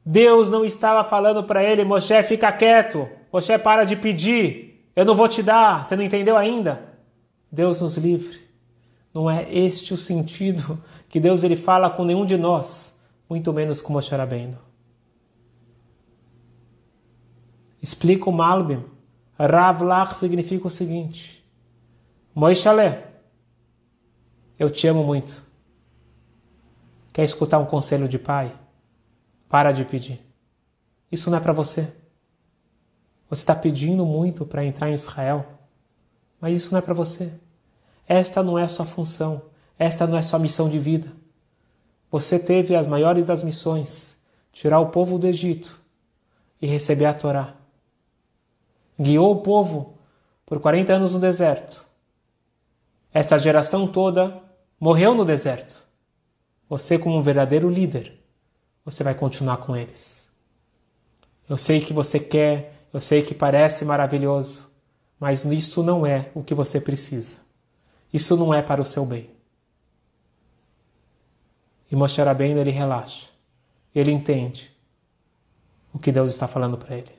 Deus 0.03 0.49
não 0.49 0.63
estava 0.63 1.03
falando 1.03 1.43
para 1.43 1.63
ele, 1.63 1.83
Moshe, 1.83 2.23
fica 2.23 2.51
quieto, 2.51 3.07
Moshe, 3.35 3.57
para 3.59 3.83
de 3.83 3.97
pedir, 3.97 4.89
eu 4.95 5.03
não 5.03 5.13
vou 5.13 5.27
te 5.27 5.43
dar, 5.43 5.83
você 5.83 5.93
não 5.97 6.05
entendeu 6.05 6.37
ainda? 6.37 6.95
Deus 7.51 7.81
nos 7.81 7.97
livre. 7.97 8.39
Não 9.13 9.29
é 9.29 9.53
este 9.53 9.93
o 9.93 9.97
sentido 9.97 10.81
que 11.09 11.19
Deus 11.19 11.43
ele 11.43 11.57
fala 11.57 11.89
com 11.89 12.05
nenhum 12.05 12.25
de 12.25 12.37
nós, 12.37 12.97
muito 13.29 13.51
menos 13.51 13.81
com 13.81 13.91
Moshe 13.91 14.15
Rabbeinu. 14.15 14.57
Explica 17.81 18.29
o 18.29 18.31
Malbim. 18.31 18.85
Ravlach 19.37 20.13
significa 20.13 20.67
o 20.67 20.71
seguinte: 20.71 21.45
Moishalé, 22.33 23.15
eu 24.57 24.69
te 24.69 24.87
amo 24.87 25.03
muito. 25.03 25.43
Quer 27.11 27.25
escutar 27.25 27.59
um 27.59 27.65
conselho 27.65 28.07
de 28.07 28.17
pai? 28.17 28.57
Para 29.49 29.73
de 29.73 29.83
pedir. 29.83 30.25
Isso 31.11 31.29
não 31.29 31.37
é 31.37 31.41
para 31.41 31.51
você. 31.51 32.04
Você 33.29 33.41
está 33.41 33.55
pedindo 33.55 34.05
muito 34.05 34.45
para 34.45 34.63
entrar 34.63 34.89
em 34.89 34.93
Israel, 34.93 35.45
mas 36.39 36.55
isso 36.55 36.71
não 36.71 36.79
é 36.79 36.81
para 36.81 36.93
você. 36.93 37.31
Esta 38.07 38.43
não 38.43 38.57
é 38.57 38.63
a 38.63 38.69
sua 38.69 38.85
função, 38.85 39.41
esta 39.77 40.05
não 40.05 40.15
é 40.15 40.19
a 40.19 40.23
sua 40.23 40.39
missão 40.39 40.69
de 40.69 40.77
vida. 40.77 41.11
Você 42.11 42.37
teve 42.37 42.75
as 42.75 42.87
maiores 42.87 43.25
das 43.25 43.43
missões, 43.43 44.17
tirar 44.51 44.79
o 44.79 44.89
povo 44.89 45.17
do 45.17 45.27
Egito 45.27 45.79
e 46.61 46.67
receber 46.67 47.05
a 47.05 47.13
Torá. 47.13 47.55
Guiou 48.99 49.31
o 49.31 49.41
povo 49.41 49.97
por 50.45 50.59
40 50.59 50.93
anos 50.93 51.13
no 51.13 51.19
deserto. 51.19 51.85
Essa 53.13 53.37
geração 53.37 53.87
toda 53.87 54.41
morreu 54.79 55.15
no 55.15 55.25
deserto. 55.25 55.83
Você, 56.69 56.97
como 56.97 57.17
um 57.17 57.21
verdadeiro 57.21 57.69
líder, 57.69 58.21
você 58.83 59.03
vai 59.03 59.15
continuar 59.15 59.57
com 59.57 59.75
eles. 59.75 60.29
Eu 61.47 61.57
sei 61.57 61.79
que 61.79 61.93
você 61.93 62.19
quer, 62.19 62.74
eu 62.95 63.01
sei 63.01 63.21
que 63.21 63.35
parece 63.35 63.83
maravilhoso, 63.83 64.71
mas 65.19 65.43
isso 65.43 65.83
não 65.83 66.05
é 66.05 66.31
o 66.33 66.41
que 66.41 66.53
você 66.53 66.79
precisa. 66.79 67.39
Isso 68.13 68.37
não 68.37 68.53
é 68.53 68.61
para 68.61 68.81
o 68.81 68.85
seu 68.85 69.05
bem. 69.05 69.29
E 71.91 71.95
Moshe 71.95 72.21
Rabbeinu, 72.21 72.61
ele 72.61 72.71
relaxa. 72.71 73.27
Ele 73.93 74.11
entende 74.11 74.73
o 75.93 75.99
que 75.99 76.09
Deus 76.09 76.31
está 76.31 76.47
falando 76.47 76.77
para 76.77 76.95
ele. 76.95 77.11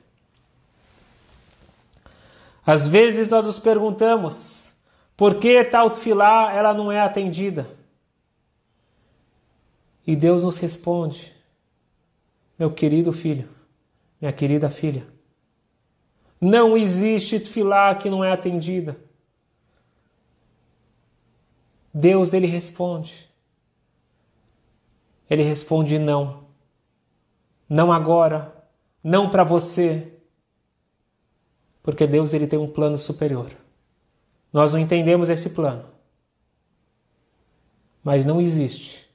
Às 2.65 2.87
vezes 2.87 3.29
nós 3.29 3.45
nos 3.45 3.59
perguntamos 3.59 4.73
por 5.15 5.35
que 5.35 5.63
tal 5.63 5.91
tefilá 5.91 6.51
ela 6.53 6.73
não 6.73 6.91
é 6.91 7.01
atendida. 7.01 7.69
E 10.07 10.15
Deus 10.15 10.41
nos 10.41 10.57
responde, 10.57 11.35
meu 12.57 12.71
querido 12.71 13.13
filho, 13.13 13.47
minha 14.19 14.33
querida 14.33 14.71
filha, 14.71 15.15
não 16.39 16.77
existe 16.77 17.39
tefilá 17.39 17.93
que 17.95 18.09
não 18.09 18.23
é 18.23 18.31
atendida. 18.31 18.97
Deus 21.93 22.33
ele 22.33 22.47
responde. 22.47 23.27
Ele 25.29 25.43
responde 25.43 25.97
não. 25.97 26.45
Não 27.67 27.91
agora, 27.91 28.53
não 29.03 29.29
para 29.29 29.43
você. 29.43 30.13
Porque 31.81 32.05
Deus 32.05 32.33
ele 32.33 32.47
tem 32.47 32.59
um 32.59 32.69
plano 32.69 32.97
superior. 32.97 33.49
Nós 34.53 34.73
não 34.73 34.79
entendemos 34.79 35.29
esse 35.29 35.49
plano. 35.49 35.85
Mas 38.03 38.25
não 38.25 38.39
existe 38.39 39.07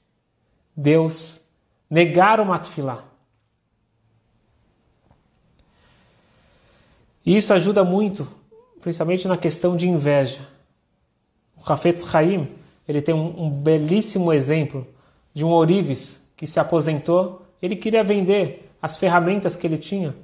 Deus 0.76 1.42
negar 1.88 2.40
o 2.40 2.46
matfilá. 2.46 3.04
E 7.24 7.36
isso 7.36 7.52
ajuda 7.52 7.84
muito, 7.84 8.28
principalmente 8.80 9.28
na 9.28 9.36
questão 9.36 9.76
de 9.76 9.88
inveja. 9.88 10.40
O 11.56 11.72
Hafetz 11.72 12.14
Haim, 12.14 12.48
ele 12.88 13.00
tem 13.00 13.14
um, 13.14 13.44
um 13.44 13.50
belíssimo 13.50 14.32
exemplo 14.32 14.86
de 15.32 15.44
um 15.44 15.50
ourives 15.50 16.26
que 16.36 16.46
se 16.46 16.58
aposentou. 16.58 17.42
Ele 17.60 17.76
queria 17.76 18.02
vender 18.02 18.70
as 18.82 18.96
ferramentas 18.96 19.54
que 19.54 19.66
ele 19.66 19.78
tinha, 19.78 20.14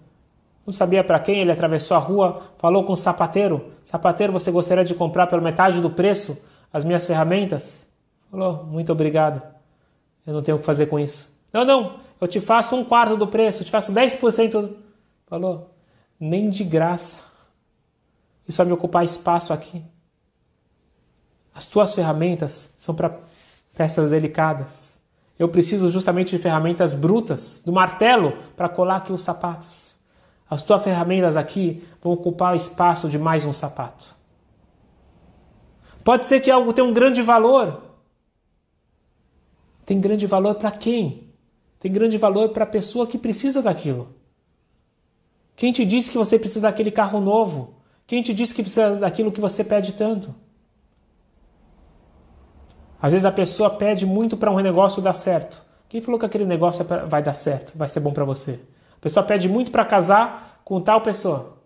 Não 0.67 0.73
sabia 0.73 1.05
para 1.05 1.21
quem, 1.21 1.41
ele 1.41 1.53
atravessou 1.53 1.97
a 1.97 2.01
rua, 2.01 2.43
falou 2.59 2.83
com 2.83 2.93
o 2.93 2.97
sapateiro: 2.97 3.73
Sapateiro, 3.85 4.33
você 4.33 4.51
gostaria 4.51 4.85
de 4.85 4.95
comprar 4.95 5.29
pela 5.29 5.41
metade 5.41 5.81
do 5.81 5.89
preço 5.89 6.45
as 6.73 6.85
minhas 6.85 7.07
ferramentas? 7.07 7.89
Falou: 8.31 8.65
Muito 8.65 8.91
obrigado. 8.91 9.41
Eu 10.27 10.35
não 10.35 10.43
tenho 10.43 10.57
o 10.57 10.61
que 10.61 10.67
fazer 10.67 10.87
com 10.87 10.99
isso. 10.99 11.33
Não, 11.53 11.65
não, 11.65 12.01
eu 12.21 12.27
te 12.27 12.41
faço 12.41 12.75
um 12.75 12.85
quarto 12.85 13.17
do 13.17 13.27
preço, 13.29 13.63
eu 13.63 13.65
te 13.65 13.71
faço 13.71 13.95
10%. 13.95 14.71
Falou: 15.27 15.71
Nem 16.19 16.51
de 16.51 16.65
graça. 16.65 17.25
Isso 18.47 18.59
vai 18.59 18.67
me 18.67 18.73
ocupar 18.73 19.05
espaço 19.05 19.53
aqui. 19.53 19.85
As 21.55 21.67
tuas 21.67 21.93
ferramentas 21.93 22.71
são 22.77 22.95
para 22.95 23.19
peças 23.75 24.11
delicadas. 24.11 24.99
Eu 25.39 25.49
preciso 25.49 25.89
justamente 25.89 26.37
de 26.37 26.43
ferramentas 26.43 26.95
brutas, 26.95 27.63
do 27.65 27.73
martelo, 27.73 28.37
para 28.57 28.69
colar 28.69 28.97
aqui 28.97 29.13
os 29.13 29.23
sapatos. 29.23 29.97
As 30.51 30.63
tuas 30.63 30.83
ferramentas 30.83 31.37
aqui 31.37 31.87
vão 32.03 32.13
ocupar 32.13 32.55
o 32.55 32.57
espaço 32.57 33.09
de 33.09 33.19
mais 33.19 33.45
um 33.45 33.53
sapato. 33.53 34.17
Pode 36.03 36.25
ser 36.25 36.41
que 36.41 36.51
algo 36.51 36.73
tenha 36.73 36.87
um 36.87 36.93
grande 36.93 37.23
valor. 37.23 37.83
Tem 39.85 40.01
grande 40.01 40.27
valor 40.27 40.55
para 40.55 40.71
quem? 40.71 41.29
Tem 41.79 41.93
grande 41.93 42.19
valor 42.19 42.49
para 42.49 42.65
a 42.65 42.67
pessoa 42.67 43.07
que 43.07 43.19
precisa 43.19 43.63
daquilo. 43.63 44.18
Quem 45.59 45.73
te 45.73 45.85
disse 45.85 46.09
que 46.09 46.17
você 46.17 46.39
precisa 46.39 46.61
daquele 46.61 46.93
carro 46.93 47.21
novo? 47.21 47.75
Quem 48.07 48.23
te 48.23 48.33
disse 48.33 48.55
que 48.55 48.63
precisa 48.63 48.95
daquilo 48.95 49.33
que 49.33 49.41
você 49.41 49.65
pede 49.65 49.93
tanto? 49.93 50.33
Às 53.03 53.13
vezes 53.13 53.27
a 53.27 53.33
pessoa 53.33 53.69
pede 53.69 54.07
muito 54.07 54.37
para 54.37 54.53
um 54.53 54.61
negócio 54.61 55.03
dar 55.03 55.15
certo. 55.15 55.61
Quem 55.89 56.01
falou 56.01 56.19
que 56.19 56.25
aquele 56.25 56.45
negócio 56.45 56.87
é 56.89 57.07
vai 57.07 57.25
dar 57.25 57.35
certo, 57.35 57.73
vai 57.77 57.89
ser 57.89 57.99
bom 57.99 58.13
para 58.13 58.25
você? 58.25 58.61
A 58.99 59.01
pessoa 59.01 59.27
pede 59.27 59.49
muito 59.49 59.73
para 59.73 59.85
casar 59.85 60.63
com 60.65 60.81
tal 60.81 61.01
pessoa. 61.01 61.59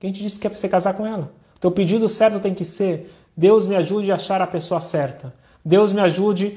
Quem 0.00 0.10
te 0.10 0.22
disse 0.22 0.38
que 0.38 0.46
é 0.46 0.50
para 0.50 0.58
você 0.58 0.68
casar 0.68 0.94
com 0.94 1.06
ela? 1.06 1.30
Teu 1.60 1.70
pedido 1.70 2.08
certo 2.08 2.40
tem 2.40 2.54
que 2.54 2.64
ser: 2.64 3.14
Deus 3.36 3.66
me 3.66 3.76
ajude 3.76 4.10
a 4.10 4.14
achar 4.14 4.40
a 4.40 4.46
pessoa 4.46 4.80
certa. 4.80 5.34
Deus 5.62 5.92
me 5.92 6.00
ajude 6.00 6.56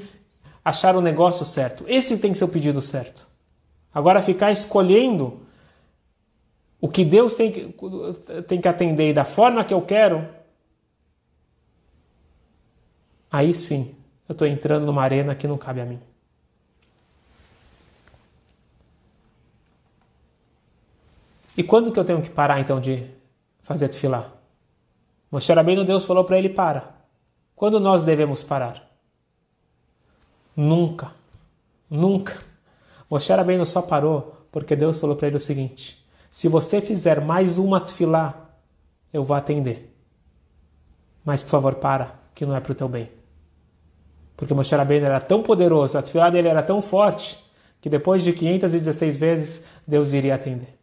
a 0.64 0.70
achar 0.70 0.96
o 0.96 1.02
negócio 1.02 1.44
certo. 1.44 1.84
Esse 1.90 2.18
tem 2.20 2.32
que 2.32 2.38
ser 2.38 2.46
o 2.46 2.50
pedido 2.50 2.82
certo. 2.82 3.28
Agora 3.94 4.22
ficar 4.22 4.50
escolhendo 4.54 5.42
o 6.82 6.88
que 6.88 7.04
Deus 7.04 7.34
tem 7.34 7.52
que, 7.52 7.76
tem 8.48 8.62
que 8.62 8.68
atender 8.68 9.10
e 9.10 9.14
da 9.14 9.26
forma 9.26 9.66
que 9.66 9.74
eu 9.74 9.82
quero, 9.82 10.28
aí 13.30 13.54
sim 13.54 13.96
eu 14.28 14.34
estou 14.34 14.48
entrando 14.48 14.86
numa 14.86 15.04
arena 15.04 15.36
que 15.36 15.48
não 15.48 15.58
cabe 15.58 15.82
a 15.82 15.86
mim. 15.86 16.00
E 21.58 21.64
quando 21.64 21.92
que 21.92 22.00
eu 22.00 22.06
tenho 22.06 22.22
que 22.22 22.30
parar 22.30 22.62
então 22.62 22.80
de 22.80 23.06
fazer 23.62 23.90
tefilá? 23.90 24.32
Moshe 25.30 25.52
Rabbeinu, 25.52 25.84
Deus 25.84 26.06
falou 26.06 26.24
para 26.24 26.38
ele 26.38 26.48
para. 26.48 26.96
Quando 27.54 27.80
nós 27.82 28.06
devemos 28.06 28.42
parar? 28.42 28.90
Nunca. 30.56 31.12
Nunca. 31.90 32.42
Moshe 33.10 33.34
Rabbeinu 33.34 33.66
só 33.66 33.82
parou 33.82 34.48
porque 34.52 34.74
Deus 34.76 34.98
falou 35.00 35.18
para 35.18 35.28
ele 35.28 35.36
o 35.36 35.40
seguinte: 35.42 35.99
se 36.32 36.48
você 36.48 36.82
fizer 36.82 37.22
mais 37.22 37.58
uma 37.58 37.82
tefilá, 37.82 38.50
eu 39.12 39.24
vou 39.24 39.36
atender. 39.36 39.96
Mas 41.26 41.42
por 41.42 41.50
favor, 41.50 41.76
para, 41.76 42.20
que 42.34 42.46
não 42.46 42.56
é 42.56 42.60
para 42.60 42.72
o 42.72 42.76
teu 42.76 42.88
bem. 42.88 43.12
Porque 44.38 44.54
Moshe 44.54 44.74
Rabbeinu 44.74 45.06
era 45.06 45.20
tão 45.20 45.44
poderoso, 45.44 45.98
a 45.98 46.02
tefilá 46.02 46.30
dele 46.30 46.48
era 46.48 46.64
tão 46.64 46.82
forte, 46.82 47.44
que 47.82 47.90
depois 47.90 48.24
de 48.24 48.32
516 48.34 49.18
vezes, 49.18 49.66
Deus 49.86 50.14
iria 50.14 50.36
atender. 50.36 50.78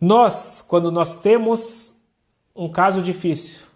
Nós, 0.00 0.64
quando 0.66 0.90
nós 0.90 1.16
temos 1.16 2.00
um 2.54 2.70
caso 2.70 3.02
difícil, 3.02 3.66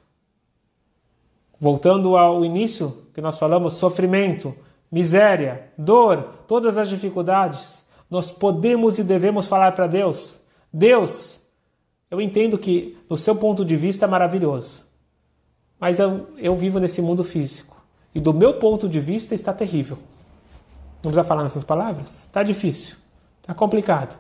voltando 1.61 2.17
ao 2.17 2.45
início 2.45 3.07
que 3.13 3.21
nós 3.21 3.39
falamos, 3.39 3.75
sofrimento, 3.75 4.55
miséria, 4.91 5.71
dor, 5.79 6.23
todas 6.47 6.77
as 6.77 6.89
dificuldades, 6.89 7.84
nós 8.15 8.31
podemos 8.31 8.99
e 8.99 9.05
devemos 9.05 9.47
falar 9.47 9.73
para 9.73 9.87
Deus: 9.87 10.41
Deus, 10.73 11.43
eu 12.11 12.21
entendo 12.21 12.57
que 12.57 12.97
no 13.09 13.17
seu 13.17 13.37
ponto 13.37 13.65
de 13.65 13.77
vista 13.77 14.07
é 14.07 14.09
maravilhoso, 14.09 14.85
mas 15.79 15.99
eu, 15.99 16.29
eu 16.39 16.55
vivo 16.55 16.79
nesse 16.79 17.03
mundo 17.03 17.25
físico 17.25 17.77
e 18.15 18.21
do 18.21 18.33
meu 18.33 18.59
ponto 18.59 18.89
de 18.89 19.01
vista 19.01 19.35
está 19.35 19.53
terrível. 19.53 19.99
Não 21.03 21.11
precisa 21.11 21.25
falar 21.25 21.43
nessas 21.43 21.65
palavras? 21.65 22.23
Está 22.23 22.43
difícil, 22.43 22.97
está 23.43 23.53
complicado. 23.53 24.19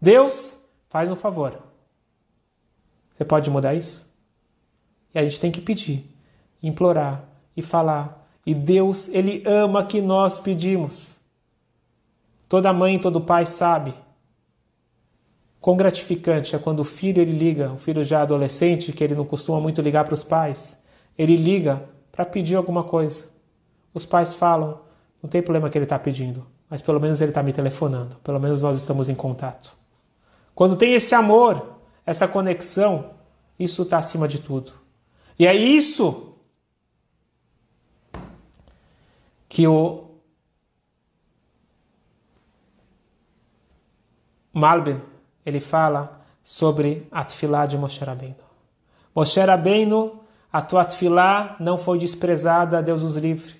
Deus, 0.00 0.58
Faz 0.88 1.10
um 1.10 1.14
favor. 1.14 1.58
Você 3.12 3.24
pode 3.24 3.50
mudar 3.50 3.74
isso? 3.74 4.06
E 5.14 5.18
a 5.18 5.22
gente 5.22 5.40
tem 5.40 5.52
que 5.52 5.60
pedir, 5.60 6.08
implorar 6.62 7.24
e 7.56 7.62
falar. 7.62 8.26
E 8.44 8.54
Deus, 8.54 9.08
Ele 9.08 9.42
ama 9.46 9.84
que 9.84 10.00
nós 10.00 10.38
pedimos. 10.38 11.17
Toda 12.48 12.72
mãe, 12.72 12.98
todo 12.98 13.20
pai 13.20 13.44
sabe. 13.44 13.94
Quão 15.60 15.76
gratificante 15.76 16.56
é 16.56 16.58
quando 16.58 16.80
o 16.80 16.84
filho 16.84 17.20
ele 17.20 17.36
liga, 17.36 17.72
o 17.72 17.78
filho 17.78 18.02
já 18.02 18.22
adolescente, 18.22 18.92
que 18.92 19.04
ele 19.04 19.14
não 19.14 19.24
costuma 19.24 19.60
muito 19.60 19.82
ligar 19.82 20.04
para 20.04 20.14
os 20.14 20.24
pais, 20.24 20.82
ele 21.16 21.36
liga 21.36 21.82
para 22.12 22.24
pedir 22.24 22.54
alguma 22.54 22.84
coisa. 22.84 23.28
Os 23.92 24.06
pais 24.06 24.34
falam: 24.34 24.80
não 25.22 25.28
tem 25.28 25.42
problema 25.42 25.68
que 25.68 25.76
ele 25.76 25.84
está 25.84 25.98
pedindo, 25.98 26.46
mas 26.70 26.80
pelo 26.80 27.00
menos 27.00 27.20
ele 27.20 27.30
está 27.30 27.42
me 27.42 27.52
telefonando, 27.52 28.16
pelo 28.24 28.40
menos 28.40 28.62
nós 28.62 28.76
estamos 28.76 29.08
em 29.08 29.14
contato. 29.14 29.76
Quando 30.54 30.76
tem 30.76 30.94
esse 30.94 31.14
amor, 31.14 31.78
essa 32.06 32.26
conexão, 32.26 33.10
isso 33.58 33.82
está 33.82 33.98
acima 33.98 34.26
de 34.26 34.38
tudo. 34.38 34.72
E 35.38 35.46
é 35.46 35.54
isso 35.54 36.34
que 39.48 39.66
o 39.66 40.07
Malben 44.58 45.00
ele 45.46 45.60
fala 45.60 46.20
sobre 46.42 47.06
a 47.12 47.24
tefilá 47.24 47.64
de 47.64 47.78
Moshe 47.78 48.04
Rabbeinu. 48.04 48.34
Moshe 49.14 49.40
Rabbeinu, 49.40 50.20
a 50.52 50.60
tua 50.60 50.84
tefilá 50.84 51.56
não 51.60 51.78
foi 51.78 51.98
desprezada, 51.98 52.82
Deus 52.82 53.02
os 53.02 53.16
livre. 53.16 53.54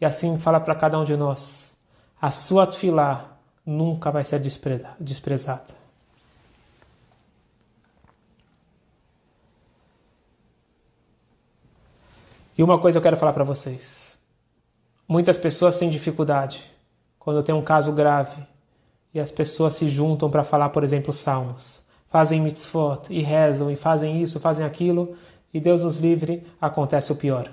E 0.00 0.04
assim 0.04 0.38
fala 0.38 0.58
para 0.58 0.74
cada 0.74 0.98
um 0.98 1.04
de 1.04 1.14
nós, 1.16 1.74
a 2.20 2.30
sua 2.30 2.66
tefilá 2.66 3.36
nunca 3.64 4.10
vai 4.10 4.24
ser 4.24 4.40
desprezada. 4.40 5.84
E 12.56 12.62
uma 12.62 12.78
coisa 12.78 12.98
eu 12.98 13.02
quero 13.02 13.16
falar 13.16 13.32
para 13.32 13.44
vocês. 13.44 14.18
Muitas 15.06 15.36
pessoas 15.36 15.76
têm 15.76 15.90
dificuldade 15.90 16.64
quando 17.18 17.42
tem 17.42 17.54
um 17.54 17.62
caso 17.62 17.92
grave 17.92 18.53
e 19.14 19.20
as 19.20 19.30
pessoas 19.30 19.74
se 19.74 19.88
juntam 19.88 20.28
para 20.28 20.42
falar, 20.42 20.70
por 20.70 20.82
exemplo, 20.82 21.12
salmos. 21.12 21.82
Fazem 22.08 22.40
mitzvot 22.40 23.06
e 23.08 23.22
rezam 23.22 23.70
e 23.70 23.76
fazem 23.76 24.20
isso, 24.20 24.40
fazem 24.40 24.66
aquilo 24.66 25.16
e 25.52 25.60
Deus 25.60 25.84
nos 25.84 25.98
livre, 25.98 26.44
acontece 26.60 27.12
o 27.12 27.16
pior. 27.16 27.50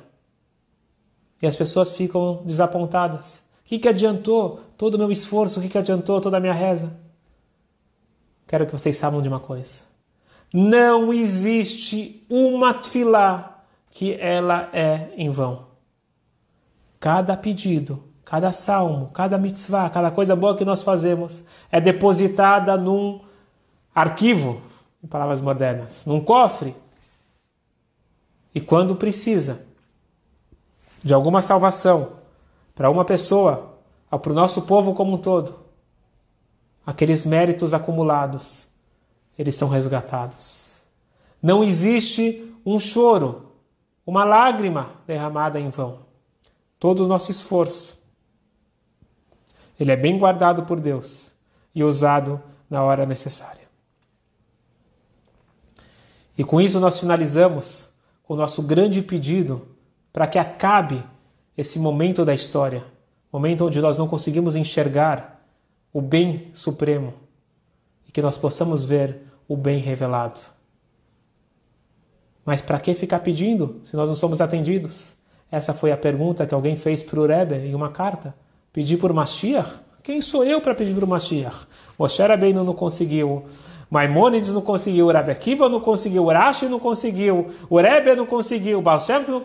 E 1.40 1.46
as 1.46 1.56
pessoas 1.56 1.90
ficam 1.90 2.42
desapontadas. 2.44 3.44
O 3.64 3.70
que, 3.72 3.78
que 3.78 3.88
adiantou 3.88 4.60
todo 4.76 4.96
o 4.96 4.98
meu 4.98 5.12
esforço? 5.12 5.60
O 5.60 5.64
que, 5.64 5.70
que 5.70 5.78
adiantou 5.78 6.20
toda 6.20 6.38
a 6.38 6.40
minha 6.40 6.54
reza? 6.54 7.00
Quero 8.48 8.66
que 8.66 8.72
vocês 8.72 8.98
saibam 8.98 9.22
de 9.22 9.30
uma 9.30 9.40
coisa. 9.40 9.86
Não 10.54 11.14
existe 11.14 12.26
uma 12.30 12.74
tefilá 12.74 13.64
que 13.90 14.14
ela 14.16 14.70
é 14.74 15.12
em 15.16 15.30
vão. 15.30 15.68
Cada 17.00 17.38
pedido, 17.38 18.04
cada 18.32 18.54
salmo, 18.54 19.10
cada 19.14 19.38
mitzvah, 19.38 19.90
cada 19.90 20.10
coisa 20.10 20.38
boa 20.38 20.56
que 20.56 20.64
nós 20.64 20.82
fazemos 20.82 21.44
é 21.70 21.82
depositada 21.82 22.78
num 22.78 23.20
arquivo, 23.94 24.62
em 25.04 25.08
palavras 25.08 25.42
modernas, 25.42 26.06
num 26.06 26.24
cofre. 26.24 26.74
E 28.56 28.62
quando 28.62 28.96
precisa 28.96 29.66
de 31.04 31.14
alguma 31.14 31.42
salvação 31.42 32.14
para 32.74 32.90
uma 32.90 33.04
pessoa, 33.04 33.74
para 34.10 34.32
o 34.32 34.34
nosso 34.34 34.62
povo 34.62 34.94
como 34.94 35.16
um 35.16 35.18
todo, 35.18 35.60
aqueles 36.86 37.26
méritos 37.26 37.74
acumulados, 37.74 38.70
eles 39.38 39.56
são 39.56 39.68
resgatados. 39.68 40.88
Não 41.44 41.66
existe 41.66 42.50
um 42.66 42.80
choro 42.80 43.52
uma 44.06 44.24
lágrima 44.24 44.90
derramada 45.06 45.60
em 45.60 45.68
vão. 45.68 46.00
Todo 46.80 47.04
o 47.04 47.08
nosso 47.10 47.30
esforço. 47.30 48.01
Ele 49.82 49.92
é 49.92 49.96
bem 49.96 50.16
guardado 50.20 50.62
por 50.62 50.80
Deus 50.80 51.34
e 51.74 51.84
usado 51.84 52.40
na 52.70 52.84
hora 52.84 53.04
necessária. 53.04 53.68
E 56.38 56.44
com 56.44 56.62
isso 56.62 56.80
nós 56.80 57.00
finalizamos 57.00 57.90
o 58.28 58.36
nosso 58.36 58.62
grande 58.62 59.02
pedido 59.02 59.68
para 60.14 60.28
que 60.28 60.38
acabe 60.38 61.04
esse 61.58 61.80
momento 61.80 62.24
da 62.24 62.32
história, 62.32 62.86
momento 63.34 63.66
onde 63.66 63.82
nós 63.82 63.98
não 63.98 64.08
conseguimos 64.08 64.56
enxergar 64.56 65.44
o 65.92 66.00
bem 66.00 66.52
supremo 66.54 67.16
e 68.08 68.12
que 68.12 68.22
nós 68.22 68.38
possamos 68.38 68.84
ver 68.84 69.24
o 69.48 69.58
bem 69.58 69.80
revelado. 69.80 70.40
Mas 72.46 72.62
para 72.62 72.80
que 72.80 72.94
ficar 72.94 73.22
pedindo 73.22 73.82
se 73.84 73.96
nós 73.96 74.08
não 74.08 74.16
somos 74.16 74.42
atendidos? 74.42 75.16
Essa 75.50 75.74
foi 75.74 75.92
a 75.92 75.98
pergunta 75.98 76.46
que 76.46 76.54
alguém 76.54 76.76
fez 76.76 77.02
para 77.02 77.20
o 77.20 77.26
Rebbe 77.26 77.56
em 77.56 77.74
uma 77.74 77.90
carta. 77.90 78.36
Pedir 78.74 78.98
por 78.98 79.14
Mashiach? 79.14 79.80
Quem 80.04 80.22
sou 80.22 80.44
eu 80.44 80.62
para 80.62 80.74
pedir 80.74 80.96
por 80.96 81.08
Mashiach? 81.08 81.68
Moshe 81.98 82.22
Rabbeinu 82.22 82.64
não 82.64 82.74
conseguiu, 82.74 83.46
Maimônides 83.90 84.54
não 84.54 84.62
conseguiu, 84.62 85.08
o 85.08 85.12
Rebbe 85.12 85.32
Akiva 85.32 85.70
não 85.70 85.80
conseguiu, 85.80 86.26
o 86.26 86.32
Rashi 86.32 86.68
não 86.68 86.80
conseguiu, 86.80 87.54
o 87.70 87.80
Rebbe 87.80 88.16
não 88.16 88.26
conseguiu, 88.26 88.82
Baal 88.82 89.02
Shem 89.02 89.24
não... 89.28 89.44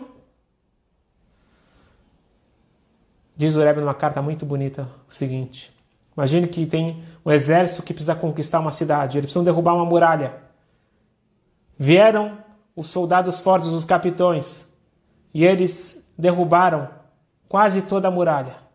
Diz 3.35 3.55
o 3.55 3.61
Rebbe 3.61 3.81
numa 3.81 3.93
carta 3.93 4.21
muito 4.21 4.45
bonita 4.45 4.89
o 5.07 5.13
seguinte, 5.13 5.71
imagine 6.15 6.47
que 6.47 6.65
tem 6.65 7.03
um 7.23 7.31
exército 7.31 7.83
que 7.83 7.93
precisa 7.93 8.15
conquistar 8.15 8.59
uma 8.59 8.71
cidade, 8.71 9.17
eles 9.17 9.25
precisam 9.25 9.43
derrubar 9.43 9.75
uma 9.75 9.85
muralha. 9.85 10.33
Vieram 11.77 12.39
os 12.75 12.87
soldados 12.87 13.37
fortes, 13.37 13.67
os 13.67 13.83
capitões, 13.83 14.65
e 15.33 15.45
eles 15.45 16.09
derrubaram 16.17 16.89
quase 17.47 17.83
toda 17.83 18.07
a 18.07 18.11
muralha. 18.11 18.66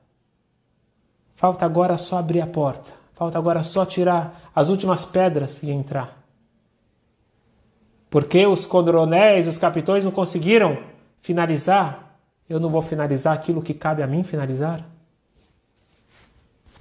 Falta 1.34 1.64
agora 1.64 1.98
só 1.98 2.18
abrir 2.18 2.40
a 2.40 2.46
porta. 2.46 2.92
Falta 3.14 3.38
agora 3.38 3.62
só 3.62 3.84
tirar 3.84 4.50
as 4.54 4.68
últimas 4.68 5.04
pedras 5.04 5.62
e 5.62 5.70
entrar. 5.70 6.22
Porque 8.10 8.46
os 8.46 8.66
coronéis, 8.66 9.48
os 9.48 9.56
capitões 9.56 10.04
não 10.04 10.10
conseguiram 10.10 10.78
finalizar, 11.20 12.18
eu 12.48 12.60
não 12.60 12.68
vou 12.68 12.82
finalizar 12.82 13.32
aquilo 13.32 13.62
que 13.62 13.72
cabe 13.72 14.02
a 14.02 14.06
mim 14.06 14.22
finalizar? 14.22 14.84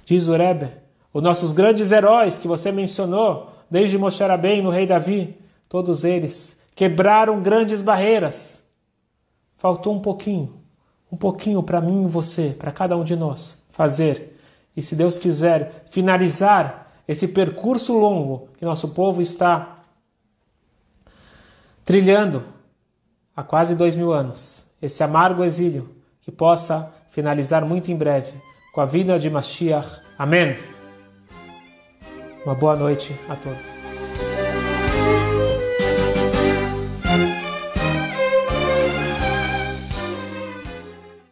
Diz 0.04 0.28
o 0.28 0.36
Rebbe, 0.36 0.70
os 1.12 1.22
nossos 1.22 1.52
grandes 1.52 1.92
heróis 1.92 2.38
que 2.38 2.48
você 2.48 2.70
mencionou, 2.72 3.52
desde 3.70 3.96
Moshe 3.96 4.22
Rabbeinu, 4.22 4.64
no 4.64 4.70
rei 4.70 4.86
Davi, 4.86 5.38
todos 5.68 6.04
eles 6.04 6.60
quebraram 6.74 7.40
grandes 7.40 7.80
barreiras. 7.80 8.62
Faltou 9.56 9.94
um 9.94 10.00
pouquinho, 10.00 10.60
um 11.10 11.16
pouquinho 11.16 11.62
para 11.62 11.80
mim 11.80 12.04
e 12.04 12.08
você, 12.08 12.50
para 12.58 12.72
cada 12.72 12.96
um 12.96 13.04
de 13.04 13.14
nós, 13.14 13.64
fazer. 13.70 14.31
E 14.76 14.82
se 14.82 14.96
Deus 14.96 15.18
quiser 15.18 15.84
finalizar 15.90 16.92
esse 17.06 17.28
percurso 17.28 17.98
longo 17.98 18.48
que 18.56 18.64
nosso 18.64 18.88
povo 18.88 19.20
está 19.20 19.78
trilhando 21.84 22.44
há 23.36 23.42
quase 23.42 23.74
dois 23.74 23.96
mil 23.96 24.12
anos, 24.12 24.64
esse 24.80 25.02
amargo 25.02 25.44
exílio, 25.44 25.90
que 26.20 26.30
possa 26.30 26.92
finalizar 27.10 27.64
muito 27.64 27.90
em 27.90 27.96
breve 27.96 28.32
com 28.72 28.80
a 28.80 28.86
vida 28.86 29.18
de 29.18 29.28
Mashiach. 29.28 30.00
Amém. 30.18 30.56
Uma 32.44 32.54
boa 32.54 32.76
noite 32.76 33.18
a 33.28 33.36
todos. 33.36 34.01